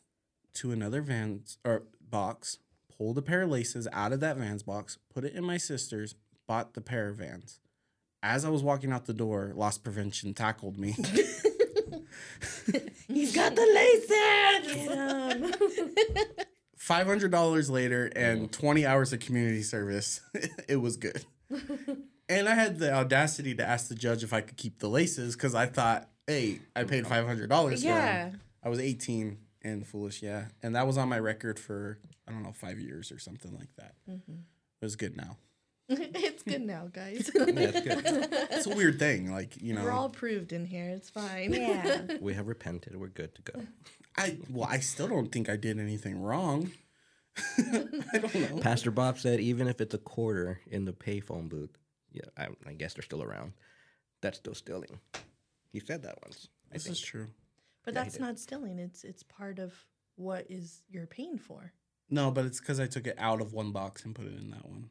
to 0.55 0.73
another 0.73 1.01
Vans 1.03 1.59
or 1.65 1.85
box, 2.11 2.59
pulled 2.97 3.17
a 3.19 3.23
pair 3.23 3.43
of 3.43 3.51
laces 3.51 3.87
out 3.93 4.13
of 4.13 4.21
that 4.21 4.37
Vans 4.37 4.63
box, 4.65 4.99
put 5.15 5.25
it 5.25 5.35
in 5.35 5.45
my 5.45 5.57
sister's, 5.57 6.15
bought 6.47 6.75
the 6.75 6.81
pair 6.81 7.09
of 7.09 7.17
Vans. 7.17 7.61
As 8.25 8.45
I 8.45 8.51
was 8.51 8.63
walking 8.63 8.93
out 8.93 9.07
the 9.07 9.15
door, 9.15 9.53
loss 9.55 9.79
prevention 9.79 10.35
tackled 10.35 10.79
me. 10.79 10.93
He's 13.09 13.35
got 13.35 13.55
the 13.55 13.67
laces. 16.29 16.47
Five 16.83 17.07
hundred 17.07 17.31
dollars 17.31 17.71
later 17.71 18.11
and 18.17 18.49
mm. 18.49 18.51
twenty 18.51 18.85
hours 18.85 19.13
of 19.13 19.21
community 19.21 19.63
service. 19.63 20.21
it 20.69 20.79
was 20.79 20.97
good. 20.97 21.25
and 22.29 22.49
I 22.49 22.55
had 22.55 22.81
the 22.81 22.93
audacity 22.93 23.55
to 23.55 23.65
ask 23.65 23.87
the 23.87 23.95
judge 23.95 24.25
if 24.25 24.33
I 24.33 24.41
could 24.41 24.57
keep 24.57 24.81
the 24.81 24.89
laces 24.89 25.37
because 25.37 25.55
I 25.55 25.67
thought, 25.67 26.09
hey, 26.27 26.59
I 26.75 26.83
paid 26.83 27.07
five 27.07 27.25
hundred 27.25 27.51
dollars 27.51 27.85
Yeah. 27.85 28.25
for 28.25 28.31
them. 28.33 28.41
I 28.65 28.69
was 28.69 28.81
eighteen 28.81 29.39
and 29.63 29.87
foolish, 29.87 30.25
yeah. 30.25 30.47
And 30.61 30.75
that 30.75 30.89
was 30.89 30.99
on 30.99 31.09
my 31.09 31.21
record 31.21 31.61
for 31.61 32.01
I 32.27 32.33
don't 32.33 32.43
know 32.43 32.51
five 32.51 32.81
years 32.81 33.13
or 33.13 33.21
something 33.21 33.57
like 33.57 33.71
that. 33.77 33.95
Mm-hmm. 34.11 34.33
It 34.81 34.85
was 34.85 34.97
good 34.97 35.17
now. 35.17 35.37
it's 35.89 36.43
good 36.43 36.63
now, 36.63 36.89
guys. 36.93 37.31
Yeah, 37.35 37.45
it's 37.47 37.81
good. 37.81 38.29
It's 38.51 38.67
a 38.67 38.75
weird 38.77 38.99
thing, 38.99 39.33
like 39.33 39.61
you 39.61 39.75
know. 39.75 39.83
We're 39.85 39.91
all 39.91 40.09
proved 40.11 40.53
in 40.53 40.65
here. 40.65 40.89
It's 40.89 41.11
fine. 41.11 41.53
Yeah. 41.53 42.03
we 42.21 42.35
have 42.35 42.47
repented. 42.47 42.97
We're 42.97 43.09
good 43.09 43.35
to 43.35 43.43
go. 43.43 43.63
I 44.17 44.39
well, 44.51 44.69
I 44.71 44.79
still 44.81 45.09
don't 45.09 45.33
think 45.33 45.49
I 45.49 45.57
did 45.57 45.79
anything 45.79 46.21
wrong. 46.21 46.71
I 47.59 48.19
don't 48.19 48.35
know. 48.35 48.59
Pastor 48.61 48.91
Bob 48.91 49.19
said 49.19 49.41
even 49.41 49.67
if 49.69 49.81
it's 49.81 49.95
a 49.95 49.99
quarter 49.99 50.61
in 50.71 50.85
the 50.85 50.93
payphone 50.93 51.49
booth, 51.49 51.77
yeah, 52.13 52.23
I, 52.37 52.49
I 52.67 52.73
guess 52.75 52.95
they're 52.95 53.03
still 53.03 53.23
around. 53.23 53.53
That's 54.21 54.39
still 54.39 54.55
stealing. 54.55 55.01
He 55.73 55.81
said 55.81 56.03
that 56.03 56.19
once. 56.25 56.49
I 56.71 56.75
This 56.75 56.85
think. 56.85 56.97
is 56.97 57.01
true. 57.01 57.29
But 57.85 57.95
Yeah, 57.95 58.05
that's 58.05 58.19
not 58.21 58.39
stealing. 58.39 58.79
It's 58.79 59.03
it's 59.03 59.23
part 59.23 59.59
of 59.59 59.73
what 60.17 60.47
is 60.51 60.83
you're 60.91 61.07
paying 61.07 61.39
for. 61.39 61.73
No, 62.11 62.31
but 62.31 62.45
it's 62.45 62.61
because 62.61 62.79
I 62.79 62.87
took 62.87 63.07
it 63.07 63.17
out 63.19 63.41
of 63.41 63.53
one 63.55 63.73
box 63.73 64.05
and 64.05 64.15
put 64.15 64.27
it 64.27 64.39
in 64.39 64.51
that 64.51 64.67
one. 64.69 64.91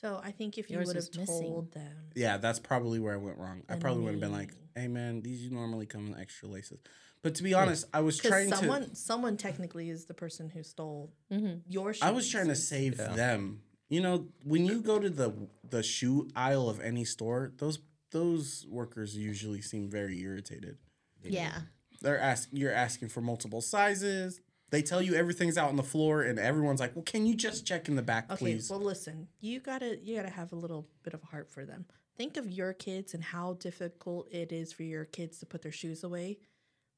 So 0.00 0.20
I 0.22 0.30
think 0.30 0.56
if 0.56 0.70
you 0.70 0.76
Yours 0.76 0.86
would 0.88 0.96
have 0.96 1.06
was 1.08 1.16
missing. 1.18 1.42
told 1.42 1.72
them, 1.72 1.92
Yeah, 2.14 2.38
that's 2.38 2.58
probably 2.58 2.98
where 2.98 3.12
I 3.12 3.18
went 3.18 3.38
wrong. 3.38 3.62
I 3.68 3.76
probably 3.76 4.04
would 4.04 4.12
have 4.12 4.20
been 4.20 4.32
like, 4.32 4.52
"Hey, 4.74 4.88
man, 4.88 5.20
these 5.20 5.50
normally 5.50 5.84
come 5.86 6.06
in 6.06 6.18
extra 6.18 6.48
laces." 6.48 6.78
But 7.22 7.34
to 7.34 7.42
be 7.42 7.52
honest, 7.52 7.84
I 7.92 8.00
was 8.00 8.16
because 8.16 8.30
trying 8.30 8.48
someone 8.50 8.88
to. 8.90 8.96
someone 8.96 9.36
technically 9.36 9.90
is 9.90 10.06
the 10.06 10.14
person 10.14 10.48
who 10.48 10.62
stole 10.62 11.12
Mm-hmm. 11.30 11.58
your. 11.68 11.92
Shoes. 11.92 12.02
I 12.02 12.12
was 12.12 12.28
trying 12.30 12.48
to 12.48 12.56
save 12.56 12.96
them. 12.96 13.60
You 13.90 14.00
know, 14.00 14.28
when 14.44 14.64
you 14.64 14.80
go 14.80 14.98
to 14.98 15.10
the 15.10 15.34
the 15.68 15.82
shoe 15.82 16.28
aisle 16.34 16.70
of 16.70 16.80
any 16.80 17.04
store, 17.04 17.52
those 17.58 17.78
those 18.10 18.66
workers 18.70 19.16
usually 19.16 19.60
seem 19.60 19.90
very 19.90 20.18
irritated. 20.20 20.78
Yeah. 21.22 21.60
They're 22.00 22.18
asking 22.18 22.58
you're 22.58 22.72
asking 22.72 23.08
for 23.10 23.20
multiple 23.20 23.60
sizes. 23.60 24.40
They 24.70 24.82
tell 24.82 25.02
you 25.02 25.14
everything's 25.14 25.58
out 25.58 25.68
on 25.68 25.76
the 25.76 25.82
floor, 25.82 26.22
and 26.22 26.38
everyone's 26.38 26.80
like, 26.80 26.94
"Well, 26.94 27.02
can 27.04 27.26
you 27.26 27.34
just 27.34 27.66
check 27.66 27.88
in 27.88 27.96
the 27.96 28.02
back, 28.02 28.30
Okay, 28.30 28.38
please?" 28.38 28.70
well, 28.70 28.80
listen, 28.80 29.28
you 29.40 29.60
gotta 29.60 29.98
you 30.02 30.16
gotta 30.16 30.30
have 30.30 30.52
a 30.52 30.56
little 30.56 30.86
bit 31.02 31.12
of 31.14 31.22
heart 31.24 31.50
for 31.50 31.64
them. 31.64 31.86
Think 32.16 32.36
of 32.36 32.50
your 32.50 32.72
kids 32.72 33.14
and 33.14 33.22
how 33.24 33.54
difficult 33.54 34.28
it 34.32 34.52
is 34.52 34.72
for 34.72 34.82
your 34.82 35.04
kids 35.06 35.38
to 35.40 35.46
put 35.46 35.62
their 35.62 35.72
shoes 35.72 36.04
away, 36.04 36.38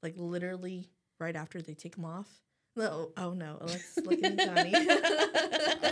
like 0.02 0.14
literally 0.16 0.90
right 1.18 1.36
after 1.36 1.62
they 1.62 1.74
take 1.74 1.94
them 1.96 2.04
off. 2.04 2.28
No, 2.74 3.12
oh 3.16 3.32
no, 3.32 3.58
let's 3.60 3.96
look 3.98 4.22
at 4.22 4.38
Johnny. 4.44 4.72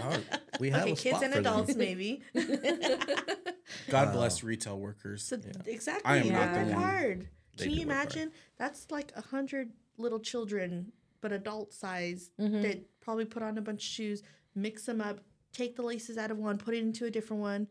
Oh, 0.03 0.23
we 0.59 0.71
have 0.71 0.83
okay, 0.83 0.93
a 0.93 0.97
kids 0.97 1.19
spot 1.19 1.25
and 1.25 1.35
for 1.35 1.41
them. 1.43 1.53
adults 1.53 1.77
maybe. 1.77 2.23
God 3.91 4.13
bless 4.13 4.43
retail 4.43 4.79
workers. 4.79 5.23
So 5.25 5.39
exactly, 5.67 6.11
I 6.11 6.17
am 6.19 6.23
they 6.29 6.31
not 6.33 6.53
the 6.55 6.61
work 6.61 6.69
one. 6.75 6.83
hard. 6.83 7.29
They 7.57 7.65
Can 7.65 7.73
you 7.75 7.87
work 7.87 7.97
hard. 7.97 8.07
imagine? 8.09 8.33
That's 8.59 8.91
like 8.91 9.13
a 9.17 9.23
hundred 9.23 9.73
little 9.99 10.21
children, 10.21 10.93
but 11.21 11.33
adult 11.33 11.73
size 11.73 12.31
Mm-hmm. 12.41 12.63
that 12.63 13.01
probably 13.01 13.25
put 13.25 13.43
on 13.43 13.59
a 13.59 13.63
bunch 13.63 13.83
of 13.83 13.89
shoes, 13.89 14.23
mix 14.55 14.85
them 14.85 15.01
up, 15.01 15.21
take 15.53 15.77
the 15.77 15.83
laces 15.83 16.17
out 16.19 16.31
of 16.31 16.39
one, 16.39 16.59
put 16.59 16.75
it 16.75 16.79
into 16.79 17.05
a 17.07 17.11
different 17.11 17.43
one. 17.43 17.67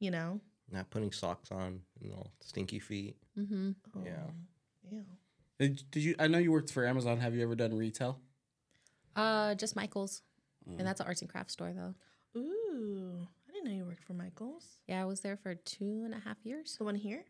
You 0.00 0.10
know. 0.10 0.40
Not 0.70 0.90
putting 0.90 1.12
socks 1.12 1.50
on, 1.52 1.80
you 2.00 2.10
know, 2.10 2.26
stinky 2.40 2.78
feet. 2.78 3.16
Mm-hmm. 3.38 3.72
Yeah. 4.04 4.12
Ew. 4.90 5.04
Did, 5.58 5.82
did 5.90 6.02
you? 6.02 6.14
I 6.18 6.26
know 6.28 6.38
you 6.38 6.50
worked 6.50 6.72
for 6.72 6.86
Amazon. 6.86 7.18
Have 7.20 7.34
you 7.34 7.42
ever 7.42 7.54
done 7.54 7.74
retail? 7.74 8.18
Uh, 9.14 9.54
just 9.54 9.76
Michael's, 9.76 10.22
and 10.66 10.86
that's 10.86 11.00
an 11.00 11.06
arts 11.06 11.20
and 11.20 11.30
crafts 11.30 11.52
store 11.52 11.72
though. 11.74 11.94
Ooh, 12.40 13.26
I 13.48 13.52
didn't 13.52 13.66
know 13.68 13.76
you 13.76 13.84
worked 13.84 14.02
for 14.04 14.14
Michaels. 14.14 14.64
Yeah, 14.88 15.02
I 15.02 15.04
was 15.04 15.20
there 15.20 15.36
for 15.36 15.54
two 15.54 16.02
and 16.04 16.14
a 16.14 16.18
half 16.18 16.38
years. 16.44 16.76
The 16.78 16.84
one 16.84 16.94
here? 16.94 17.24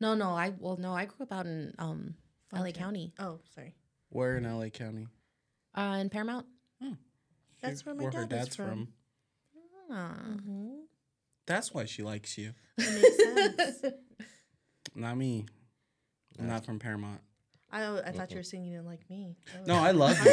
No, 0.00 0.14
no, 0.14 0.30
I 0.30 0.52
well, 0.58 0.76
no, 0.76 0.92
I 0.92 1.06
grew 1.06 1.22
up 1.24 1.32
out 1.32 1.46
in 1.46 1.74
um, 1.78 2.14
LA 2.52 2.70
County, 2.72 3.12
Oh, 3.18 3.38
sorry. 3.54 3.74
Where 4.12 4.36
in 4.36 4.44
LA 4.44 4.68
County? 4.68 5.08
uh, 5.74 5.98
in 6.00 6.08
Paramount. 6.10 6.46
That's 7.62 7.86
where 7.86 7.94
my 7.94 8.04
her 8.04 8.10
dad 8.10 8.28
dad's 8.28 8.48
is 8.50 8.56
from. 8.56 8.88
Ah. 9.90 10.16
Mhm. 10.26 10.80
That's 11.46 11.72
why 11.72 11.84
she 11.84 12.02
likes 12.02 12.36
you. 12.36 12.52
That 12.76 13.56
makes 13.56 13.80
sense. 13.80 13.94
Not 14.94 15.16
me. 15.16 15.46
I'm 16.38 16.48
not 16.48 16.64
from 16.66 16.78
Paramount. 16.78 17.20
I, 17.70 17.84
I 18.00 18.10
thought 18.12 18.30
you 18.32 18.38
were 18.38 18.42
saying 18.42 18.64
you 18.64 18.72
didn't 18.72 18.86
like 18.86 19.08
me. 19.08 19.36
Oh. 19.54 19.64
No, 19.66 19.74
I 19.76 19.92
love 19.92 20.18
you. 20.24 20.30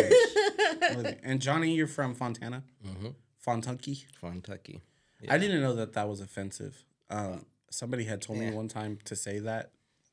I 0.81 0.93
love 0.95 1.05
you. 1.05 1.15
And 1.23 1.39
Johnny, 1.41 1.73
you're 1.75 1.87
from 1.87 2.15
Fontana, 2.15 2.63
Mm-hmm. 2.85 3.09
Fontucky. 3.45 4.05
Kentucky. 4.19 4.81
I 5.29 5.37
didn't 5.37 5.61
know 5.61 5.75
that 5.75 5.93
that 5.93 6.07
was 6.09 6.19
offensive. 6.19 6.83
Um, 7.09 7.45
somebody 7.69 8.03
had 8.05 8.21
told 8.21 8.39
me 8.39 8.49
one 8.51 8.67
time 8.67 8.97
to 9.05 9.15
say 9.15 9.39
that. 9.39 9.71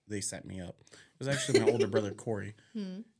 They 0.08 0.20
set 0.20 0.44
me 0.44 0.60
up. 0.60 0.76
It 0.92 1.18
was 1.18 1.28
actually 1.28 1.60
my 1.60 1.70
older 1.70 1.86
brother 1.86 2.12
Corey 2.12 2.54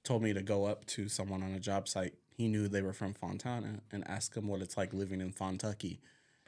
told 0.04 0.22
me 0.22 0.32
to 0.32 0.42
go 0.42 0.66
up 0.66 0.84
to 0.86 1.08
someone 1.08 1.42
on 1.42 1.52
a 1.52 1.60
job 1.60 1.88
site. 1.88 2.14
He 2.36 2.48
knew 2.48 2.68
they 2.68 2.82
were 2.82 2.92
from 2.92 3.14
Fontana 3.14 3.80
and 3.90 4.06
ask 4.08 4.34
them 4.34 4.46
what 4.46 4.60
it's 4.60 4.76
like 4.76 4.92
living 4.92 5.20
in 5.20 5.32
Fontucky. 5.32 5.98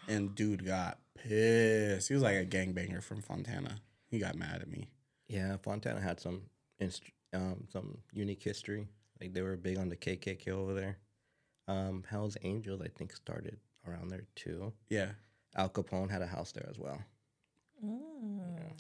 And 0.07 0.35
dude 0.37 0.67
got 0.67 0.99
pissed. 1.15 2.09
He 2.09 2.15
was 2.15 2.23
like 2.23 2.37
a 2.37 2.45
gangbanger 2.45 3.03
from 3.03 3.23
Fontana. 3.23 3.81
He 4.11 4.19
got 4.19 4.37
mad 4.37 4.61
at 4.63 4.69
me. 4.71 4.91
Yeah, 5.29 5.57
Fontana 5.57 6.01
had 6.01 6.21
some 6.21 6.43
inst- 6.79 7.03
um, 7.33 7.65
some 7.73 7.99
unique 8.13 8.43
history. 8.43 8.87
Like 9.21 9.33
they 9.33 9.43
were 9.43 9.57
big 9.57 9.79
on 9.79 9.89
the 9.89 9.97
KKK 9.97 10.49
over 10.49 10.75
there. 10.75 10.99
Um, 11.67 12.05
Hell's 12.09 12.37
Angels, 12.43 12.81
I 12.83 12.89
think, 12.89 13.15
started 13.15 13.59
around 13.87 14.09
there 14.11 14.25
too. 14.37 14.73
Yeah. 14.89 15.11
Al 15.57 15.69
Capone 15.69 16.11
had 16.11 16.23
a 16.23 16.27
house 16.27 16.53
there 16.53 16.67
as 16.71 16.79
well. 16.79 17.03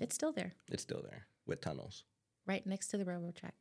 It's 0.00 0.14
still 0.14 0.32
there, 0.32 0.52
It's 0.70 0.82
still 0.82 1.02
there 1.02 1.26
with 1.48 1.60
tunnels. 1.60 2.04
right 2.46 2.64
next 2.66 2.88
to 2.88 2.96
the 2.98 3.04
railroad 3.04 3.34
track. 3.34 3.54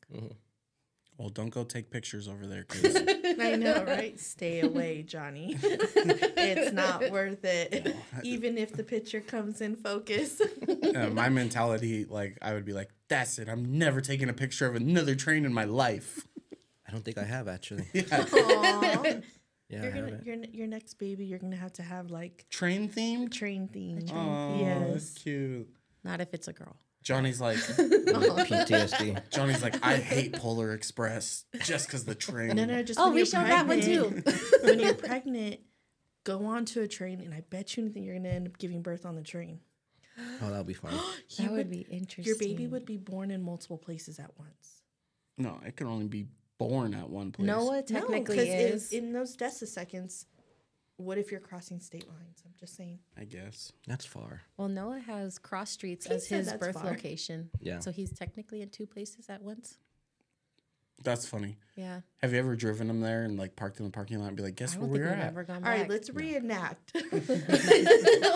Well, 1.18 1.30
don't 1.30 1.50
go 1.50 1.64
take 1.64 1.90
pictures 1.90 2.28
over 2.28 2.46
there 2.46 2.64
because 2.70 2.96
I 3.40 3.56
know, 3.56 3.84
right? 3.88 4.20
Stay 4.20 4.62
away, 4.62 5.02
Johnny. 5.02 5.58
it's 5.64 6.72
not 6.74 7.10
worth 7.10 7.44
it. 7.44 7.96
Even 8.24 8.56
if 8.58 8.74
the 8.74 8.84
picture 8.84 9.20
comes 9.22 9.62
in 9.62 9.76
focus. 9.76 10.40
uh, 10.96 11.10
my 11.12 11.30
mentality, 11.30 12.06
like, 12.06 12.38
I 12.42 12.54
would 12.54 12.66
be 12.66 12.74
like, 12.74 12.92
that's 13.08 13.40
it. 13.40 13.50
I'm 13.50 13.80
never 13.80 14.00
taking 14.00 14.30
a 14.30 14.34
picture 14.34 14.68
of 14.68 14.76
another 14.76 15.16
train 15.16 15.44
in 15.44 15.54
my 15.54 15.64
life. 15.64 16.28
I 16.88 16.92
don't 16.92 17.04
think 17.04 17.18
I 17.18 17.24
have 17.24 17.48
actually. 17.48 17.88
Aw. 18.12 19.04
Yeah, 19.70 19.82
You're 19.84 19.92
gonna, 19.92 20.20
your, 20.24 20.36
your 20.54 20.68
next 20.68 20.94
baby, 20.94 21.26
you're 21.26 21.40
going 21.40 21.52
to 21.52 21.58
have 21.58 21.74
to 21.74 21.84
have 21.84 22.10
like 22.12 22.46
Train 22.50 22.88
theme. 22.88 23.28
train 23.30 23.68
theme. 23.68 24.06
Oh, 24.14 24.56
yes. 24.60 24.90
that's 24.92 25.14
cute. 25.24 25.68
Not 26.04 26.22
if 26.22 26.34
it's 26.34 26.48
a 26.48 26.54
girl. 26.54 26.78
Johnny's 27.08 27.40
like, 27.40 27.56
PTSD. 27.58 29.30
Johnny's 29.30 29.64
like, 29.64 29.78
I 29.82 29.96
hate 29.96 30.34
Polar 30.34 30.74
Express 30.74 31.46
just 31.64 31.88
because 31.88 32.04
the 32.04 32.16
train. 32.16 32.54
No, 32.58 32.66
no, 32.66 32.84
just 32.84 33.00
Oh, 33.00 33.12
we 33.12 33.20
you're 33.20 33.26
showed 33.26 33.46
that 33.46 33.66
one 33.66 33.80
too. 33.80 34.22
when 34.64 34.80
you're 34.82 34.94
pregnant, 34.94 35.62
go 36.26 36.46
onto 36.46 36.82
a 36.82 36.88
train, 36.88 37.22
and 37.22 37.34
I 37.34 37.42
bet 37.50 37.78
you 37.78 37.84
anything 37.84 38.04
you're 38.04 38.16
going 38.16 38.26
to 38.26 38.30
end 38.34 38.48
up 38.48 38.58
giving 38.58 38.82
birth 38.82 39.06
on 39.06 39.16
the 39.16 39.22
train. 39.22 39.62
Oh, 40.42 40.50
that'll 40.50 40.66
be 40.66 40.74
fun. 40.74 40.94
That 41.40 41.52
would 41.52 41.70
be 41.70 41.88
interesting. 41.90 42.26
Your 42.26 42.38
baby 42.38 42.68
would 42.68 42.86
be 42.86 42.98
born 42.98 43.32
in 43.32 43.42
multiple 43.42 43.78
places 43.78 44.20
at 44.20 44.32
once. 44.38 44.82
No, 45.38 45.62
it 45.66 45.78
can 45.78 45.88
only 45.88 46.08
be 46.08 46.26
born 46.58 46.94
at 46.94 47.10
one 47.10 47.32
place. 47.32 47.46
Noah 47.48 47.84
technically 47.84 48.36
no, 48.36 48.42
'cause 48.44 48.48
in- 48.48 48.74
is. 48.74 48.92
in, 48.92 49.14
those 49.14 49.38
deciseconds. 49.38 50.26
What 50.98 51.18
if 51.20 51.32
you're 51.32 51.40
crossing 51.40 51.80
state 51.80 52.08
lines? 52.08 52.42
I'm 52.46 52.54
just 52.60 52.76
saying. 52.76 53.00
I 53.18 53.24
guess. 53.26 53.72
That's 53.88 54.06
far. 54.06 54.42
well, 54.58 54.68
Noah 54.68 55.00
has 55.00 55.38
cross 55.38 55.70
streets 55.70 56.08
He 56.08 56.14
as 56.14 56.28
his 56.28 56.52
birth 56.54 56.74
far. 56.82 56.86
location. 56.92 57.50
Yeah. 57.60 57.80
So 57.80 57.92
he's 57.92 58.12
technically 58.12 58.62
in 58.64 58.70
two 58.70 58.88
places 58.88 59.30
at 59.30 59.42
once. 59.44 59.78
That's 61.04 61.28
funny. 61.28 61.58
Yeah. 61.76 62.02
Have 62.22 62.34
you 62.34 62.40
ever 62.40 62.56
driven 62.56 62.88
them 62.88 63.02
there 63.02 63.24
and 63.24 63.38
like 63.38 63.56
parked 63.56 63.80
in 63.80 63.86
the 63.86 63.92
parking 63.92 64.20
lot 64.20 64.30
and 64.30 64.36
be 64.36 64.42
like, 64.44 64.56
guess 64.56 64.76
I 64.76 64.80
where 64.80 64.88
don't 64.88 64.94
think 64.96 65.06
we're 65.06 65.12
we've 65.12 65.20
at? 65.20 65.28
ever 65.28 65.44
gone 65.44 65.56
All 65.58 65.62
back. 65.62 65.80
right, 65.82 65.90
let's 65.90 66.10
reenact. 66.10 66.92
No, 66.96 67.02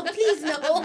please 0.05 0.43
no. 0.43 0.83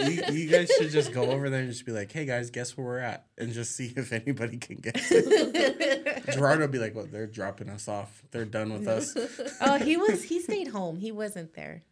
you, 0.00 0.22
you 0.34 0.48
guys 0.50 0.68
should 0.76 0.90
just 0.90 1.12
go 1.12 1.30
over 1.30 1.48
there 1.50 1.60
and 1.60 1.70
just 1.70 1.86
be 1.86 1.92
like, 1.92 2.10
hey 2.10 2.24
guys, 2.24 2.50
guess 2.50 2.76
where 2.76 2.86
we're 2.86 2.98
at? 2.98 3.26
And 3.38 3.52
just 3.52 3.76
see 3.76 3.92
if 3.96 4.12
anybody 4.12 4.58
can 4.58 4.76
guess 4.76 4.94
it. 5.12 6.30
Gerardo 6.32 6.62
would 6.62 6.72
be 6.72 6.78
like, 6.78 6.94
"What? 6.94 7.10
They're 7.12 7.26
dropping 7.26 7.68
us 7.70 7.88
off. 7.88 8.22
They're 8.32 8.44
done 8.44 8.72
with 8.72 8.86
us." 8.88 9.16
oh, 9.60 9.78
he 9.78 9.96
was. 9.96 10.24
He 10.24 10.40
stayed 10.40 10.68
home. 10.68 10.98
He 10.98 11.12
wasn't 11.12 11.54
there. 11.54 11.82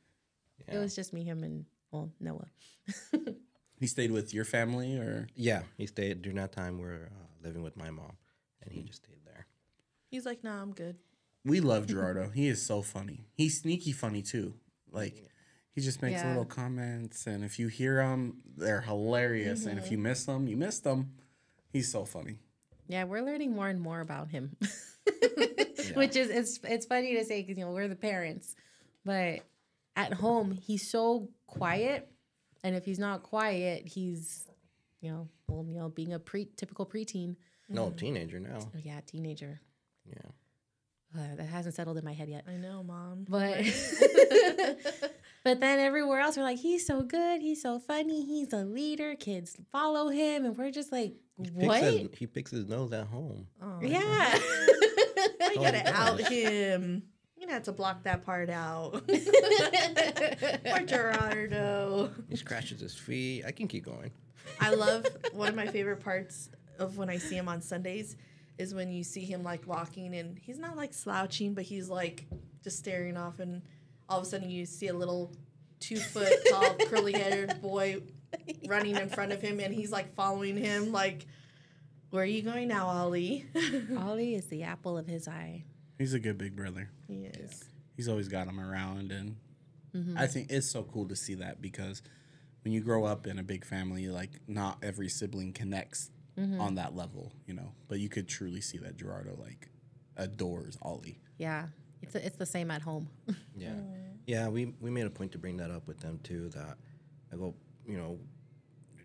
Yeah. 0.69 0.77
It 0.77 0.79
was 0.79 0.95
just 0.97 1.13
me, 1.13 1.23
him, 1.23 1.43
and 1.45 1.65
well, 1.93 2.11
Noah. 2.21 2.47
He 3.79 3.87
stayed 3.87 4.11
with 4.11 4.33
your 4.35 4.45
family, 4.45 4.97
or 4.97 5.29
Yeah, 5.37 5.63
he 5.77 5.87
stayed 5.87 6.23
during 6.23 6.37
that 6.37 6.53
time. 6.53 6.79
We're 6.79 7.11
uh, 7.13 7.26
living 7.47 7.63
with 7.63 7.77
my 7.77 7.91
mom, 7.91 8.17
and 8.63 8.73
he 8.73 8.81
hmm. 8.81 8.87
just 8.87 9.05
stayed 9.05 9.25
there. 9.25 9.47
He's 10.11 10.27
like, 10.27 10.43
nah, 10.43 10.61
I'm 10.61 10.73
good. 10.73 10.97
we 11.45 11.61
love 11.61 11.87
Gerardo. 11.87 12.31
he 12.31 12.49
is 12.49 12.65
so 12.65 12.83
funny. 12.83 13.27
He's 13.35 13.61
sneaky 13.61 13.93
funny 13.93 14.23
too. 14.23 14.55
Like 14.91 15.15
he 15.75 15.81
just 15.81 16.03
makes 16.03 16.23
Yeah. 16.23 16.29
little 16.29 16.45
comments, 16.45 17.27
and 17.27 17.45
if 17.45 17.59
you 17.59 17.69
hear 17.69 17.97
them, 17.97 18.43
they're 18.57 18.81
hilarious. 18.81 19.67
And 19.67 19.79
if 19.79 19.85
mm-hmm. 19.85 19.93
you 19.93 19.99
miss 19.99 20.25
them, 20.25 20.49
you 20.49 20.57
miss 20.57 20.81
them. 20.81 21.13
He's 21.73 21.91
so 21.91 22.05
funny. 22.05 22.39
Yeah, 22.89 23.05
we're 23.05 23.23
learning 23.23 23.53
more 23.53 23.69
and 23.69 23.81
more 23.81 24.01
about 24.01 24.31
him, 24.31 24.57
which 25.95 26.17
is 26.17 26.31
it's 26.31 26.61
it's 26.65 26.87
funny 26.87 27.15
to 27.17 27.25
say 27.25 27.43
because 27.43 27.59
you 27.59 27.65
know 27.65 27.73
we're 27.73 27.89
the 27.89 27.97
parents, 27.97 28.55
but 29.05 29.41
at 29.97 30.15
home 30.15 30.53
he's 30.53 30.89
so 30.89 31.29
quiet, 31.47 32.09
and 32.65 32.75
if 32.75 32.85
he's 32.85 32.99
not 32.99 33.23
quiet, 33.23 33.87
he's 33.87 34.49
you 35.07 35.13
know 35.13 35.29
well 35.47 35.65
you 35.69 35.79
know 35.79 35.89
being 35.89 36.13
a 36.13 36.19
pre 36.19 36.47
typical 36.57 36.85
preteen. 36.85 37.37
No, 37.69 37.91
teenager 37.91 38.39
now. 38.39 38.59
Oh, 38.61 38.79
yeah, 38.83 39.01
teenager. 39.07 39.61
Yeah. 40.07 40.31
Uh, 41.17 41.35
that 41.37 41.47
hasn't 41.47 41.75
settled 41.75 41.97
in 41.97 42.05
my 42.05 42.13
head 42.13 42.29
yet. 42.29 42.45
I 42.49 42.57
know, 42.57 42.83
mom. 42.83 43.25
But 43.29 43.65
but 45.45 45.61
then 45.61 45.79
everywhere 45.79 46.21
else 46.21 46.37
we're 46.37 46.43
like, 46.43 46.59
he's 46.59 46.87
so 46.87 47.03
good, 47.03 47.41
he's 47.41 47.63
so 47.63 47.79
funny, 47.79 48.25
he's 48.25 48.53
a 48.53 48.65
leader, 48.65 49.15
kids 49.15 49.57
follow 49.73 50.09
him, 50.09 50.45
and 50.45 50.57
we're 50.57 50.71
just 50.71 50.93
like, 50.93 51.15
He 51.43 51.51
what? 51.51 51.81
Picks 51.81 51.97
his, 51.97 52.19
he 52.19 52.27
picks 52.27 52.51
his 52.51 52.67
nose 52.67 52.93
at 52.93 53.07
home. 53.07 53.47
Oh, 53.63 53.79
yeah. 53.81 53.99
I 54.01 55.53
gotta 55.55 55.89
out 55.93 56.21
him. 56.21 57.03
You're 57.37 57.47
gonna 57.47 57.55
have 57.55 57.65
to 57.65 57.73
block 57.73 58.03
that 58.05 58.25
part 58.25 58.51
out. 58.51 59.07
Poor 60.67 60.87
Gerardo. 60.87 62.11
He 62.29 62.37
scratches 62.37 62.81
his 62.81 62.95
feet. 62.95 63.45
I 63.47 63.53
can 63.53 63.69
keep 63.69 63.85
going. 63.85 64.11
I 64.61 64.75
love 64.75 65.07
one 65.33 65.49
of 65.49 65.55
my 65.55 65.67
favorite 65.67 66.03
parts 66.03 66.51
of 66.79 66.99
when 66.99 67.11
I 67.11 67.19
see 67.19 67.37
him 67.37 67.49
on 67.49 67.61
Sundays 67.63 68.17
is 68.59 68.75
when 68.75 68.91
you 68.91 69.05
see 69.05 69.25
him 69.25 69.43
like 69.43 69.67
walking 69.67 70.15
and 70.15 70.39
he's 70.39 70.59
not 70.59 70.77
like 70.77 70.95
slouching, 70.95 71.55
but 71.55 71.65
he's 71.65 71.89
like 71.89 72.27
just 72.63 72.79
staring 72.79 73.17
off, 73.17 73.39
and 73.39 73.63
all 74.09 74.19
of 74.19 74.25
a 74.25 74.27
sudden 74.27 74.51
you 74.51 74.67
see 74.67 74.89
a 74.89 74.95
little 74.95 75.33
two 75.81 75.97
foot 75.97 76.33
tall 76.51 76.75
curly 76.87 77.13
haired 77.13 77.61
boy 77.61 78.03
running 78.67 78.97
in 78.97 79.09
front 79.09 79.33
of 79.33 79.41
him, 79.41 79.61
and 79.61 79.75
he's 79.75 79.93
like 79.93 80.15
following 80.15 80.57
him. 80.57 80.93
Like, 80.93 81.27
where 82.11 82.23
are 82.23 82.27
you 82.27 82.43
going 82.43 82.69
now, 82.69 82.87
Ollie? 82.87 83.47
Ollie 83.99 84.35
is 84.35 84.47
the 84.47 84.63
apple 84.63 84.97
of 84.97 85.07
his 85.07 85.29
eye. 85.29 85.65
He's 85.99 86.15
a 86.15 86.19
good 86.19 86.39
big 86.39 86.57
brother. 86.57 86.91
he 87.07 87.25
is. 87.25 87.65
He's 87.97 88.09
always 88.09 88.29
got 88.29 88.47
him 88.47 88.61
around, 88.61 89.11
and 89.11 89.37
mm-hmm. 89.95 90.19
I 90.19 90.27
think 90.27 90.51
it's 90.51 90.71
so 90.71 90.83
cool 90.83 91.09
to 91.09 91.17
see 91.17 91.35
that 91.37 91.63
because 91.63 92.03
when 92.67 92.73
you 92.73 92.81
grow 92.81 93.05
up 93.05 93.29
in 93.29 93.39
a 93.39 93.45
big 93.45 93.65
family, 93.65 94.09
like 94.09 94.41
not 94.49 94.79
every 94.83 95.09
sibling 95.09 95.53
connects 95.53 96.11
on 96.37 96.75
that 96.75 96.97
level, 96.97 97.33
you 97.47 97.55
know. 97.55 97.71
But 97.87 98.01
you 98.01 98.09
could 98.09 98.27
truly 98.27 98.61
see 98.61 98.77
that 98.79 98.97
Gerardo 98.97 99.39
like 99.41 99.69
adores 100.17 100.77
Ollie. 100.83 101.21
Yeah. 101.39 101.67
It's 102.03 102.17
it's 102.17 102.37
the 102.37 102.45
same 102.45 102.73
at 102.73 102.83
home. 102.83 103.09
Yeah. 103.57 103.71
Yeah, 104.27 104.49
we, 104.49 104.75
we 104.81 104.91
made 104.91 105.07
a 105.07 105.11
point 105.11 105.31
to 105.33 105.39
bring 105.39 105.59
that 105.59 105.71
up 105.71 105.87
with 105.87 106.01
them 106.01 106.19
too. 106.25 106.49
That 106.49 106.77
I 107.33 107.37
go, 107.37 107.55
you 107.87 107.97
know, 107.97 108.19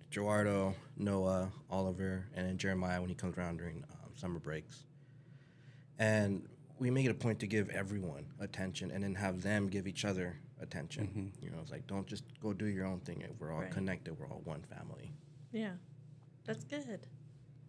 Gerardo, 0.09 0.73
Noah, 0.97 1.51
Oliver, 1.69 2.25
and 2.33 2.47
then 2.47 2.57
Jeremiah 2.57 2.99
when 2.99 3.09
he 3.09 3.15
comes 3.15 3.37
around 3.37 3.57
during 3.57 3.83
um, 3.91 4.09
summer 4.15 4.39
breaks. 4.39 4.85
And 5.99 6.47
we 6.79 6.89
make 6.89 7.05
it 7.05 7.11
a 7.11 7.13
point 7.13 7.39
to 7.41 7.47
give 7.47 7.69
everyone 7.69 8.25
attention 8.39 8.89
and 8.89 9.03
then 9.03 9.13
have 9.13 9.43
them 9.43 9.67
give 9.67 9.85
each 9.85 10.03
other 10.03 10.39
attention. 10.61 11.07
Mm-hmm. 11.07 11.45
You 11.45 11.51
know, 11.51 11.57
it's 11.61 11.71
like, 11.71 11.87
don't 11.87 12.07
just 12.07 12.23
go 12.39 12.53
do 12.53 12.65
your 12.65 12.85
own 12.85 12.99
thing. 12.99 13.23
We're 13.39 13.51
all 13.51 13.61
Right. 13.61 13.71
connected, 13.71 14.17
we're 14.19 14.27
all 14.27 14.41
one 14.43 14.61
family. 14.63 15.11
Yeah, 15.51 15.73
that's 16.45 16.63
good. 16.63 17.07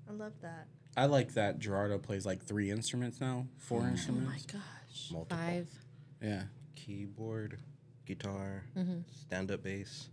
I 0.09 0.12
love 0.12 0.32
that. 0.43 0.66
I 0.97 1.07
like 1.07 1.34
that 1.34 1.59
Gerardo 1.59 1.99
plays 1.99 2.26
like 2.26 2.43
three 2.43 2.70
instruments 2.70 3.20
now, 3.20 3.47
four 3.59 3.80
mm-hmm. 3.80 3.86
Oh 3.86 3.88
my 3.88 3.93
instruments. 3.93 4.47
gosh. 4.47 5.09
Multiple 5.11 5.36
Five. 5.38 5.70
Yeah, 6.22 6.43
keyboard, 6.74 7.59
guitar, 8.07 8.64
mm-hmm. 8.76 9.01
stand 9.11 9.51
up 9.51 9.62
bass, 9.62 10.09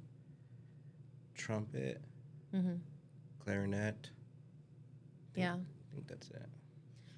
trumpet, 1.35 2.01
clarinet. 3.43 4.09
Yeah. 5.35 5.55
I 5.55 5.95
think 5.95 6.07
that's 6.07 6.29
it. 6.29 6.45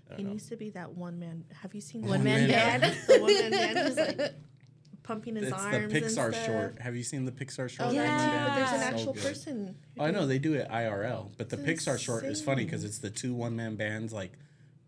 He 0.10 0.16
don't 0.18 0.26
know. 0.26 0.32
needs 0.32 0.50
to 0.50 0.58
be 0.58 0.70
that 0.72 0.92
one 0.92 1.20
man. 1.20 1.46
Have 1.62 1.74
you 1.74 1.82
seen 1.82 2.02
the 2.02 2.10
One 2.10 2.24
man 2.24 2.48
man 2.48 2.82
band. 2.82 2.98
the 3.08 3.20
one 3.20 3.34
man 3.34 3.52
band 3.52 3.78
who's 3.80 3.98
like 3.98 4.34
pumping 5.04 5.36
his 5.36 5.48
it's 5.50 5.56
the 5.58 5.62
arms. 5.62 5.76
and 5.76 5.92
Pixar 5.92 6.34
stuff. 6.34 6.46
short. 6.46 6.80
Have 6.80 6.96
you 6.96 7.04
seen 7.04 7.26
the 7.26 7.32
Pixar 7.32 7.70
short? 7.70 7.90
Oh, 7.90 7.92
Yeah. 7.92 8.04
that's 8.06 8.50
but 8.50 8.56
there's 8.56 8.72
an 8.82 8.94
actual 8.94 9.14
good. 9.14 9.24
person. 9.24 9.76
Oh, 10.00 10.04
I 10.06 10.12
know 10.12 10.28
they 10.28 10.40
do 10.40 10.54
it 10.54 10.68
IRL, 10.70 11.32
but 11.38 11.50
the 11.50 11.58
It's 11.64 11.86
Pixar 11.86 12.00
short 12.00 12.24
is 12.26 12.42
funny 12.42 12.66
because 12.66 12.84
it's 12.84 13.00
the 13.00 13.10
two 13.10 13.34
one 13.34 13.56
man 13.56 13.76
bands 13.76 14.14
like 14.14 14.34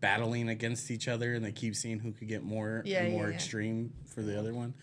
battling 0.00 0.48
against 0.48 0.90
each 0.90 1.08
other, 1.08 1.34
and 1.34 1.44
they 1.44 1.52
keep 1.52 1.74
seeing 1.74 1.98
who 1.98 2.12
could 2.12 2.28
get 2.28 2.42
more 2.42 2.82
Yeah, 2.84 3.02
and 3.02 3.12
yeah, 3.12 3.18
more 3.18 3.28
yeah. 3.28 3.34
extreme 3.34 3.92
for 4.06 4.22
the 4.22 4.38
other 4.38 4.52
one. 4.54 4.74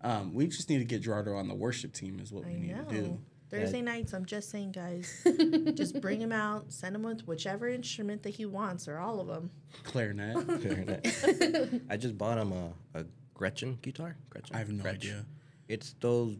Um, 0.00 0.34
we 0.34 0.46
just 0.48 0.68
need 0.68 0.78
to 0.78 0.84
get 0.84 1.00
Gerardo 1.02 1.34
on 1.36 1.48
the 1.48 1.54
worship 1.54 1.92
team, 1.92 2.18
is 2.20 2.30
what 2.32 2.44
I 2.44 2.48
we 2.48 2.54
need 2.54 2.76
know. 2.76 2.84
to 2.84 2.90
do. 2.94 3.18
Thursday 3.50 3.82
nights, 3.82 4.12
I'm 4.12 4.24
just 4.24 4.50
saying, 4.50 4.72
guys, 4.72 5.24
just 5.74 6.00
bring 6.00 6.20
him 6.20 6.32
out, 6.32 6.72
send 6.72 6.96
him 6.96 7.02
with 7.04 7.20
whichever 7.28 7.68
instrument 7.68 8.24
that 8.24 8.30
he 8.30 8.46
wants, 8.46 8.88
or 8.88 8.98
all 8.98 9.20
of 9.20 9.28
them. 9.28 9.50
Clarinet. 9.84 10.34
Clarinet. 10.60 11.82
I 11.88 11.96
just 11.96 12.18
bought 12.18 12.36
him 12.38 12.50
a, 12.52 12.72
a 12.98 13.04
Gretchen 13.34 13.78
guitar. 13.82 14.16
Gretchen. 14.30 14.54
I 14.56 14.58
have 14.60 14.70
no 14.70 14.82
Gretsch. 14.84 14.94
idea. 14.94 15.26
It's 15.68 15.94
those. 16.00 16.36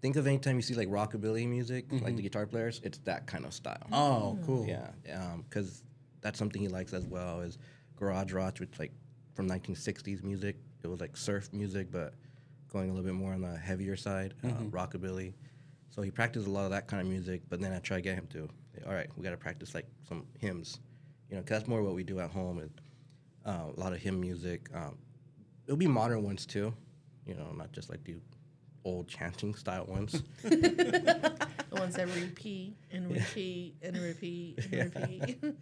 Think 0.00 0.16
of 0.16 0.26
anytime 0.26 0.56
you 0.56 0.62
see 0.62 0.74
like 0.74 0.88
rockabilly 0.88 1.46
music, 1.46 1.86
like 1.90 2.16
the 2.16 2.22
guitar 2.22 2.46
players. 2.46 2.80
It's 2.82 2.98
that 3.00 3.26
kind 3.26 3.44
of 3.44 3.52
style. 3.52 3.86
Oh, 3.92 4.38
cool. 4.46 4.66
Yeah, 4.66 4.88
because 5.48 5.82
that's 6.22 6.38
something 6.38 6.60
he 6.62 6.68
likes 6.68 6.92
as 6.94 7.06
well. 7.06 7.40
Is 7.40 7.58
garage 7.96 8.32
rock, 8.32 8.58
which 8.58 8.78
like 8.78 8.92
from 9.34 9.48
1960s 9.48 10.22
music. 10.22 10.56
It 10.82 10.86
was 10.86 11.00
like 11.00 11.16
surf 11.16 11.52
music, 11.52 11.90
but 11.90 12.14
going 12.72 12.88
a 12.88 12.92
little 12.94 13.04
bit 13.04 13.14
more 13.14 13.34
on 13.34 13.42
the 13.42 13.56
heavier 13.56 13.96
side, 13.96 14.32
uh, 14.44 14.48
rockabilly. 14.70 15.34
So 15.90 16.00
he 16.02 16.10
practiced 16.10 16.46
a 16.46 16.50
lot 16.50 16.64
of 16.64 16.70
that 16.70 16.86
kind 16.86 17.02
of 17.02 17.08
music. 17.08 17.42
But 17.50 17.60
then 17.60 17.72
I 17.72 17.78
try 17.80 17.96
to 17.96 18.02
get 18.02 18.14
him 18.14 18.26
to, 18.28 18.48
all 18.86 18.94
right, 18.94 19.08
we 19.16 19.22
got 19.24 19.30
to 19.32 19.36
practice 19.36 19.74
like 19.74 19.86
some 20.08 20.24
hymns, 20.38 20.78
you 21.28 21.36
know, 21.36 21.42
because 21.42 21.58
that's 21.58 21.68
more 21.68 21.82
what 21.82 21.94
we 21.94 22.04
do 22.04 22.20
at 22.20 22.30
home. 22.30 22.58
Is 22.60 22.70
uh, 23.44 23.64
a 23.76 23.78
lot 23.80 23.92
of 23.92 23.98
hymn 23.98 24.18
music. 24.20 24.68
Um, 24.74 24.96
it'll 25.70 25.78
be 25.78 25.86
modern 25.86 26.24
ones 26.24 26.44
too, 26.46 26.74
you 27.24 27.32
know, 27.32 27.52
not 27.56 27.70
just 27.70 27.90
like 27.90 28.02
the 28.02 28.16
old 28.84 29.06
chanting 29.06 29.54
style 29.54 29.86
ones. 29.86 30.20
The 31.70 31.76
ones 31.78 31.94
that 31.94 32.08
repeat 32.16 32.74
and 32.90 33.08
repeat 33.08 33.76
and 33.80 33.96
repeat 33.96 34.58
and 34.72 34.94
repeat. 34.96 35.38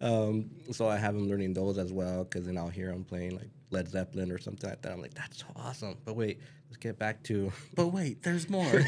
Um, 0.00 0.50
so 0.72 0.86
I 0.88 0.98
have 0.98 1.14
him 1.14 1.28
learning 1.28 1.54
those 1.54 1.78
as 1.78 1.90
well, 1.90 2.24
because 2.24 2.44
then 2.44 2.58
I'll 2.58 2.68
hear 2.68 2.90
him 2.90 3.04
playing 3.04 3.36
like 3.36 3.48
Led 3.70 3.88
Zeppelin 3.88 4.30
or 4.30 4.38
something 4.38 4.68
like 4.68 4.82
that. 4.82 4.92
I'm 4.92 5.00
like, 5.00 5.14
that's 5.14 5.38
so 5.38 5.46
awesome. 5.56 5.96
But 6.04 6.16
wait, 6.16 6.40
let's 6.68 6.76
get 6.76 6.98
back 6.98 7.22
to. 7.22 7.52
But 7.74 7.86
wait, 7.86 8.22
there's 8.22 8.50
more. 8.50 8.84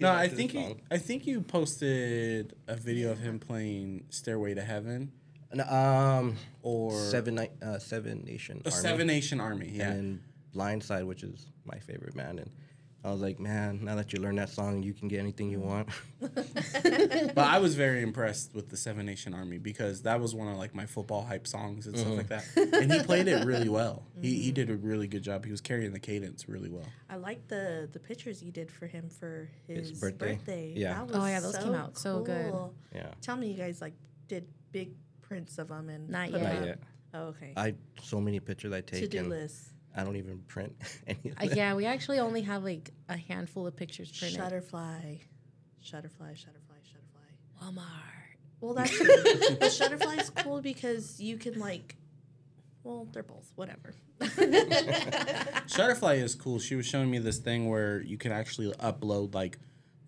no, 0.00 0.12
I 0.12 0.28
think 0.28 0.54
you. 0.54 0.76
I 0.90 0.96
think 0.96 1.26
you 1.26 1.42
posted 1.42 2.54
a 2.68 2.76
video 2.76 3.10
of 3.10 3.18
him 3.18 3.38
playing 3.38 4.04
"Stairway 4.08 4.54
to 4.54 4.62
Heaven" 4.62 5.12
No, 5.54 5.64
um, 5.64 6.36
or 6.62 6.92
Seven 6.92 7.36
Ni- 7.36 7.50
uh, 7.62 7.78
Seven 7.78 8.22
Nation. 8.24 8.62
a 8.64 8.70
Army, 8.70 8.82
Seven 8.82 9.06
Nation 9.06 9.40
Army. 9.40 9.70
Yeah, 9.72 9.90
And 9.90 9.96
then 9.96 10.20
Blindside, 10.54 11.06
which 11.06 11.22
is 11.22 11.46
my 11.64 11.78
favorite 11.78 12.14
band. 12.16 12.40
And 12.40 12.50
I 13.04 13.12
was 13.12 13.20
like, 13.20 13.38
man, 13.38 13.84
now 13.84 13.94
that 13.94 14.12
you 14.12 14.18
learn 14.20 14.34
that 14.36 14.48
song, 14.48 14.82
you 14.82 14.92
can 14.92 15.06
get 15.06 15.20
anything 15.20 15.48
you 15.48 15.60
want. 15.60 15.88
but 16.20 17.38
I 17.38 17.58
was 17.58 17.74
very 17.76 18.02
impressed 18.02 18.54
with 18.54 18.68
the 18.68 18.76
Seven 18.76 19.06
Nation 19.06 19.32
Army 19.34 19.58
because 19.58 20.02
that 20.02 20.20
was 20.20 20.34
one 20.34 20.48
of 20.48 20.56
like 20.56 20.74
my 20.74 20.86
football 20.86 21.22
hype 21.22 21.46
songs 21.46 21.86
and 21.86 21.96
stuff 21.96 22.16
like 22.16 22.28
that, 22.28 22.44
and 22.56 22.92
he 22.92 23.00
played 23.02 23.28
it 23.28 23.44
really 23.44 23.68
well. 23.80 24.02
He 24.20 24.40
he 24.42 24.50
did 24.50 24.70
a 24.70 24.76
really 24.76 25.06
good 25.06 25.22
job. 25.22 25.44
He 25.44 25.50
was 25.52 25.60
carrying 25.60 25.92
the 25.92 26.00
cadence 26.00 26.48
really 26.48 26.68
well. 26.70 26.86
I 27.08 27.16
like 27.16 27.46
the 27.48 27.88
the 27.92 28.00
pictures 28.00 28.42
you 28.42 28.50
did 28.50 28.70
for 28.72 28.86
him 28.86 29.08
for 29.08 29.48
his, 29.68 29.90
His 29.90 30.00
birthday? 30.00 30.32
birthday. 30.34 30.72
Yeah. 30.76 30.94
That 30.94 31.06
was 31.06 31.16
Oh, 31.16 31.26
yeah, 31.26 31.40
those 31.40 31.56
came 31.56 31.66
so 31.68 31.74
out 31.74 31.98
so 31.98 32.20
good. 32.22 32.54
yeah. 32.94 33.06
Tell 33.22 33.36
me, 33.36 33.48
you 33.52 33.54
guys 33.56 33.80
like 33.80 33.94
did 34.26 34.46
big 34.72 34.90
prints 35.28 35.58
of 35.58 35.68
them 35.68 35.88
and 35.88 36.08
Not 36.08 36.30
put 36.30 36.40
'em 36.40 36.42
yet. 36.42 36.52
Not 36.54 36.62
up? 36.62 36.66
yet. 36.66 36.78
Oh, 37.14 37.22
okay. 37.28 37.52
I 37.56 37.74
so 38.02 38.20
many 38.20 38.40
pictures 38.40 38.72
I 38.72 38.80
take. 38.80 39.00
To 39.02 39.08
do 39.08 39.18
and 39.18 39.28
list. 39.28 39.68
I 39.96 40.04
don't 40.04 40.16
even 40.16 40.38
print 40.46 40.74
any 41.06 41.30
of 41.30 41.38
Uh, 41.38 41.46
them. 41.46 41.56
yeah, 41.56 41.74
we 41.74 41.86
actually 41.86 42.18
only 42.18 42.42
have 42.42 42.62
like 42.64 42.90
a 43.08 43.16
handful 43.16 43.66
of 43.66 43.74
pictures 43.76 44.10
printed. 44.12 44.38
Shutterfly, 44.38 45.20
Shutterfly, 45.84 46.34
Shutterfly, 46.34 46.80
Shutterfly. 46.84 47.62
Walmart. 47.62 47.80
Well, 48.60 48.74
that's 48.74 48.98
the 48.98 49.70
Shutterfly 49.70 50.20
is 50.20 50.30
cool 50.30 50.60
because 50.60 51.20
you 51.20 51.36
can 51.38 51.58
like. 51.58 51.96
Well, 52.84 53.08
they're 53.12 53.22
both 53.22 53.50
whatever. 53.56 53.94
Shutterfly 54.20 56.22
is 56.22 56.34
cool. 56.34 56.58
She 56.58 56.74
was 56.74 56.86
showing 56.86 57.10
me 57.10 57.18
this 57.18 57.38
thing 57.38 57.68
where 57.68 58.00
you 58.02 58.16
can 58.18 58.32
actually 58.32 58.70
upload 58.74 59.34
like 59.34 59.58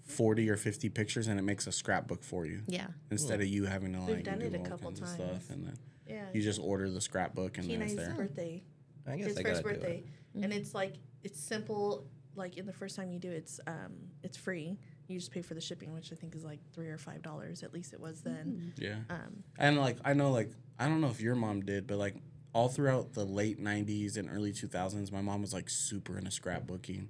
forty 0.09 0.49
or 0.51 0.57
fifty 0.57 0.89
pictures 0.89 1.29
and 1.29 1.39
it 1.39 1.43
makes 1.43 1.67
a 1.67 1.73
scrapbook 1.73 2.23
for 2.25 2.47
you 2.47 2.63
Yeah. 2.67 2.89
instead 3.11 3.41
of 3.41 3.47
you 3.47 3.67
having 3.67 3.93
to 3.93 4.01
like 4.01 4.25
done 4.25 4.39
do 4.41 4.47
it 4.47 4.55
a 4.55 4.59
all 4.59 4.65
couple 4.65 4.91
kinds 4.91 5.01
times. 5.01 5.13
of 5.21 5.27
stuff. 5.43 5.51
And 5.51 5.67
then 5.67 5.79
Yeah. 6.07 6.27
You 6.33 6.43
just 6.43 6.61
order 6.61 6.91
the 6.91 7.01
scrapbook 7.01 7.59
and 7.59 7.69
then 7.71 7.83
it's 7.83 7.93
Kenai's 7.95 8.07
there. 8.09 8.17
birthday. 8.17 8.63
I 9.07 9.17
guess 9.17 9.27
his 9.29 9.39
I 9.39 9.43
first 9.43 9.63
gotta 9.63 9.75
do 9.75 9.81
birthday, 9.81 10.05
it. 10.35 10.45
and 10.45 10.53
it's 10.53 10.75
like 10.75 10.95
it's 11.23 11.41
simple. 11.41 12.07
Like 12.35 12.57
in 12.57 12.67
the 12.67 12.73
first 12.73 12.95
time 12.97 13.11
you 13.11 13.19
do, 13.19 13.31
it, 13.31 13.37
it's 13.37 13.61
um 13.67 13.93
it's 14.23 14.37
free. 14.37 14.79
You 15.09 15.19
just 15.19 15.31
pay 15.33 15.41
for 15.43 15.55
the 15.55 15.61
shipping, 15.61 15.93
which 15.95 16.13
I 16.13 16.17
think 16.17 16.35
is 16.35 16.45
like 16.45 16.61
three 16.73 16.89
or 16.89 16.99
five 16.99 17.23
dollars. 17.23 17.63
At 17.63 17.73
least 17.73 17.93
it 17.95 18.01
was 18.01 18.21
then. 18.23 18.73
Yeah. 18.79 18.97
Um, 19.11 19.43
And 19.59 19.79
like 19.79 19.97
I 20.05 20.13
know 20.15 20.31
like 20.31 20.51
I 20.79 20.89
don't 20.89 21.01
know 21.01 21.09
if 21.09 21.21
your 21.21 21.35
mom 21.35 21.63
did, 21.63 21.87
but 21.87 21.97
like 21.99 22.15
all 22.55 22.69
throughout 22.69 23.13
the 23.15 23.25
late 23.25 23.61
'90s 23.63 24.17
and 24.17 24.29
early 24.31 24.53
2000s, 24.53 25.11
my 25.13 25.21
mom 25.21 25.41
was 25.43 25.53
like 25.53 25.69
super 25.69 26.17
into 26.19 26.31
scrapbooking, 26.31 27.09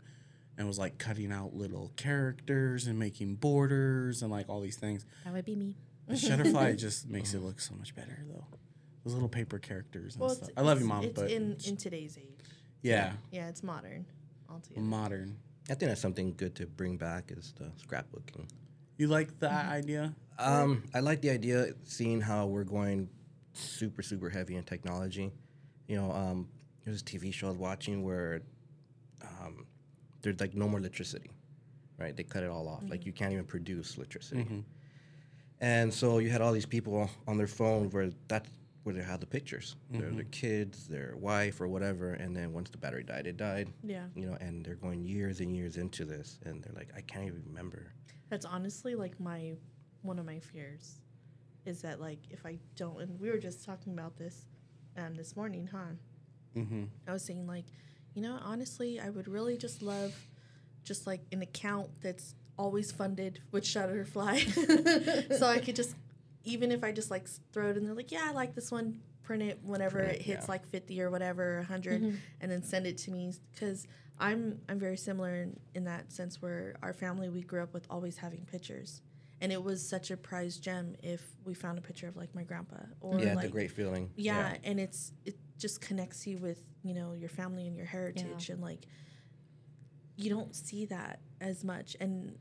and 0.58 0.66
was 0.66 0.78
like 0.78 0.98
cutting 0.98 1.32
out 1.32 1.54
little 1.54 1.92
characters 1.96 2.86
and 2.86 2.98
making 2.98 3.36
borders 3.36 4.20
and 4.22 4.30
like 4.30 4.48
all 4.50 4.60
these 4.60 4.76
things. 4.76 5.06
That 5.24 5.32
would 5.32 5.44
be 5.44 5.56
me. 5.56 5.76
The 6.08 6.14
Shutterfly 6.14 6.76
just 6.78 7.08
makes 7.08 7.32
it 7.32 7.40
look 7.42 7.60
so 7.60 7.74
much 7.76 7.94
better 7.94 8.18
though. 8.28 8.44
Those 9.04 9.14
little 9.14 9.28
paper 9.28 9.58
characters 9.58 10.14
and 10.14 10.20
well, 10.22 10.30
stuff. 10.30 10.48
it's, 10.48 10.58
I 10.58 10.62
love 10.62 10.80
you, 10.80 10.86
mom, 10.86 11.04
It's 11.04 11.14
but 11.18 11.30
in 11.30 11.52
it's 11.52 11.68
in 11.68 11.76
today's 11.76 12.18
age. 12.18 12.44
yeah, 12.82 13.12
Yeah, 13.30 13.48
it's 13.48 13.62
modern. 13.62 14.04
Altogether. 14.50 14.80
modern. 14.80 15.36
I 15.70 15.74
think 15.74 15.90
that's 15.90 16.00
something 16.00 16.34
good 16.36 16.54
to 16.56 16.66
bring 16.66 16.96
back 16.96 17.30
is 17.30 17.52
the 17.58 17.70
scrapbooking. 17.86 18.48
You 18.96 19.06
like 19.06 19.38
that 19.40 19.66
idea? 19.66 20.14
Um, 20.38 20.82
I 20.94 21.00
like 21.00 21.20
the 21.20 21.30
idea, 21.30 21.68
seeing 21.84 22.20
how 22.20 22.46
we're 22.46 22.64
going 22.64 23.08
super, 23.52 24.02
super 24.02 24.30
heavy 24.30 24.56
in 24.56 24.64
technology. 24.64 25.30
You 25.86 25.96
know, 25.96 26.10
um, 26.10 26.48
there's 26.84 27.02
a 27.02 27.04
TV 27.04 27.32
show 27.32 27.48
I 27.48 27.50
was 27.50 27.58
watching 27.58 28.02
where 28.02 28.40
um, 29.22 29.66
there's 30.22 30.40
like 30.40 30.54
no 30.54 30.68
more 30.68 30.80
electricity, 30.80 31.30
right? 31.98 32.16
They 32.16 32.24
cut 32.24 32.42
it 32.42 32.50
all 32.50 32.68
off. 32.68 32.82
Like 32.88 33.06
you 33.06 33.12
can't 33.12 33.32
even 33.32 33.44
produce 33.44 33.96
electricity. 33.96 34.64
And 35.60 35.92
so 35.92 36.18
you 36.18 36.30
had 36.30 36.40
all 36.40 36.52
these 36.52 36.66
people 36.66 37.10
on 37.26 37.36
their 37.36 37.48
phone 37.48 37.90
where 37.90 38.10
that's 38.28 38.48
where 38.84 38.94
they 38.94 39.02
had 39.02 39.20
the 39.20 39.26
pictures. 39.26 39.76
They're 39.90 40.10
their 40.10 40.24
kids, 40.24 40.86
their 40.86 41.14
wife, 41.16 41.60
or 41.60 41.68
whatever. 41.68 42.14
And 42.14 42.34
then 42.34 42.52
once 42.52 42.70
the 42.70 42.78
battery 42.78 43.02
died, 43.02 43.26
it 43.26 43.36
died. 43.36 43.68
Yeah. 43.82 44.04
You 44.14 44.26
know, 44.26 44.36
and 44.40 44.64
they're 44.64 44.76
going 44.76 45.04
years 45.04 45.40
and 45.40 45.54
years 45.54 45.76
into 45.76 46.04
this, 46.04 46.38
and 46.44 46.62
they're 46.62 46.72
like, 46.74 46.88
I 46.96 47.00
can't 47.02 47.26
even 47.26 47.42
remember. 47.46 47.92
That's 48.30 48.46
honestly 48.46 48.94
like 48.94 49.18
my 49.20 49.54
one 50.02 50.18
of 50.18 50.24
my 50.24 50.38
fears 50.38 51.00
is 51.66 51.82
that 51.82 52.00
like 52.00 52.20
if 52.30 52.46
I 52.46 52.58
don't 52.76 53.00
and 53.00 53.18
we 53.20 53.30
were 53.30 53.38
just 53.38 53.64
talking 53.64 53.92
about 53.92 54.16
this 54.16 54.46
um 54.96 55.14
this 55.14 55.36
morning, 55.36 55.68
huh? 55.70 55.92
Mm-hmm. 56.56 56.84
I 57.06 57.12
was 57.12 57.24
saying 57.24 57.46
like, 57.46 57.66
you 58.14 58.22
know, 58.22 58.38
honestly, 58.42 59.00
I 59.00 59.10
would 59.10 59.28
really 59.28 59.56
just 59.56 59.82
love 59.82 60.14
just 60.84 61.06
like 61.06 61.20
an 61.32 61.42
account 61.42 61.90
that's 62.00 62.34
always 62.58 62.90
funded 62.90 63.40
with 63.52 63.64
Shutterfly, 63.64 65.32
so 65.38 65.46
I 65.46 65.58
could 65.58 65.76
just 65.76 65.94
even 66.44 66.72
if 66.72 66.82
I 66.82 66.92
just 66.92 67.10
like 67.10 67.28
throw 67.52 67.70
it 67.70 67.76
in 67.76 67.84
there, 67.84 67.94
like 67.94 68.10
yeah, 68.10 68.26
I 68.28 68.32
like 68.32 68.54
this 68.54 68.70
one, 68.72 69.00
print 69.22 69.42
it 69.42 69.60
whenever 69.62 69.98
Print 69.98 70.12
it 70.12 70.20
it, 70.20 70.22
hits 70.22 70.46
yeah. 70.46 70.52
like 70.52 70.66
fifty 70.66 71.00
or 71.02 71.10
whatever, 71.10 71.56
100 71.58 72.02
mm-hmm. 72.02 72.16
and 72.40 72.50
then 72.50 72.62
send 72.62 72.86
it 72.86 72.98
to 72.98 73.10
me 73.10 73.32
because 73.52 73.86
I'm 74.18 74.60
I'm 74.68 74.78
very 74.78 74.96
similar 74.96 75.34
in, 75.34 75.60
in 75.74 75.84
that 75.84 76.12
sense 76.12 76.42
where 76.42 76.74
our 76.82 76.92
family 76.92 77.28
we 77.28 77.42
grew 77.42 77.62
up 77.62 77.72
with 77.72 77.86
always 77.90 78.16
having 78.16 78.44
pictures. 78.50 79.02
And 79.40 79.52
it 79.52 79.62
was 79.62 79.86
such 79.88 80.10
a 80.10 80.16
prized 80.16 80.64
gem 80.64 80.96
if 81.00 81.22
we 81.44 81.54
found 81.54 81.78
a 81.78 81.80
picture 81.80 82.08
of 82.08 82.16
like 82.16 82.34
my 82.34 82.42
grandpa 82.42 82.78
or 83.00 83.20
yeah, 83.20 83.26
it's 83.26 83.36
like 83.36 83.44
a 83.44 83.50
great 83.50 83.70
feeling. 83.70 84.10
yeah, 84.16 84.56
and 84.64 84.80
it's 84.80 85.12
it 85.24 85.36
just 85.58 85.80
connects 85.80 86.26
you 86.26 86.38
with 86.38 86.62
you 86.82 86.94
know 86.94 87.12
your 87.12 87.28
family 87.28 87.66
and 87.66 87.76
your 87.76 87.86
heritage 87.86 88.48
and 88.48 88.62
like 88.62 88.86
you 90.16 90.30
don't 90.30 90.54
see 90.54 90.86
that 90.86 91.20
as 91.40 91.64
much 91.64 91.96
and 92.00 92.36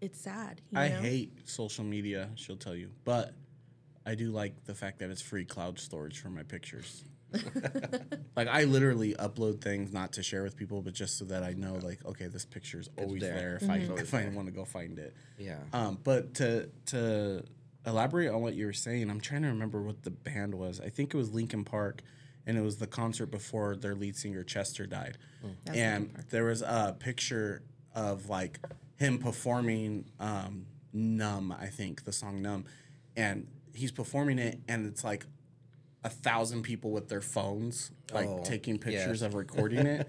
it's 0.00 0.20
sad 0.20 0.60
you 0.70 0.78
I 0.78 0.88
know? 0.88 1.00
hate 1.00 1.48
social 1.48 1.84
media. 1.84 2.30
She'll 2.36 2.56
tell 2.56 2.74
you, 2.74 2.90
but 3.04 3.34
I 4.06 4.14
do 4.14 4.30
like 4.30 4.64
the 4.64 4.74
fact 4.74 5.00
that 5.00 5.10
it's 5.10 5.20
free 5.20 5.44
cloud 5.44 5.78
storage 5.78 6.20
for 6.20 6.30
my 6.30 6.42
pictures. 6.42 7.04
like 8.36 8.48
I 8.48 8.64
literally 8.64 9.14
upload 9.14 9.60
things 9.60 9.92
not 9.92 10.12
to 10.14 10.22
share 10.22 10.42
with 10.42 10.56
people, 10.56 10.80
but 10.80 10.94
just 10.94 11.18
so 11.18 11.26
that 11.26 11.42
I 11.42 11.52
know, 11.52 11.78
like, 11.82 12.02
okay, 12.06 12.26
this 12.26 12.46
picture 12.46 12.80
is 12.80 12.88
always 12.96 13.20
there. 13.20 13.34
there, 13.34 13.56
if 13.56 13.68
I 13.68 13.76
if 14.00 14.14
I 14.14 14.28
want 14.28 14.46
to 14.46 14.52
go 14.52 14.64
find 14.64 14.98
it. 14.98 15.14
Yeah. 15.36 15.58
Um, 15.74 15.98
but 16.02 16.34
to 16.34 16.70
to 16.86 17.44
elaborate 17.86 18.28
on 18.28 18.40
what 18.40 18.54
you 18.54 18.64
were 18.64 18.72
saying, 18.72 19.10
I'm 19.10 19.20
trying 19.20 19.42
to 19.42 19.48
remember 19.48 19.82
what 19.82 20.02
the 20.04 20.10
band 20.10 20.54
was. 20.54 20.80
I 20.80 20.88
think 20.88 21.12
it 21.12 21.16
was 21.18 21.30
Linkin 21.32 21.64
Park, 21.64 22.02
and 22.48 22.58
it 22.58 22.62
was 22.62 22.78
the 22.78 22.86
concert 22.88 23.26
before 23.26 23.76
their 23.76 23.94
lead 23.94 24.16
singer 24.16 24.42
Chester 24.42 24.86
died, 24.86 25.18
and 25.72 26.10
there 26.30 26.44
was 26.46 26.62
a 26.62 26.96
picture 26.98 27.62
of 27.94 28.28
like 28.28 28.58
him 28.96 29.18
performing 29.18 30.06
um, 30.18 30.66
"Numb," 30.92 31.52
I 31.52 31.66
think 31.66 32.04
the 32.04 32.12
song 32.12 32.42
"Numb," 32.42 32.64
and 33.16 33.46
he's 33.74 33.92
performing 33.92 34.38
it, 34.40 34.58
and 34.66 34.86
it's 34.86 35.04
like 35.04 35.26
a 36.04 36.08
thousand 36.08 36.62
people 36.62 36.90
with 36.90 37.08
their 37.08 37.20
phones 37.20 37.90
like 38.12 38.26
Oh, 38.28 38.42
taking 38.44 38.78
pictures 38.78 39.20
yes. 39.20 39.22
of 39.22 39.34
recording 39.44 39.86
it. 39.86 40.08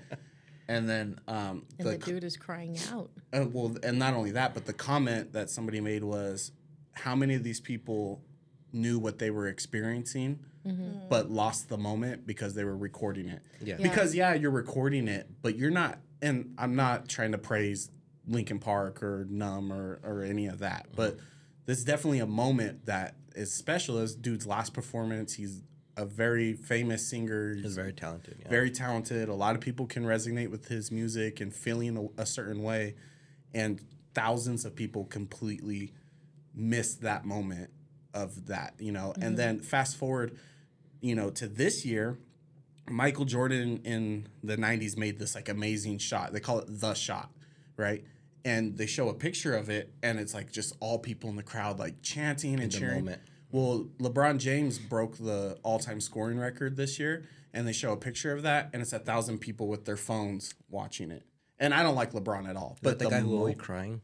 And 0.68 0.88
then 0.88 1.20
um, 1.28 1.66
And 1.80 1.88
the, 1.88 1.92
the 1.94 1.98
dude 1.98 2.24
is 2.24 2.38
crying 2.38 2.78
out. 2.94 3.10
uh, 3.34 3.46
well, 3.52 3.76
and 3.84 3.98
not 3.98 4.14
only 4.14 4.32
that, 4.32 4.54
but 4.54 4.66
the 4.68 4.74
comment 4.74 5.34
that 5.34 5.50
somebody 5.50 5.82
made 5.82 6.04
was, 6.04 6.52
"How 6.94 7.16
many 7.16 7.34
of 7.34 7.44
these 7.44 7.60
people 7.60 8.22
knew 8.72 9.00
what 9.00 9.18
they 9.18 9.32
were 9.32 9.48
experiencing, 9.48 10.40
Mm-hmm. 10.66 11.08
but 11.10 11.32
lost 11.32 11.70
the 11.70 11.78
moment 11.78 12.28
because 12.28 12.54
they 12.54 12.64
were 12.64 12.78
recording 12.78 13.30
it? 13.30 13.42
Yeah. 13.62 13.76
Yeah. 13.80 13.90
Because 13.90 14.14
yeah, 14.14 14.34
you're 14.34 14.52
recording 14.52 15.08
it, 15.08 15.28
but 15.42 15.58
you're 15.58 15.72
not. 15.72 16.00
And 16.22 16.54
I'm 16.58 16.76
not 16.76 17.08
trying 17.08 17.32
to 17.32 17.38
praise 17.38 17.90
Linkin 18.28 18.60
Park 18.60 19.02
or 19.02 19.26
Numb 19.30 19.72
or 19.72 20.00
or 20.04 20.24
any 20.24 20.48
of 20.48 20.60
that, 20.60 20.88
mm-hmm. 20.88 20.96
but 20.96 21.18
this 21.66 21.78
is 21.78 21.86
definitely 21.86 22.20
a 22.20 22.28
moment 22.28 22.86
that 22.88 23.16
is 23.36 23.54
special. 23.54 23.96
This 23.96 24.16
dude's 24.16 24.46
last 24.46 24.74
performance. 24.74 25.36
He's 25.36 25.64
a 25.96 26.06
very 26.06 26.54
famous 26.54 27.10
singer. 27.10 27.56
He's 27.56 27.76
very 27.76 27.94
talented. 27.94 28.38
Yeah. 28.40 28.50
very 28.50 28.72
talented. 28.72 29.30
A 29.30 29.34
lot 29.34 29.56
of 29.56 29.62
people 29.62 29.86
can 29.86 30.04
resonate 30.04 30.50
with 30.50 30.68
his 30.68 30.92
music 30.92 31.42
and 31.42 31.54
feeling 31.54 32.12
a, 32.18 32.22
a 32.22 32.26
certain 32.26 32.64
way, 32.64 32.96
and 33.54 33.82
thousands 34.14 34.66
of 34.66 34.76
people 34.76 35.06
completely 35.06 35.94
missed 36.56 37.02
that 37.02 37.26
moment 37.26 37.70
of 38.14 38.48
that, 38.48 38.74
you 38.80 38.92
know. 38.92 39.14
And 39.16 39.24
mm-hmm. 39.24 39.36
then 39.36 39.60
fast 39.60 39.98
forward, 39.98 40.38
you 41.02 41.16
know, 41.16 41.30
to 41.32 41.48
this 41.48 41.86
year, 41.86 42.18
Michael 42.90 43.26
Jordan 43.26 43.82
in 43.84 44.28
the 44.44 44.58
'90s 44.58 44.98
made 44.98 45.20
this 45.20 45.36
like 45.36 45.50
amazing 45.50 45.98
shot. 46.00 46.34
They 46.34 46.40
call 46.40 46.60
it 46.60 46.66
the 46.68 46.94
shot, 46.94 47.32
right? 47.78 48.04
And 48.46 48.78
they 48.78 48.86
show 48.86 49.10
a 49.10 49.14
picture 49.14 49.56
of 49.56 49.70
it, 49.70 49.94
and 50.02 50.20
it's 50.20 50.34
like 50.34 50.52
just 50.52 50.76
all 50.80 50.98
people 50.98 51.30
in 51.30 51.36
the 51.36 51.44
crowd 51.44 51.78
like 51.78 52.02
chanting 52.02 52.60
and 52.60 52.72
the 52.72 52.78
cheering. 52.78 53.16
Well, 53.52 53.88
LeBron 54.00 54.38
James 54.38 54.78
broke 54.78 55.18
the 55.18 55.58
all-time 55.64 56.00
scoring 56.00 56.38
record 56.38 56.78
this 56.78 57.00
year, 57.00 57.28
and 57.52 57.68
they 57.68 57.74
show 57.74 57.92
a 57.92 57.98
picture 57.98 58.32
of 58.32 58.44
that, 58.44 58.70
and 58.74 58.82
it's 58.82 58.94
a 58.94 59.00
thousand 59.00 59.40
people 59.40 59.68
with 59.68 59.86
their 59.86 59.98
phones 59.98 60.54
watching 60.70 61.10
it. 61.10 61.24
And 61.58 61.74
I 61.74 61.82
don't 61.84 61.96
like 61.96 62.14
LeBron 62.14 62.48
at 62.48 62.56
all, 62.56 62.78
but 62.82 63.00
but 63.00 63.00
the, 63.00 63.10
guy 63.10 63.20
who 63.22 63.36
always 63.36 63.56
crying. 63.58 64.02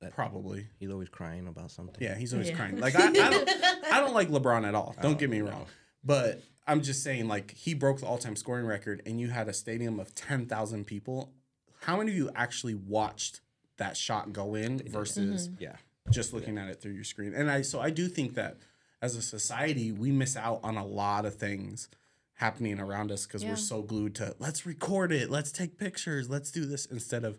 Like, 0.00 0.10
That, 0.10 0.14
probably, 0.14 0.66
he's 0.78 0.90
always 0.90 1.08
crying 1.08 1.48
about 1.48 1.70
something. 1.70 1.96
yeah, 2.00 2.14
he's 2.16 2.32
always 2.32 2.50
Yeah. 2.50 2.56
crying. 2.56 2.78
Like 2.78 2.94
I, 2.94 3.08
I 3.08 3.10
don't, 3.12 3.50
I 3.92 4.00
don't 4.00 4.14
like 4.14 4.28
LeBron 4.28 4.66
at 4.66 4.74
all. 4.74 4.94
Don't 5.02 5.14
oh, 5.14 5.18
get 5.18 5.28
me 5.30 5.40
wrong, 5.40 5.66
but 6.04 6.42
I'm 6.66 6.82
just 6.82 7.02
saying, 7.02 7.26
like 7.28 7.52
he 7.54 7.74
broke 7.74 8.00
the 8.00 8.06
all-time 8.06 8.36
scoring 8.36 8.66
record, 8.66 9.02
and 9.06 9.20
you 9.20 9.28
had 9.28 9.48
a 9.48 9.52
stadium 9.52 9.98
of 9.98 10.14
ten 10.14 10.46
thousand 10.46 10.86
people. 10.86 11.32
How 11.80 11.96
many 11.96 12.10
of 12.12 12.16
you 12.16 12.30
actually 12.34 12.74
watched 12.74 13.40
that 13.78 13.96
shot 13.96 14.32
go 14.32 14.54
in 14.54 14.82
versus 14.90 15.48
mm-hmm. 15.48 15.62
Yeah. 15.62 15.76
just 16.10 16.32
looking 16.32 16.58
at 16.58 16.68
it 16.68 16.80
through 16.80 16.92
your 16.92 17.04
screen. 17.04 17.32
And 17.34 17.50
I 17.50 17.62
so 17.62 17.80
I 17.80 17.90
do 17.90 18.08
think 18.08 18.34
that 18.34 18.58
as 19.00 19.16
a 19.16 19.22
society 19.22 19.92
we 19.92 20.10
miss 20.12 20.36
out 20.36 20.60
on 20.62 20.76
a 20.76 20.84
lot 20.84 21.24
of 21.24 21.36
things 21.36 21.88
happening 22.34 22.78
around 22.80 23.10
us 23.10 23.26
because 23.26 23.42
Yeah. 23.42 23.50
we're 23.50 23.56
so 23.56 23.82
glued 23.82 24.14
to 24.16 24.34
let's 24.38 24.66
record 24.66 25.12
it, 25.12 25.30
let's 25.30 25.50
take 25.52 25.78
pictures, 25.78 26.28
let's 26.28 26.50
do 26.50 26.66
this 26.66 26.86
instead 26.86 27.24
of 27.24 27.38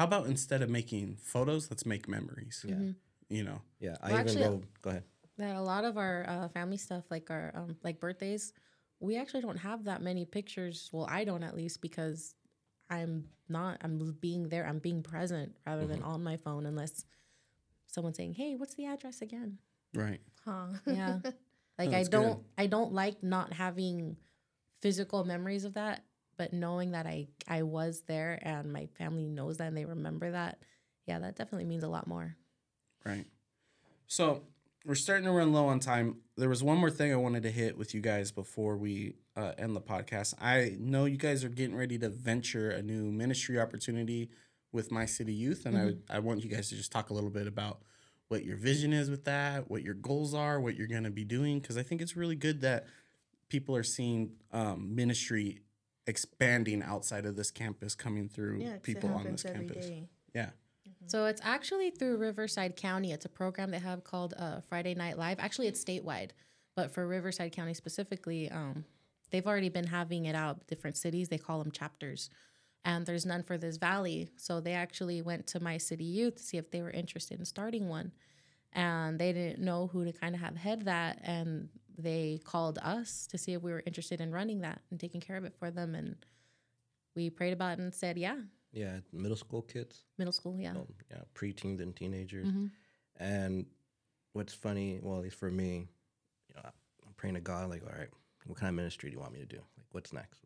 how 0.00 0.06
about 0.06 0.26
instead 0.26 0.62
of 0.62 0.70
making 0.70 1.16
photos, 1.20 1.70
let's 1.70 1.84
make 1.84 2.08
memories. 2.08 2.64
Yeah. 2.66 2.92
You 3.28 3.44
know. 3.44 3.60
Yeah. 3.78 3.96
I 4.02 4.12
Well, 4.12 4.20
even 4.20 4.28
actually- 4.28 4.48
wrote. 4.48 4.64
Go 4.82 4.90
ahead. 4.90 5.04
that 5.38 5.56
a 5.56 5.60
lot 5.62 5.84
of 5.84 5.96
our 5.96 6.24
uh, 6.28 6.48
family 6.48 6.76
stuff, 6.76 7.04
like 7.10 7.30
our 7.30 7.52
um, 7.54 7.76
like 7.84 8.00
birthdays, 8.00 8.52
we 8.98 9.16
actually 9.16 9.40
don't 9.42 9.58
have 9.58 9.84
that 9.84 10.00
many 10.02 10.24
pictures. 10.24 10.88
Well, 10.92 11.06
I 11.10 11.24
don't 11.24 11.42
at 11.42 11.54
least 11.56 11.80
because 11.80 12.34
I'm 12.90 13.28
not. 13.48 13.78
I'm 13.84 14.16
being 14.20 14.48
there. 14.48 14.66
I'm 14.66 14.78
being 14.80 15.02
present 15.02 15.56
rather 15.66 15.86
than 15.86 16.02
on 16.02 16.24
my 16.24 16.36
phone, 16.36 16.66
unless 16.66 17.04
someone's 17.86 18.16
saying, 18.16 18.34
"Hey, 18.34 18.56
what's 18.56 18.74
the 18.74 18.86
address 18.86 19.22
again?" 19.22 19.58
Right. 19.94 20.20
huh 20.44 20.68
Yeah, 20.86 21.20
like 21.78 21.92
I 21.92 22.02
don't. 22.04 22.36
good. 22.38 22.44
I 22.58 22.66
don't 22.66 22.92
like 22.92 23.22
not 23.22 23.52
having 23.52 24.16
physical 24.82 25.24
memories 25.24 25.64
of 25.64 25.74
that, 25.74 26.04
but 26.40 26.54
knowing 26.54 26.92
that 26.92 27.06
I 27.06 27.26
I 27.46 27.64
was 27.64 28.04
there 28.06 28.38
and 28.40 28.72
my 28.72 28.86
family 28.96 29.26
knows 29.26 29.58
that 29.58 29.68
and 29.68 29.76
they 29.76 29.84
remember 29.84 30.30
that. 30.30 30.58
Yeah, 31.06 31.18
that 31.18 31.36
definitely 31.36 31.66
means 31.66 31.84
a 31.84 31.88
lot 31.88 32.06
more. 32.06 32.34
Right. 33.04 33.26
So 34.06 34.44
we're 34.86 34.94
starting 34.94 35.26
to 35.26 35.32
run 35.32 35.52
low 35.52 35.66
on 35.66 35.80
time. 35.80 36.16
There 36.38 36.48
was 36.48 36.62
one 36.62 36.78
more 36.78 36.90
thing 36.90 37.12
I 37.12 37.16
wanted 37.16 37.42
to 37.42 37.50
hit 37.50 37.76
with 37.76 37.94
you 37.94 38.00
guys 38.00 38.32
before 38.32 38.78
we 38.78 39.16
uh, 39.36 39.52
end 39.58 39.76
the 39.76 39.82
podcast. 39.82 40.32
I 40.40 40.76
know 40.78 41.04
you 41.04 41.18
guys 41.18 41.44
are 41.44 41.50
getting 41.50 41.76
ready 41.76 41.98
to 41.98 42.08
venture 42.08 42.70
a 42.70 42.80
new 42.80 43.12
ministry 43.12 43.60
opportunity 43.60 44.30
with 44.72 44.90
My 44.90 45.04
City 45.04 45.34
Youth, 45.34 45.66
and 45.66 45.76
I, 45.76 46.16
I 46.16 46.20
want 46.20 46.42
you 46.42 46.48
guys 46.48 46.70
to 46.70 46.74
just 46.74 46.90
talk 46.90 47.10
a 47.10 47.12
little 47.12 47.28
bit 47.28 47.48
about 47.48 47.82
what 48.28 48.46
your 48.46 48.56
vision 48.56 48.94
is 48.94 49.10
with 49.10 49.26
that, 49.26 49.70
what 49.70 49.82
your 49.82 49.92
goals 49.92 50.32
are, 50.32 50.58
what 50.58 50.74
you're 50.74 50.86
going 50.86 51.04
to 51.04 51.10
be 51.10 51.24
doing. 51.24 51.60
Because 51.60 51.76
I 51.76 51.82
think 51.82 52.00
it's 52.00 52.16
really 52.16 52.36
good 52.36 52.62
that 52.62 52.86
people 53.50 53.76
are 53.76 53.82
seeing 53.82 54.36
um, 54.52 54.94
ministry 54.94 55.60
expanding 56.06 56.82
outside 56.82 57.26
of 57.26 57.36
this 57.36 57.50
campus, 57.50 57.94
coming 57.94 58.28
through 58.28 58.58
Yeah, 58.60 58.66
'cause 58.70 58.76
it 58.76 58.82
people 58.82 59.10
on 59.10 59.24
this 59.30 59.42
campus. 59.42 59.86
day. 59.86 60.08
Yeah. 60.34 60.50
So 61.06 61.26
it's 61.26 61.40
actually 61.42 61.90
through 61.90 62.18
Riverside 62.18 62.76
County. 62.76 63.12
It's 63.12 63.24
a 63.24 63.28
program 63.28 63.70
they 63.70 63.78
have 63.78 64.04
called 64.04 64.34
uh, 64.36 64.60
Friday 64.62 64.94
Night 64.94 65.16
Live. 65.18 65.38
Actually, 65.38 65.66
it's 65.68 65.82
statewide, 65.82 66.30
but 66.76 66.90
for 66.92 67.06
Riverside 67.06 67.52
County 67.52 67.74
specifically, 67.74 68.50
um, 68.50 68.84
they've 69.30 69.46
already 69.46 69.68
been 69.70 69.86
having 69.86 70.26
it 70.26 70.34
out 70.34 70.66
different 70.66 70.96
cities. 70.96 71.28
They 71.28 71.38
call 71.38 71.58
them 71.62 71.72
chapters, 71.72 72.28
and 72.84 73.06
there's 73.06 73.24
none 73.26 73.42
for 73.42 73.56
this 73.58 73.76
valley. 73.76 74.30
So 74.36 74.60
they 74.60 74.74
actually 74.74 75.22
went 75.22 75.46
to 75.48 75.60
my 75.60 75.78
city 75.78 76.04
youth 76.04 76.36
to 76.36 76.42
see 76.42 76.58
if 76.58 76.70
they 76.70 76.82
were 76.82 76.90
interested 76.90 77.38
in 77.38 77.44
starting 77.44 77.88
one, 77.88 78.12
and 78.72 79.18
they 79.18 79.32
didn't 79.32 79.62
know 79.64 79.86
who 79.88 80.04
to 80.04 80.12
kind 80.12 80.34
of 80.34 80.40
have 80.42 80.56
head 80.56 80.84
that, 80.84 81.18
and 81.22 81.70
they 82.02 82.40
called 82.44 82.78
us 82.82 83.26
to 83.28 83.38
see 83.38 83.52
if 83.54 83.62
we 83.62 83.72
were 83.72 83.82
interested 83.86 84.20
in 84.20 84.32
running 84.32 84.60
that 84.60 84.80
and 84.90 84.98
taking 85.00 85.20
care 85.20 85.36
of 85.36 85.44
it 85.44 85.54
for 85.58 85.70
them, 85.70 85.94
and 85.94 86.16
we 87.16 87.30
prayed 87.30 87.52
about 87.52 87.78
it 87.78 87.82
and 87.82 87.94
said, 87.94 88.16
yeah, 88.18 88.36
Yeah, 88.72 88.98
middle 89.12 89.36
school 89.36 89.62
kids. 89.62 90.04
middle 90.18 90.32
school, 90.32 90.56
yeah. 90.58 90.70
um, 90.72 90.86
yeah, 91.10 91.22
preteens 91.34 91.80
and 91.80 91.94
teenagers. 91.94 92.46
Mhm. 92.48 92.70
And 93.16 93.66
what's 94.32 94.52
funny, 94.54 94.98
well, 95.02 95.16
at 95.16 95.22
least 95.22 95.36
for 95.36 95.50
me, 95.50 95.88
you 96.48 96.54
know, 96.54 96.62
I'm 97.06 97.12
praying 97.16 97.34
to 97.34 97.40
God, 97.40 97.68
like, 97.68 97.82
all 97.82 97.96
right, 97.98 98.08
what 98.46 98.56
kind 98.58 98.68
of 98.70 98.74
ministry 98.76 99.10
do 99.10 99.14
you 99.14 99.20
want 99.20 99.32
me 99.32 99.40
to 99.40 99.46
do? 99.46 99.58
Like, 99.76 99.86
what's 99.92 100.12
next? 100.12 100.42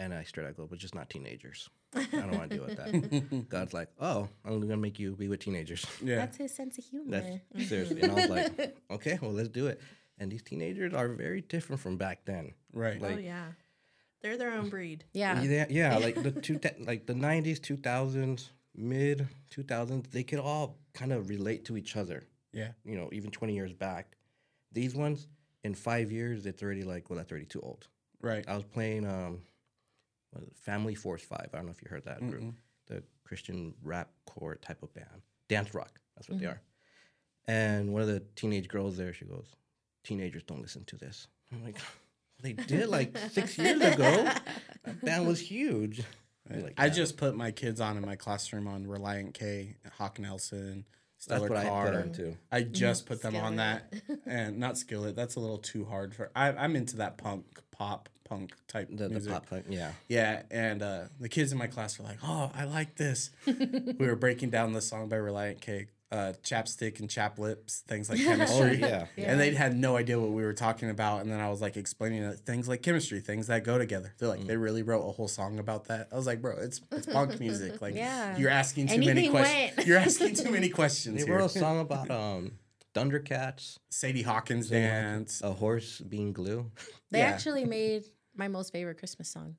And 0.00 0.12
I 0.14 0.24
straight 0.24 0.46
out 0.46 0.56
go, 0.56 0.66
but 0.66 0.78
just 0.78 0.94
not 0.94 1.10
teenagers. 1.10 1.68
I 1.94 2.04
don't 2.12 2.32
want 2.38 2.50
to 2.50 2.56
deal 2.56 2.66
with 2.66 2.76
that. 2.78 3.46
God's 3.48 3.74
like, 3.74 3.88
oh, 4.00 4.28
I'm 4.44 4.60
gonna 4.60 4.76
make 4.78 4.98
you 4.98 5.14
be 5.14 5.28
with 5.28 5.40
teenagers. 5.40 5.84
Yeah. 6.02 6.16
That's 6.16 6.38
his 6.38 6.52
sense 6.54 6.78
of 6.78 6.84
humor. 6.84 7.10
That's 7.52 7.68
seriously. 7.68 8.00
And 8.02 8.12
I 8.12 8.14
was 8.14 8.30
like, 8.30 8.76
okay, 8.90 9.18
well, 9.20 9.32
let's 9.32 9.50
do 9.50 9.66
it. 9.66 9.80
And 10.18 10.30
these 10.30 10.42
teenagers 10.42 10.92
are 10.94 11.08
very 11.08 11.40
different 11.40 11.80
from 11.80 11.96
back 11.96 12.24
then. 12.24 12.52
Right. 12.72 12.98
oh 13.00 13.06
Like, 13.06 13.24
yeah, 13.24 13.46
they're 14.20 14.36
their 14.36 14.52
own 14.52 14.68
breed. 14.68 15.04
yeah. 15.12 15.42
yeah, 15.42 15.66
yeah, 15.68 15.96
like 15.96 16.22
the 16.22 16.30
two, 16.46 16.60
like 16.80 17.06
the 17.06 17.14
'90s, 17.14 17.58
2000s, 17.60 18.50
mid 18.74 19.28
2000s, 19.50 20.10
they 20.10 20.22
could 20.22 20.38
all 20.38 20.78
kind 20.94 21.12
of 21.12 21.28
relate 21.28 21.64
to 21.66 21.76
each 21.76 21.96
other. 21.96 22.24
Yeah. 22.52 22.72
You 22.84 22.96
know, 22.96 23.08
even 23.12 23.30
20 23.30 23.54
years 23.54 23.72
back. 23.72 24.16
These 24.72 24.94
ones, 24.94 25.26
in 25.64 25.74
five 25.74 26.10
years, 26.12 26.46
it's 26.46 26.62
already 26.62 26.82
like, 26.82 27.10
well, 27.10 27.16
that's 27.16 27.30
already 27.30 27.46
too 27.46 27.60
old. 27.60 27.88
Right. 28.20 28.44
I 28.48 28.54
was 28.54 28.64
playing 28.64 29.06
um, 29.06 29.40
what 30.30 30.42
is 30.42 30.48
it, 30.48 30.56
Family 30.56 30.94
Force 30.94 31.22
Five. 31.22 31.48
I 31.52 31.56
don't 31.56 31.66
know 31.66 31.72
if 31.72 31.82
you 31.82 31.88
heard 31.90 32.04
that 32.04 32.20
group, 32.20 32.54
the 32.86 33.02
Christian 33.24 33.74
rap 33.82 34.10
core 34.26 34.56
type 34.56 34.82
of 34.82 34.92
band, 34.94 35.22
dance 35.48 35.74
rock. 35.74 35.98
That's 36.16 36.28
what 36.28 36.38
they 36.38 36.46
are. 36.46 36.60
And 37.46 37.92
one 37.92 38.02
of 38.02 38.08
the 38.08 38.20
teenage 38.36 38.68
girls 38.68 38.96
there, 38.96 39.12
she 39.12 39.24
goes, 39.24 39.46
"Teenagers 40.04 40.42
don't 40.42 40.60
listen 40.62 40.84
to 40.86 40.96
this." 40.96 41.26
I'm 41.52 41.64
like, 41.64 41.76
they 42.42 42.52
did 42.52 42.88
like 42.88 43.16
six 43.30 43.56
years 43.58 43.80
ago. 43.80 44.28
That 44.84 45.00
band 45.04 45.28
was 45.28 45.38
huge. 45.40 46.02
I'm 46.50 46.62
like, 46.64 46.74
I 46.76 46.86
"Yeah." 46.86 46.92
just 46.92 47.16
put 47.16 47.36
my 47.36 47.52
kids 47.52 47.80
on 47.80 47.96
in 47.96 48.04
my 48.04 48.16
classroom 48.16 48.66
on 48.66 48.84
Relient 48.84 49.32
K, 49.32 49.76
Hawk 49.96 50.18
Nelson, 50.18 50.84
Stellar 51.18 51.40
that's 51.42 51.50
what 51.50 51.58
I 51.58 51.68
Car. 51.68 51.86
put 51.86 51.94
on 51.94 52.12
too. 52.12 52.36
I 52.50 52.62
just 52.62 53.06
put 53.06 53.22
them 53.22 53.36
on 53.36 53.56
that, 53.56 53.92
and 54.26 54.58
not 54.58 54.76
Skillet. 54.76 55.14
That's 55.14 55.36
a 55.36 55.40
little 55.40 55.58
too 55.58 55.84
hard 55.84 56.14
for. 56.16 56.32
I, 56.34 56.48
I'm 56.48 56.74
into 56.74 56.96
that 56.96 57.16
punk, 57.16 57.44
pop, 57.70 58.08
punk 58.24 58.54
type 58.66 58.88
the, 58.90 59.08
the 59.08 59.20
pop 59.30 59.48
punk. 59.48 59.66
Yeah, 59.68 59.92
Yeah, 60.08 60.42
and 60.50 60.82
uh, 60.82 61.04
the 61.20 61.28
kids 61.28 61.52
in 61.52 61.58
my 61.58 61.68
class 61.68 61.96
were 62.00 62.04
like, 62.06 62.18
"Oh, 62.24 62.50
I 62.56 62.64
like 62.64 62.96
this." 62.96 63.30
we 63.46 63.94
were 64.04 64.16
breaking 64.16 64.50
down 64.50 64.72
the 64.72 64.82
song 64.82 65.08
by 65.08 65.14
Relient 65.16 65.60
K, 65.60 65.86
uh, 66.12 66.32
"Chapstick 66.44 67.00
and 67.00 67.08
Chap 67.10 67.38
Lips," 67.38 67.80
things 67.88 68.08
like 68.10 68.18
chemistry. 68.22 68.80
Oh, 68.84 68.86
yeah. 68.86 69.06
and 69.16 69.40
they 69.40 69.52
had 69.54 69.76
no 69.76 69.96
idea 69.96 70.20
what 70.20 70.30
we 70.30 70.42
were 70.44 70.52
talking 70.52 70.90
about. 70.90 71.22
And 71.22 71.32
then 71.32 71.40
I 71.40 71.48
was 71.48 71.60
like 71.60 71.76
explaining 71.76 72.22
that 72.22 72.40
things 72.40 72.68
like 72.68 72.82
chemistry, 72.82 73.18
things 73.20 73.46
that 73.48 73.64
go 73.64 73.78
together. 73.78 74.12
They're 74.18 74.28
like, 74.28 74.46
they 74.46 74.56
really 74.56 74.82
wrote 74.82 75.08
a 75.08 75.12
whole 75.12 75.26
song 75.28 75.58
about 75.58 75.86
that. 75.86 76.08
I 76.12 76.16
was 76.16 76.26
like, 76.26 76.40
bro, 76.42 76.56
it's 76.58 76.80
it's 76.92 77.06
punk 77.06 77.40
music. 77.46 77.80
Like, 77.82 77.94
Yeah. 77.94 78.36
you're 78.36 78.50
asking 78.50 78.88
too 78.88 78.98
many 79.00 79.28
questions. 79.28 79.86
You're 79.86 79.98
asking 80.08 80.34
too 80.34 80.50
many 80.50 80.68
questions 80.68 81.20
they 81.20 81.26
here. 81.26 81.38
wrote 81.38 81.46
a 81.46 81.58
song 81.58 81.80
about 81.80 82.10
um, 82.10 82.52
Thundercats, 82.94 83.78
Sadie 83.90 84.22
Hawkins 84.22 84.68
dance. 84.68 85.40
a 85.42 85.52
horse 85.52 86.00
being 86.00 86.32
glue. 86.32 86.70
They 87.10 87.20
Yeah. 87.20 87.26
actually 87.26 87.64
made 87.64 88.04
my 88.36 88.48
most 88.48 88.72
favorite 88.72 88.98
Christmas 88.98 89.28
song. 89.28 89.56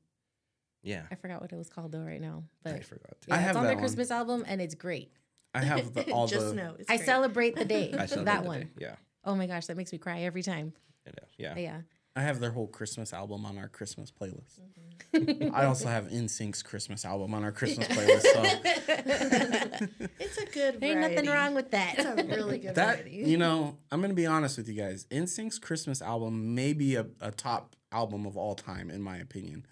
Yeah, 0.86 1.04
I 1.10 1.16
forgot 1.16 1.40
what 1.42 1.52
it 1.52 1.56
was 1.56 1.70
called 1.70 1.94
though 1.94 2.00
right 2.00 2.20
now, 2.20 2.44
but 2.62 2.74
I 2.76 2.80
forgot 2.82 3.20
to. 3.22 3.28
yeah, 3.30 3.36
I 3.36 3.38
have 3.38 3.50
it's 3.52 3.58
on 3.58 3.64
that 3.64 3.68
their 3.70 3.76
one. 3.78 3.84
Christmas 3.84 4.12
album 4.12 4.44
and 4.46 4.60
it's 4.62 4.76
great. 4.76 5.12
I 5.54 5.64
have 5.64 5.94
the, 5.94 6.12
all 6.12 6.28
Just 6.28 6.50
the. 6.50 6.56
know 6.56 6.76
it's 6.80 6.90
I 6.90 6.98
great. 6.98 7.06
celebrate 7.06 7.56
the 7.56 7.66
day. 7.76 7.94
I 7.98 8.06
celebrate 8.06 8.26
that 8.34 8.42
the 8.44 8.48
one. 8.48 8.60
day. 8.62 8.68
Yeah, 8.80 8.96
Oh 9.26 9.36
my 9.36 9.48
gosh, 9.48 9.68
that 9.68 9.78
makes 9.78 9.92
me 9.92 9.98
cry 10.00 10.22
every 10.22 10.44
time. 10.44 10.74
it 11.06 11.18
is. 11.22 11.30
Yeah. 11.38 11.56
Yeah. 11.58 11.82
I 12.16 12.22
have 12.22 12.40
their 12.40 12.52
whole 12.52 12.68
Christmas 12.68 13.12
album 13.12 13.44
on 13.44 13.58
our 13.58 13.68
Christmas 13.68 14.12
playlist. 14.12 14.60
Mm-hmm. 15.16 15.56
I 15.56 15.66
also 15.66 15.88
have 15.88 16.10
NSYNC's 16.10 16.62
Christmas 16.62 17.06
album 17.06 17.34
on 17.34 17.44
our 17.44 17.52
Christmas 17.52 17.88
playlist. 17.88 18.22
So 18.22 18.44
It's 20.20 20.38
a 20.38 20.46
good. 20.46 20.80
There 20.80 20.92
ain't 20.92 21.00
nothing 21.14 21.30
wrong 21.30 21.56
with 21.56 21.72
that. 21.72 21.96
It's 21.98 22.06
a 22.06 22.24
really 22.36 22.60
good 22.60 22.76
that 22.76 23.00
variety. 23.00 23.18
you 23.30 23.38
know, 23.38 23.78
I'm 23.92 24.02
gonna 24.02 24.14
be 24.14 24.26
honest 24.28 24.58
with 24.58 24.68
you 24.68 24.76
guys. 24.76 25.06
NSYNC's 25.10 25.58
Christmas 25.60 26.02
album 26.04 26.54
may 26.56 26.74
be 26.74 26.96
a, 26.96 27.08
a 27.20 27.32
top 27.32 27.76
album 27.92 28.26
of 28.26 28.38
all 28.38 28.56
time, 28.56 28.90
in 28.92 29.02
my 29.02 29.18
opinion. 29.18 29.66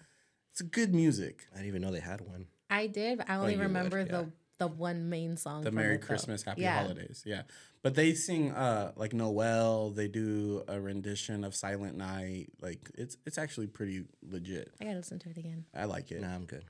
It's 0.50 0.62
good 0.62 0.92
music. 0.94 1.46
I 1.52 1.56
didn't 1.58 1.68
even 1.68 1.82
know 1.82 1.92
they 1.92 2.00
had 2.00 2.20
one. 2.22 2.46
I 2.68 2.86
did. 2.88 3.18
but 3.18 3.30
I 3.30 3.36
only 3.36 3.52
you 3.52 3.58
would, 3.58 3.66
remember 3.68 3.98
yeah. 4.00 4.04
the 4.04 4.32
the 4.68 4.68
one 4.68 5.08
main 5.10 5.36
song. 5.36 5.62
The 5.62 5.68
from 5.70 5.76
Merry 5.76 5.94
it, 5.96 6.00
though. 6.00 6.06
Christmas, 6.06 6.42
Happy 6.42 6.62
Yeah. 6.62 6.80
Holidays. 6.82 7.22
Yeah. 7.26 7.42
But 7.82 7.94
they 7.94 8.14
sing 8.14 8.52
uh 8.52 8.92
like 8.96 9.12
Noel, 9.12 9.90
they 9.90 10.08
do 10.08 10.62
a 10.68 10.80
rendition 10.80 11.42
of 11.44 11.54
Silent 11.54 11.96
Night. 11.96 12.50
Like 12.60 12.90
it's 12.96 13.16
it's 13.26 13.38
actually 13.38 13.66
pretty 13.66 14.04
legit. 14.22 14.72
I 14.80 14.84
gotta 14.84 14.96
listen 14.98 15.18
to 15.20 15.30
it 15.30 15.36
again. 15.36 15.64
I 15.74 15.84
like 15.86 16.10
it. 16.12 16.20
Nah, 16.22 16.34
I'm 16.34 16.44
good. 16.46 16.64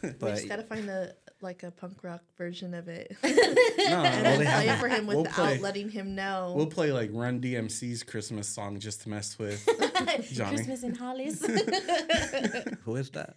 we 0.02 0.10
But 0.18 0.34
just 0.36 0.48
gotta 0.48 0.62
find 0.62 0.88
a 0.88 1.14
like 1.40 1.62
a 1.62 1.70
punk 1.70 2.04
rock 2.04 2.22
version 2.38 2.72
of 2.74 2.88
it, 2.88 3.16
No, 3.24 3.28
and 3.30 4.22
well, 4.22 4.38
then 4.38 4.46
play 4.46 4.68
it 4.68 4.78
for 4.78 4.88
him 4.88 5.06
We'll 5.06 5.22
without 5.22 5.34
play- 5.34 5.58
letting 5.58 5.88
him 5.90 6.14
know. 6.14 6.52
We'll 6.56 6.66
play 6.66 6.92
like 6.92 7.10
Run 7.12 7.40
DMC's 7.40 8.02
Christmas 8.04 8.48
song 8.48 8.78
just 8.78 9.02
to 9.02 9.08
mess 9.08 9.38
with 9.38 9.66
Johnny. 10.32 10.56
Christmas 10.56 10.82
in 10.84 10.94
Hollis. 10.94 11.44
who 12.84 12.96
is 12.96 13.10
that? 13.10 13.36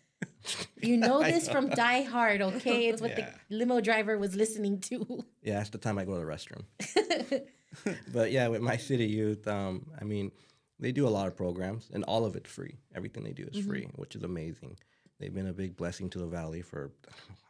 You 0.81 0.97
know 0.97 1.21
this 1.33 1.47
from 1.49 1.69
Die 1.69 2.01
Hard, 2.03 2.41
okay? 2.41 2.87
It's 2.89 3.01
what 3.01 3.17
Yeah. 3.17 3.31
the 3.49 3.55
limo 3.57 3.81
driver 3.81 4.17
was 4.17 4.35
listening 4.35 4.79
to. 4.81 5.23
Yeah, 5.41 5.57
that's 5.59 5.69
the 5.69 5.77
time 5.77 5.97
I 5.99 6.05
go 6.05 6.13
to 6.13 6.19
the 6.19 6.25
restroom. 6.25 6.63
but 8.13 8.31
yeah, 8.31 8.47
with 8.47 8.61
my 8.61 8.77
city 8.77 9.05
youth, 9.05 9.47
um, 9.47 9.85
I 9.99 10.03
mean, 10.03 10.31
they 10.79 10.91
do 10.91 11.07
a 11.07 11.13
lot 11.17 11.27
of 11.27 11.35
programs, 11.37 11.89
and 11.93 12.03
all 12.05 12.25
of 12.25 12.35
it's 12.35 12.49
free. 12.49 12.77
Everything 12.95 13.23
they 13.23 13.31
do 13.33 13.47
is 13.51 13.63
free, 13.65 13.87
which 13.95 14.15
is 14.15 14.23
amazing. 14.23 14.77
They've 15.19 15.33
been 15.33 15.47
a 15.47 15.53
big 15.53 15.77
blessing 15.77 16.09
to 16.11 16.19
the 16.19 16.25
valley 16.25 16.61
for 16.61 16.91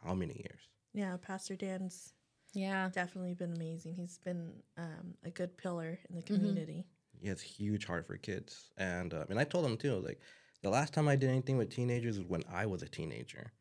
how 0.04 0.14
many 0.14 0.34
years? 0.34 0.68
yeah, 0.94 1.16
Pastor 1.20 1.56
Dan's 1.56 2.12
Yeah. 2.54 2.88
definitely 2.92 3.34
been 3.34 3.52
amazing. 3.52 3.94
He's 3.94 4.18
been 4.18 4.52
um, 4.78 5.14
a 5.24 5.30
good 5.30 5.56
pillar 5.58 5.98
in 6.08 6.16
the 6.16 6.22
community. 6.22 6.86
He 7.20 7.28
has 7.28 7.40
huge 7.42 7.84
heart 7.86 8.06
for 8.06 8.16
kids, 8.18 8.70
and 8.76 9.12
uh, 9.14 9.24
and 9.30 9.38
I 9.38 9.44
told 9.44 9.64
him 9.64 9.76
too. 9.76 9.96
Like 10.08 10.20
the 10.66 10.72
last 10.72 10.92
time 10.92 11.06
I 11.06 11.14
did 11.14 11.30
anything 11.30 11.56
with 11.56 11.70
teenagers 11.70 12.18
was 12.18 12.26
when 12.26 12.42
I 12.52 12.66
was 12.66 12.82
a 12.82 12.88
teenager. 12.88 13.52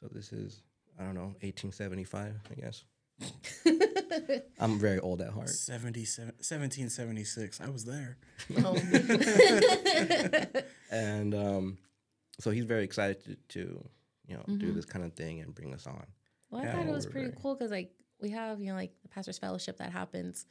So 0.00 0.08
this 0.12 0.34
is 0.34 0.60
I 1.00 1.04
don't 1.04 1.14
know, 1.14 1.32
1875, 1.40 2.34
I 2.50 2.54
guess. 2.60 2.84
I'm 4.60 4.78
very 4.78 4.98
old 5.00 5.22
at 5.22 5.30
heart. 5.30 5.48
77, 5.48 6.26
1776. 6.34 7.58
I 7.62 7.70
was 7.70 7.86
there. 7.86 8.18
Oh, 8.62 8.74
and 10.90 11.34
um, 11.34 11.78
so 12.38 12.50
he's 12.50 12.66
very 12.66 12.84
excited 12.84 13.24
to, 13.24 13.36
to 13.64 13.84
you 14.26 14.36
know 14.36 14.44
do 14.58 14.72
this 14.72 14.84
kind 14.84 15.06
of 15.06 15.14
thing 15.14 15.40
and 15.40 15.54
bring 15.54 15.72
us 15.72 15.86
on. 15.86 16.04
Well, 16.50 16.60
I 16.60 16.64
Yeah, 16.66 16.72
thought 16.74 16.86
it 16.86 16.92
was 16.92 17.06
pretty 17.06 17.28
very- 17.28 17.38
cool 17.40 17.54
because 17.54 17.70
like 17.70 17.92
we 18.20 18.28
have 18.30 18.60
you 18.60 18.66
know 18.68 18.74
like 18.76 18.92
the 19.00 19.08
pastors 19.08 19.38
fellowship 19.38 19.78
that 19.78 19.90
happens, 19.90 20.44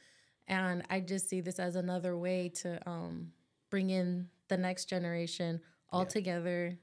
and 0.48 0.82
I 0.90 0.98
just 0.98 1.28
see 1.28 1.40
this 1.40 1.60
as 1.60 1.76
another 1.76 2.16
way 2.16 2.48
to 2.62 2.80
um, 2.90 3.30
bring 3.70 3.90
in 3.90 4.26
the 4.48 4.56
next 4.56 4.86
generation 4.86 5.60
all 5.92 6.06
together, 6.06 6.78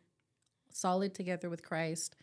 solid 0.71 1.13
together 1.13 1.49
with 1.49 1.63
Christ, 1.63 2.15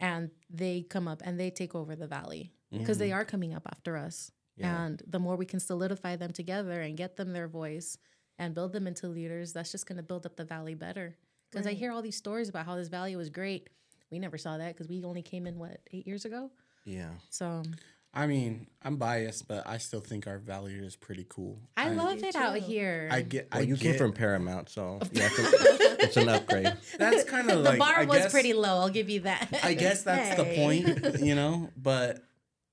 and 0.00 0.30
they 0.50 0.82
come 0.82 1.08
up 1.08 1.22
and 1.24 1.38
they 1.38 1.50
take 1.50 1.74
over 1.74 1.96
the 1.96 2.06
valley 2.06 2.52
because 2.70 2.98
they 2.98 3.10
mm-hmm. 3.10 3.18
are 3.18 3.24
coming 3.24 3.54
up 3.54 3.66
after 3.70 3.96
us. 3.96 4.32
Yeah. 4.56 4.84
And 4.84 5.02
the 5.06 5.18
more 5.18 5.36
we 5.36 5.46
can 5.46 5.60
solidify 5.60 6.16
them 6.16 6.32
together 6.32 6.80
and 6.80 6.96
get 6.96 7.16
them 7.16 7.32
their 7.32 7.48
voice 7.48 7.98
and 8.38 8.54
build 8.54 8.72
them 8.72 8.86
into 8.86 9.08
leaders, 9.08 9.52
that's 9.52 9.72
just 9.72 9.86
going 9.86 9.96
to 9.96 10.02
build 10.02 10.26
up 10.26 10.36
the 10.36 10.44
valley 10.44 10.74
better. 10.74 11.16
Because 11.50 11.66
I 11.66 11.72
hear 11.72 11.92
all 11.92 12.02
these 12.02 12.16
stories 12.16 12.48
about 12.48 12.66
how 12.66 12.74
this 12.74 12.88
valley 12.88 13.14
was 13.14 13.30
great. 13.30 13.70
We 14.10 14.18
never 14.18 14.38
saw 14.38 14.58
that 14.58 14.74
because 14.74 14.88
we 14.88 15.04
only 15.04 15.22
came 15.22 15.46
in 15.46 15.58
what 15.58 15.80
eight 15.92 16.06
years 16.06 16.24
ago. 16.24 16.50
Yeah. 16.84 17.10
So 17.30 17.46
um, 17.46 17.74
I 18.16 18.28
mean, 18.28 18.68
I'm 18.80 18.96
biased, 18.96 19.48
but 19.48 19.66
I 19.66 19.78
still 19.78 20.00
think 20.00 20.28
our 20.28 20.38
valley 20.38 20.74
is 20.74 20.94
pretty 20.94 21.26
cool. 21.28 21.58
I, 21.76 21.88
love 21.90 22.20
do 22.20 22.26
it 22.26 22.36
out 22.36 22.56
here. 22.58 23.08
I 23.10 23.22
get. 23.22 23.48
Well, 23.52 23.62
I 23.62 23.64
you 23.64 23.76
get, 23.76 23.82
came 23.82 23.98
from 23.98 24.12
Paramount, 24.12 24.68
so 24.68 25.00
yeah, 25.10 25.28
it's, 25.36 26.16
an 26.16 26.28
upgrade. 26.28 26.72
That's 26.98 27.24
kind 27.24 27.50
of 27.50 27.56
like 27.58 27.64
the 27.64 27.70
like 27.70 27.78
bar 27.80 28.02
I 28.02 28.04
was 28.04 28.18
guess- 28.18 28.32
pretty 28.32 28.52
low. 28.52 28.78
I'll 28.78 28.88
give 28.88 29.10
you 29.10 29.20
that. 29.20 29.60
I 29.64 29.74
guess 29.74 30.04
that's 30.04 30.36
the 30.36 30.44
point, 30.54 31.20
you 31.20 31.34
know. 31.34 31.70
But 31.76 32.22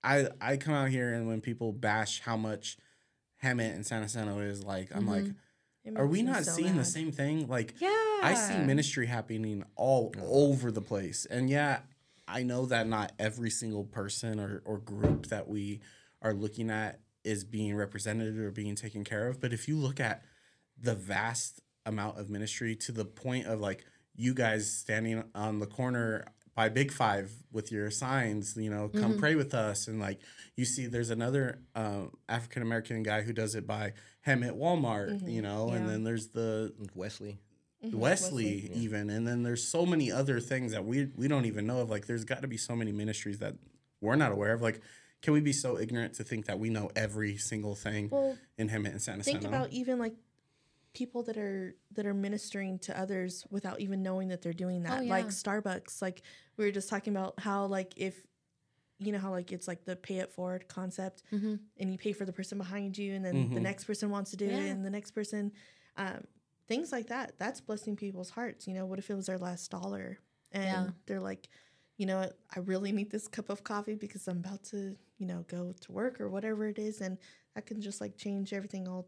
I 0.04 0.28
I 0.40 0.58
come 0.58 0.76
out 0.76 0.90
here 0.90 1.12
and 1.12 1.28
when 1.28 1.42
people 1.42 1.72
bash 1.72 2.22
how 2.22 2.38
much 2.38 2.78
Hemet 3.44 3.74
and 3.74 3.86
San 3.86 4.04
Jacinto 4.04 4.40
is 4.40 4.64
like, 4.64 4.90
I'm 4.94 5.08
mm-hmm. 5.08 5.10
like, 5.10 5.98
are 5.98 6.08
we 6.08 6.22
not 6.22 6.46
so 6.46 6.52
seeing 6.52 6.78
the 6.78 6.86
same 6.86 7.12
thing? 7.12 7.48
Like, 7.48 7.74
Yeah. 7.80 7.90
I 8.22 8.36
see 8.36 8.58
ministry 8.60 9.08
happening 9.08 9.64
all 9.76 10.14
over 10.22 10.72
the 10.72 10.82
place. 10.82 11.26
And 11.26 11.50
yeah, 11.50 11.80
I 12.32 12.44
know 12.44 12.66
that 12.68 12.88
not 12.88 13.12
every 13.20 13.50
single 13.50 13.84
person 13.84 14.40
or, 14.40 14.62
or 14.66 14.78
group 14.78 15.28
that 15.28 15.48
we 15.48 15.82
are 16.22 16.34
looking 16.34 16.70
at 16.70 17.00
is 17.24 17.44
being 17.44 17.76
represented 17.76 18.38
or 18.40 18.52
being 18.52 18.76
taken 18.76 19.04
care 19.04 19.28
of. 19.28 19.40
But 19.40 19.54
if 19.54 19.68
you 19.68 19.78
look 19.78 20.00
at 20.00 20.24
the 20.80 20.96
vast 20.96 21.62
amount 21.86 22.20
of 22.20 22.30
ministry 22.30 22.76
to 22.76 22.92
the 22.92 23.06
point 23.06 23.48
of 23.48 23.60
like 23.60 23.86
you 24.16 24.34
guys 24.34 24.72
standing 24.72 25.24
on 25.36 25.60
the 25.60 25.66
corner 25.68 26.26
by 26.56 26.70
Big 26.70 26.92
Five 26.92 27.32
with 27.52 27.72
your 27.72 27.90
signs, 27.92 28.58
you 28.58 28.70
know, 28.70 28.90
come 28.90 29.18
pray 29.18 29.36
with 29.36 29.54
us. 29.54 29.88
And 29.88 30.00
like 30.00 30.20
you 30.56 30.66
see, 30.66 30.86
there's 30.86 31.10
another 31.10 31.60
um, 31.76 32.12
African 32.28 32.62
American 32.62 33.04
guy 33.04 33.22
who 33.22 33.34
does 33.34 33.56
it 33.56 33.66
by 33.66 33.94
Hemet 34.28 34.58
Walmart, 34.58 35.30
you 35.30 35.42
know, 35.42 35.70
and 35.70 35.88
then 35.90 36.04
there's 36.04 36.28
the 36.30 36.74
Wesley. 36.94 37.40
Wesley, 37.84 38.70
even, 38.74 39.10
and 39.10 39.28
then 39.28 39.44
there's 39.44 39.68
so 39.68 39.86
many 39.86 40.12
other 40.12 40.40
things 40.40 40.72
that 40.72 40.86
we 40.86 41.10
we 41.16 41.28
don't 41.28 41.46
even 41.46 41.66
know 41.66 41.80
of. 41.80 41.90
Like, 41.90 42.06
there's 42.08 42.24
got 42.26 42.42
to 42.42 42.48
be 42.48 42.58
so 42.58 42.76
many 42.76 42.92
ministries 42.92 43.40
that 43.40 43.56
we're 44.02 44.16
not 44.16 44.32
aware 44.32 44.54
of. 44.54 44.62
Like, 44.62 44.82
can 45.22 45.34
we 45.34 45.42
be 45.42 45.54
so 45.54 45.78
ignorant 45.80 46.14
to 46.16 46.24
think 46.24 46.46
that 46.46 46.60
we 46.60 46.70
know 46.70 46.90
every 46.96 47.38
single 47.38 47.76
thing 47.76 48.10
Well, 48.12 48.38
in 48.58 48.70
him 48.70 48.86
and 48.86 49.02
Santa 49.02 49.24
think 49.24 49.42
Sana? 49.42 49.56
about 49.56 49.72
even 49.72 50.00
like 50.00 50.14
people 50.94 51.24
that 51.24 51.38
are 51.38 51.76
that 51.94 52.06
are 52.06 52.14
ministering 52.14 52.78
to 52.80 53.00
others 53.00 53.46
without 53.50 53.80
even 53.80 54.04
knowing 54.04 54.28
that 54.28 54.42
they're 54.42 54.52
doing 54.52 54.84
that 54.84 55.04
Oh, 55.04 55.06
like 55.06 55.28
starbucks 55.30 56.02
like 56.02 56.22
we 56.58 56.66
were 56.66 56.72
just 56.72 56.90
talking 56.90 57.16
about 57.16 57.40
how 57.40 57.66
like 57.68 57.94
if 57.96 58.26
you 59.00 59.14
know 59.14 59.18
how 59.20 59.32
like 59.32 59.54
it's 59.54 59.70
like 59.70 59.86
the 59.86 59.96
pay 59.96 60.18
it 60.18 60.32
forward 60.34 60.68
concept 60.68 61.24
Mm-hmm. 61.32 61.56
and 61.78 61.92
you 61.92 61.98
pay 61.98 62.12
for 62.12 62.26
the 62.26 62.34
person 62.34 62.58
behind 62.58 62.98
you 62.98 63.14
and 63.14 63.24
then 63.24 63.50
the 63.54 63.60
Mhm. 63.60 63.64
next 63.64 63.86
person 63.86 64.10
wants 64.10 64.32
to 64.32 64.38
do 64.38 64.46
it 64.50 64.70
and 64.70 64.84
the 64.86 64.90
next 64.90 65.12
person 65.12 65.54
um, 65.96 66.26
things 66.72 66.92
like 66.92 67.08
that 67.08 67.34
that's 67.38 67.62
blessing 67.62 67.96
people's 67.96 68.30
hearts 68.30 68.68
you 68.68 68.74
know 68.74 68.86
what 68.86 69.00
if 69.00 69.10
it 69.10 69.16
was 69.16 69.26
their 69.28 69.38
last 69.38 69.70
dollar 69.72 70.18
and 70.52 70.64
Yeah. 70.64 70.88
they're 71.06 71.20
like 71.20 71.48
you 71.98 72.06
know 72.06 72.30
i 72.56 72.60
really 72.60 72.92
need 72.92 73.12
this 73.12 73.28
cup 73.28 73.50
of 73.50 73.64
coffee 73.64 73.96
because 73.96 74.28
i'm 74.28 74.38
about 74.38 74.64
to 74.66 74.96
you 75.18 75.28
know 75.28 75.46
go 75.48 75.74
to 75.82 75.92
work 75.92 76.20
or 76.22 76.30
whatever 76.30 76.68
it 76.68 76.80
is 76.80 77.02
and 77.02 77.18
that 77.56 77.66
can 77.66 77.82
just 77.82 78.02
like 78.02 78.18
change 78.18 78.54
everything 78.54 78.88
all 78.88 79.08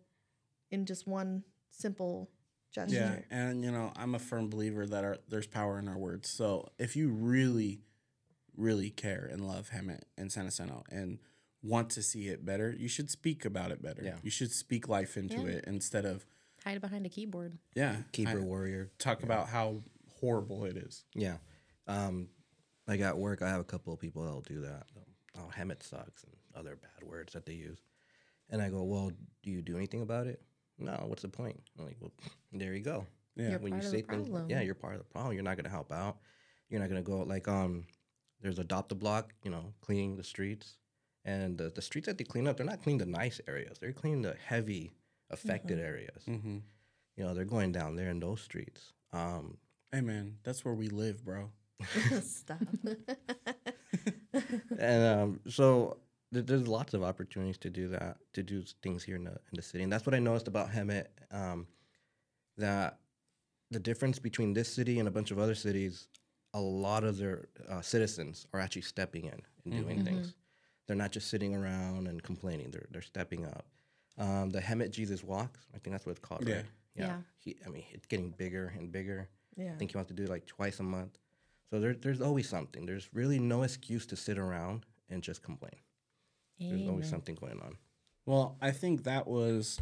in 0.72 0.86
just 0.86 1.07
one 1.07 1.43
simple 1.72 2.30
gesture 2.72 3.24
Yeah, 3.32 3.38
and 3.39 3.64
you 3.64 3.72
know, 3.72 3.91
I'm 3.95 4.16
a 4.16 4.20
firm 4.20 4.49
believer 4.49 4.86
that 4.88 5.03
our, 5.03 5.18
there's 5.30 5.45
power 5.45 5.78
in 5.78 5.88
our 5.88 5.97
words. 5.97 6.28
So 6.30 6.68
if 6.80 6.95
you 6.95 7.09
really, 7.11 7.82
really 8.57 8.89
care 8.89 9.30
and 9.32 9.47
love 9.47 9.70
Hemet 9.70 10.01
and 10.18 10.32
San 10.32 10.45
Jacinto 10.45 10.84
and 10.89 11.20
want 11.61 11.91
to 11.91 12.01
see 12.01 12.28
it 12.30 12.43
better, 12.43 12.76
you 12.78 12.88
should 12.88 13.11
speak 13.11 13.45
about 13.45 13.70
it 13.72 13.82
better. 13.84 14.01
Yeah. 14.03 14.16
You 14.24 14.32
should 14.32 14.51
speak 14.51 14.88
life 14.89 15.16
into 15.18 15.41
Yeah. 15.41 15.57
it 15.57 15.66
instead 15.68 16.05
of 16.05 16.26
Hide 16.64 16.82
behind 16.82 17.05
a 17.05 17.09
keyboard. 17.09 17.57
yeah, 17.76 17.97
keyboard 18.11 18.41
I- 18.43 18.45
warrior. 18.45 18.91
talk 18.99 19.24
about 19.24 19.47
how 19.49 19.82
horrible 20.20 20.66
it 20.66 20.78
is. 20.78 21.03
Yeah. 21.14 21.38
Um, 21.88 22.30
like 22.88 23.01
at 23.01 23.18
work, 23.18 23.41
I 23.41 23.49
have 23.49 23.59
a 23.59 23.64
couple 23.66 23.93
of 23.93 23.99
people 23.99 24.24
that'll 24.24 24.41
do 24.41 24.61
that. 24.61 24.84
Oh, 25.38 25.49
Hemet 25.57 25.84
sucks 25.84 26.24
and 26.24 26.34
other 26.55 26.76
bad 26.78 27.07
words 27.07 27.34
that 27.34 27.45
they 27.45 27.53
use. 27.53 27.80
And 28.49 28.61
I 28.61 28.70
go, 28.70 28.84
well, 28.84 29.11
do 29.41 29.49
you 29.51 29.61
do 29.61 29.76
anything 29.76 30.01
about 30.01 30.28
it? 30.28 30.41
No. 30.78 30.91
What's 31.07 31.22
the 31.24 31.28
point? 31.30 31.59
I'm 31.78 31.86
like, 31.86 31.97
well, 31.99 32.11
there 32.51 32.74
you 32.74 32.82
go. 32.84 33.05
Yeah. 33.36 33.49
You're 33.51 33.59
when 33.59 33.72
part 33.72 33.84
you 33.84 33.88
of 33.88 33.91
the 33.93 33.99
say 33.99 34.03
things, 34.03 34.30
problem. 34.30 34.49
yeah, 34.49 34.61
you're 34.61 34.76
part 34.76 34.93
of 34.93 34.99
the 34.99 35.05
problem. 35.05 35.34
You're 35.34 35.43
not 35.43 35.57
gonna 35.57 35.70
help 35.70 35.91
out. 35.91 36.18
You're 36.70 36.80
not 36.80 36.89
gonna 36.89 37.01
go 37.01 37.24
like 37.24 37.47
um, 37.47 37.84
there's 38.41 38.59
adopt 38.59 38.91
a 38.91 38.95
block, 38.95 39.34
you 39.43 39.49
know, 39.51 39.74
cleaning 39.82 40.16
the 40.18 40.24
streets, 40.24 40.76
and 41.26 41.57
the, 41.57 41.70
the 41.70 41.82
streets 41.82 42.05
that 42.07 42.18
they 42.18 42.24
clean 42.26 42.47
up, 42.47 42.57
they're 42.57 42.66
not 42.66 42.82
cleaning 42.84 42.99
the 42.99 43.05
nice 43.18 43.41
areas. 43.47 43.78
They're 43.80 43.91
cleaning 43.93 44.22
the 44.22 44.36
heavy 44.45 44.91
affected 45.34 45.79
areas. 45.79 46.23
Mm-hmm. 46.27 46.57
You 47.17 47.23
know, 47.23 47.34
they're 47.34 47.45
going 47.45 47.71
down 47.71 47.95
there 47.95 48.09
in 48.09 48.19
those 48.19 48.41
streets. 48.41 48.93
Um, 49.11 49.57
Hey 49.93 50.01
man, 50.01 50.38
that's 50.41 50.65
where 50.65 50.73
we 50.73 50.88
live, 50.88 51.23
bro. 51.23 51.51
stop 52.23 52.57
and 54.79 55.03
um, 55.05 55.39
so 55.47 55.97
th- 56.34 56.47
there's 56.47 56.67
lots 56.67 56.95
of 56.95 57.03
opportunities 57.03 57.59
to 57.59 57.69
do 57.69 57.89
that, 57.89 58.17
to 58.34 58.41
do 58.41 58.63
things 58.81 59.03
here 59.03 59.17
in 59.17 59.25
the 59.25 59.34
in 59.34 59.55
the 59.55 59.61
city, 59.61 59.84
and 59.84 59.93
that's 59.93 60.03
what 60.03 60.15
I 60.15 60.19
noticed 60.19 60.47
about 60.47 60.71
Hemet. 60.71 61.05
Um, 61.29 61.67
that 62.57 62.97
the 63.69 63.79
difference 63.79 64.17
between 64.17 64.53
this 64.53 64.67
city 64.73 64.97
and 64.97 65.07
a 65.07 65.11
bunch 65.11 65.29
of 65.29 65.38
other 65.38 65.53
cities, 65.53 66.07
a 66.55 66.59
lot 66.59 67.03
of 67.03 67.19
their 67.19 67.49
uh, 67.69 67.81
citizens 67.81 68.47
are 68.51 68.59
actually 68.59 68.81
stepping 68.81 69.25
in 69.25 69.41
and 69.63 69.73
doing 69.79 70.03
things. 70.03 70.34
They're 70.88 70.97
not 70.97 71.11
just 71.11 71.29
sitting 71.29 71.53
around 71.53 72.07
and 72.07 72.23
complaining. 72.23 72.71
They're 72.71 72.88
they're 72.89 73.03
stepping 73.03 73.45
up. 73.45 73.67
Um, 74.18 74.49
the 74.51 74.59
Hemet 74.61 74.91
Jesus 74.91 75.24
Walks, 75.24 75.59
I 75.74 75.80
think 75.80 75.93
that's 75.93 76.05
what 76.05 76.11
it's 76.11 76.20
called, 76.20 76.47
Yeah. 76.47 76.55
right? 76.57 76.66
Yeah. 76.95 77.18
He, 77.39 77.55
I 77.66 77.70
mean, 77.70 77.84
it's 77.91 78.05
getting 78.05 78.30
bigger 78.30 78.74
and 78.78 78.91
bigger. 78.91 79.28
yeah 79.55 79.72
I 79.74 79.76
think 79.78 79.93
you 79.93 79.97
have 79.97 80.07
to 80.07 80.14
do 80.14 80.24
it 80.24 80.30
like 80.30 80.45
twice 80.45 80.80
a 80.80 80.84
month. 80.84 81.18
So 81.72 81.80
there, 81.80 81.95
there's 81.95 82.22
always 82.22 82.47
something. 82.47 82.86
There's 82.86 83.09
really 83.14 83.39
no 83.39 83.64
excuse 83.64 84.05
to 84.07 84.16
sit 84.16 84.38
around 84.38 84.86
and 85.09 85.24
just 85.24 85.41
complain. 85.41 85.72
There's 86.59 86.88
always 86.88 87.09
something 87.09 87.36
going 87.36 87.59
on. 87.61 87.76
Well, 88.26 88.55
I 88.61 88.72
think 88.72 89.03
that 89.03 89.28
was. 89.28 89.82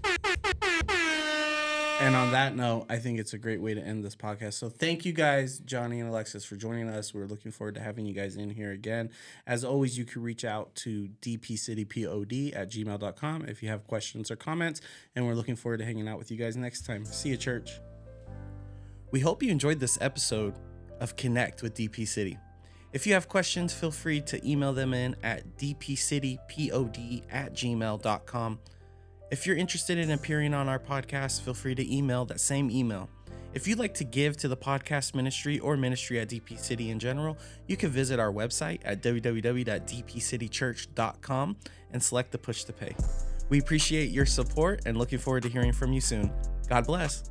And 2.01 2.15
on 2.15 2.31
that 2.31 2.55
note, 2.55 2.87
I 2.89 2.97
think 2.97 3.19
it's 3.19 3.33
a 3.33 3.37
great 3.37 3.61
way 3.61 3.75
to 3.75 3.79
end 3.79 4.03
this 4.03 4.15
podcast. 4.15 4.53
So 4.53 4.69
thank 4.69 5.05
you 5.05 5.13
guys, 5.13 5.59
Johnny 5.59 5.99
and 5.99 6.11
Elexsis, 6.11 6.43
for 6.43 6.55
joining 6.55 6.89
us. 6.89 7.13
We're 7.13 7.27
looking 7.27 7.51
forward 7.51 7.75
to 7.75 7.81
having 7.81 8.07
you 8.07 8.13
guys 8.15 8.37
in 8.37 8.49
here 8.49 8.71
again. 8.71 9.11
As 9.45 9.63
always, 9.63 9.99
you 9.99 10.03
can 10.03 10.23
reach 10.23 10.43
out 10.43 10.73
to 10.77 11.09
dpcitypod 11.21 12.55
at 12.55 12.71
gmail.com 12.71 13.45
if 13.45 13.61
you 13.61 13.69
have 13.69 13.85
questions 13.85 14.31
or 14.31 14.35
comments. 14.35 14.81
And 15.15 15.27
we're 15.27 15.35
looking 15.35 15.55
forward 15.55 15.77
to 15.77 15.85
hanging 15.85 16.07
out 16.07 16.17
with 16.17 16.31
you 16.31 16.37
guys 16.37 16.57
next 16.57 16.87
time. 16.87 17.05
See 17.05 17.29
you, 17.29 17.37
church. 17.37 17.79
We 19.11 19.19
hope 19.19 19.43
you 19.43 19.51
enjoyed 19.51 19.79
this 19.79 19.99
episode 20.01 20.55
of 20.99 21.15
Connect 21.15 21.61
with 21.61 21.75
DP 21.75 22.07
City. 22.07 22.35
If 22.93 23.05
you 23.05 23.13
have 23.13 23.29
questions, 23.29 23.75
feel 23.75 23.91
free 23.91 24.21
to 24.21 24.49
email 24.49 24.73
them 24.73 24.95
in 24.95 25.15
at 25.21 25.55
dpcitypod 25.57 27.23
at 27.31 27.53
gmail.com. 27.53 28.59
If 29.31 29.47
you're 29.47 29.55
interested 29.55 29.97
in 29.97 30.11
appearing 30.11 30.53
on 30.53 30.67
our 30.67 30.77
podcast, 30.77 31.39
feel 31.41 31.53
free 31.53 31.73
to 31.75 31.95
email 31.95 32.25
that 32.25 32.41
same 32.41 32.69
email. 32.69 33.09
If 33.53 33.65
you'd 33.65 33.79
like 33.79 33.93
to 33.95 34.03
give 34.03 34.35
to 34.37 34.47
the 34.49 34.57
podcast 34.57 35.15
ministry 35.15 35.57
or 35.59 35.77
ministry 35.77 36.19
at 36.19 36.27
DP 36.27 36.59
City 36.59 36.89
in 36.89 36.99
general, 36.99 37.37
you 37.65 37.77
can 37.77 37.91
visit 37.91 38.19
our 38.19 38.33
website 38.33 38.81
at 38.83 39.01
www.dpcitychurch.com 39.01 41.55
and 41.91 42.03
select 42.03 42.33
the 42.33 42.37
push 42.37 42.65
to 42.65 42.73
pay. 42.73 42.93
We 43.47 43.59
appreciate 43.59 44.11
your 44.11 44.25
support 44.25 44.81
and 44.85 44.97
looking 44.97 45.19
forward 45.19 45.43
to 45.43 45.49
hearing 45.49 45.71
from 45.71 45.93
you 45.93 46.01
soon. 46.01 46.29
God 46.67 46.85
bless. 46.85 47.30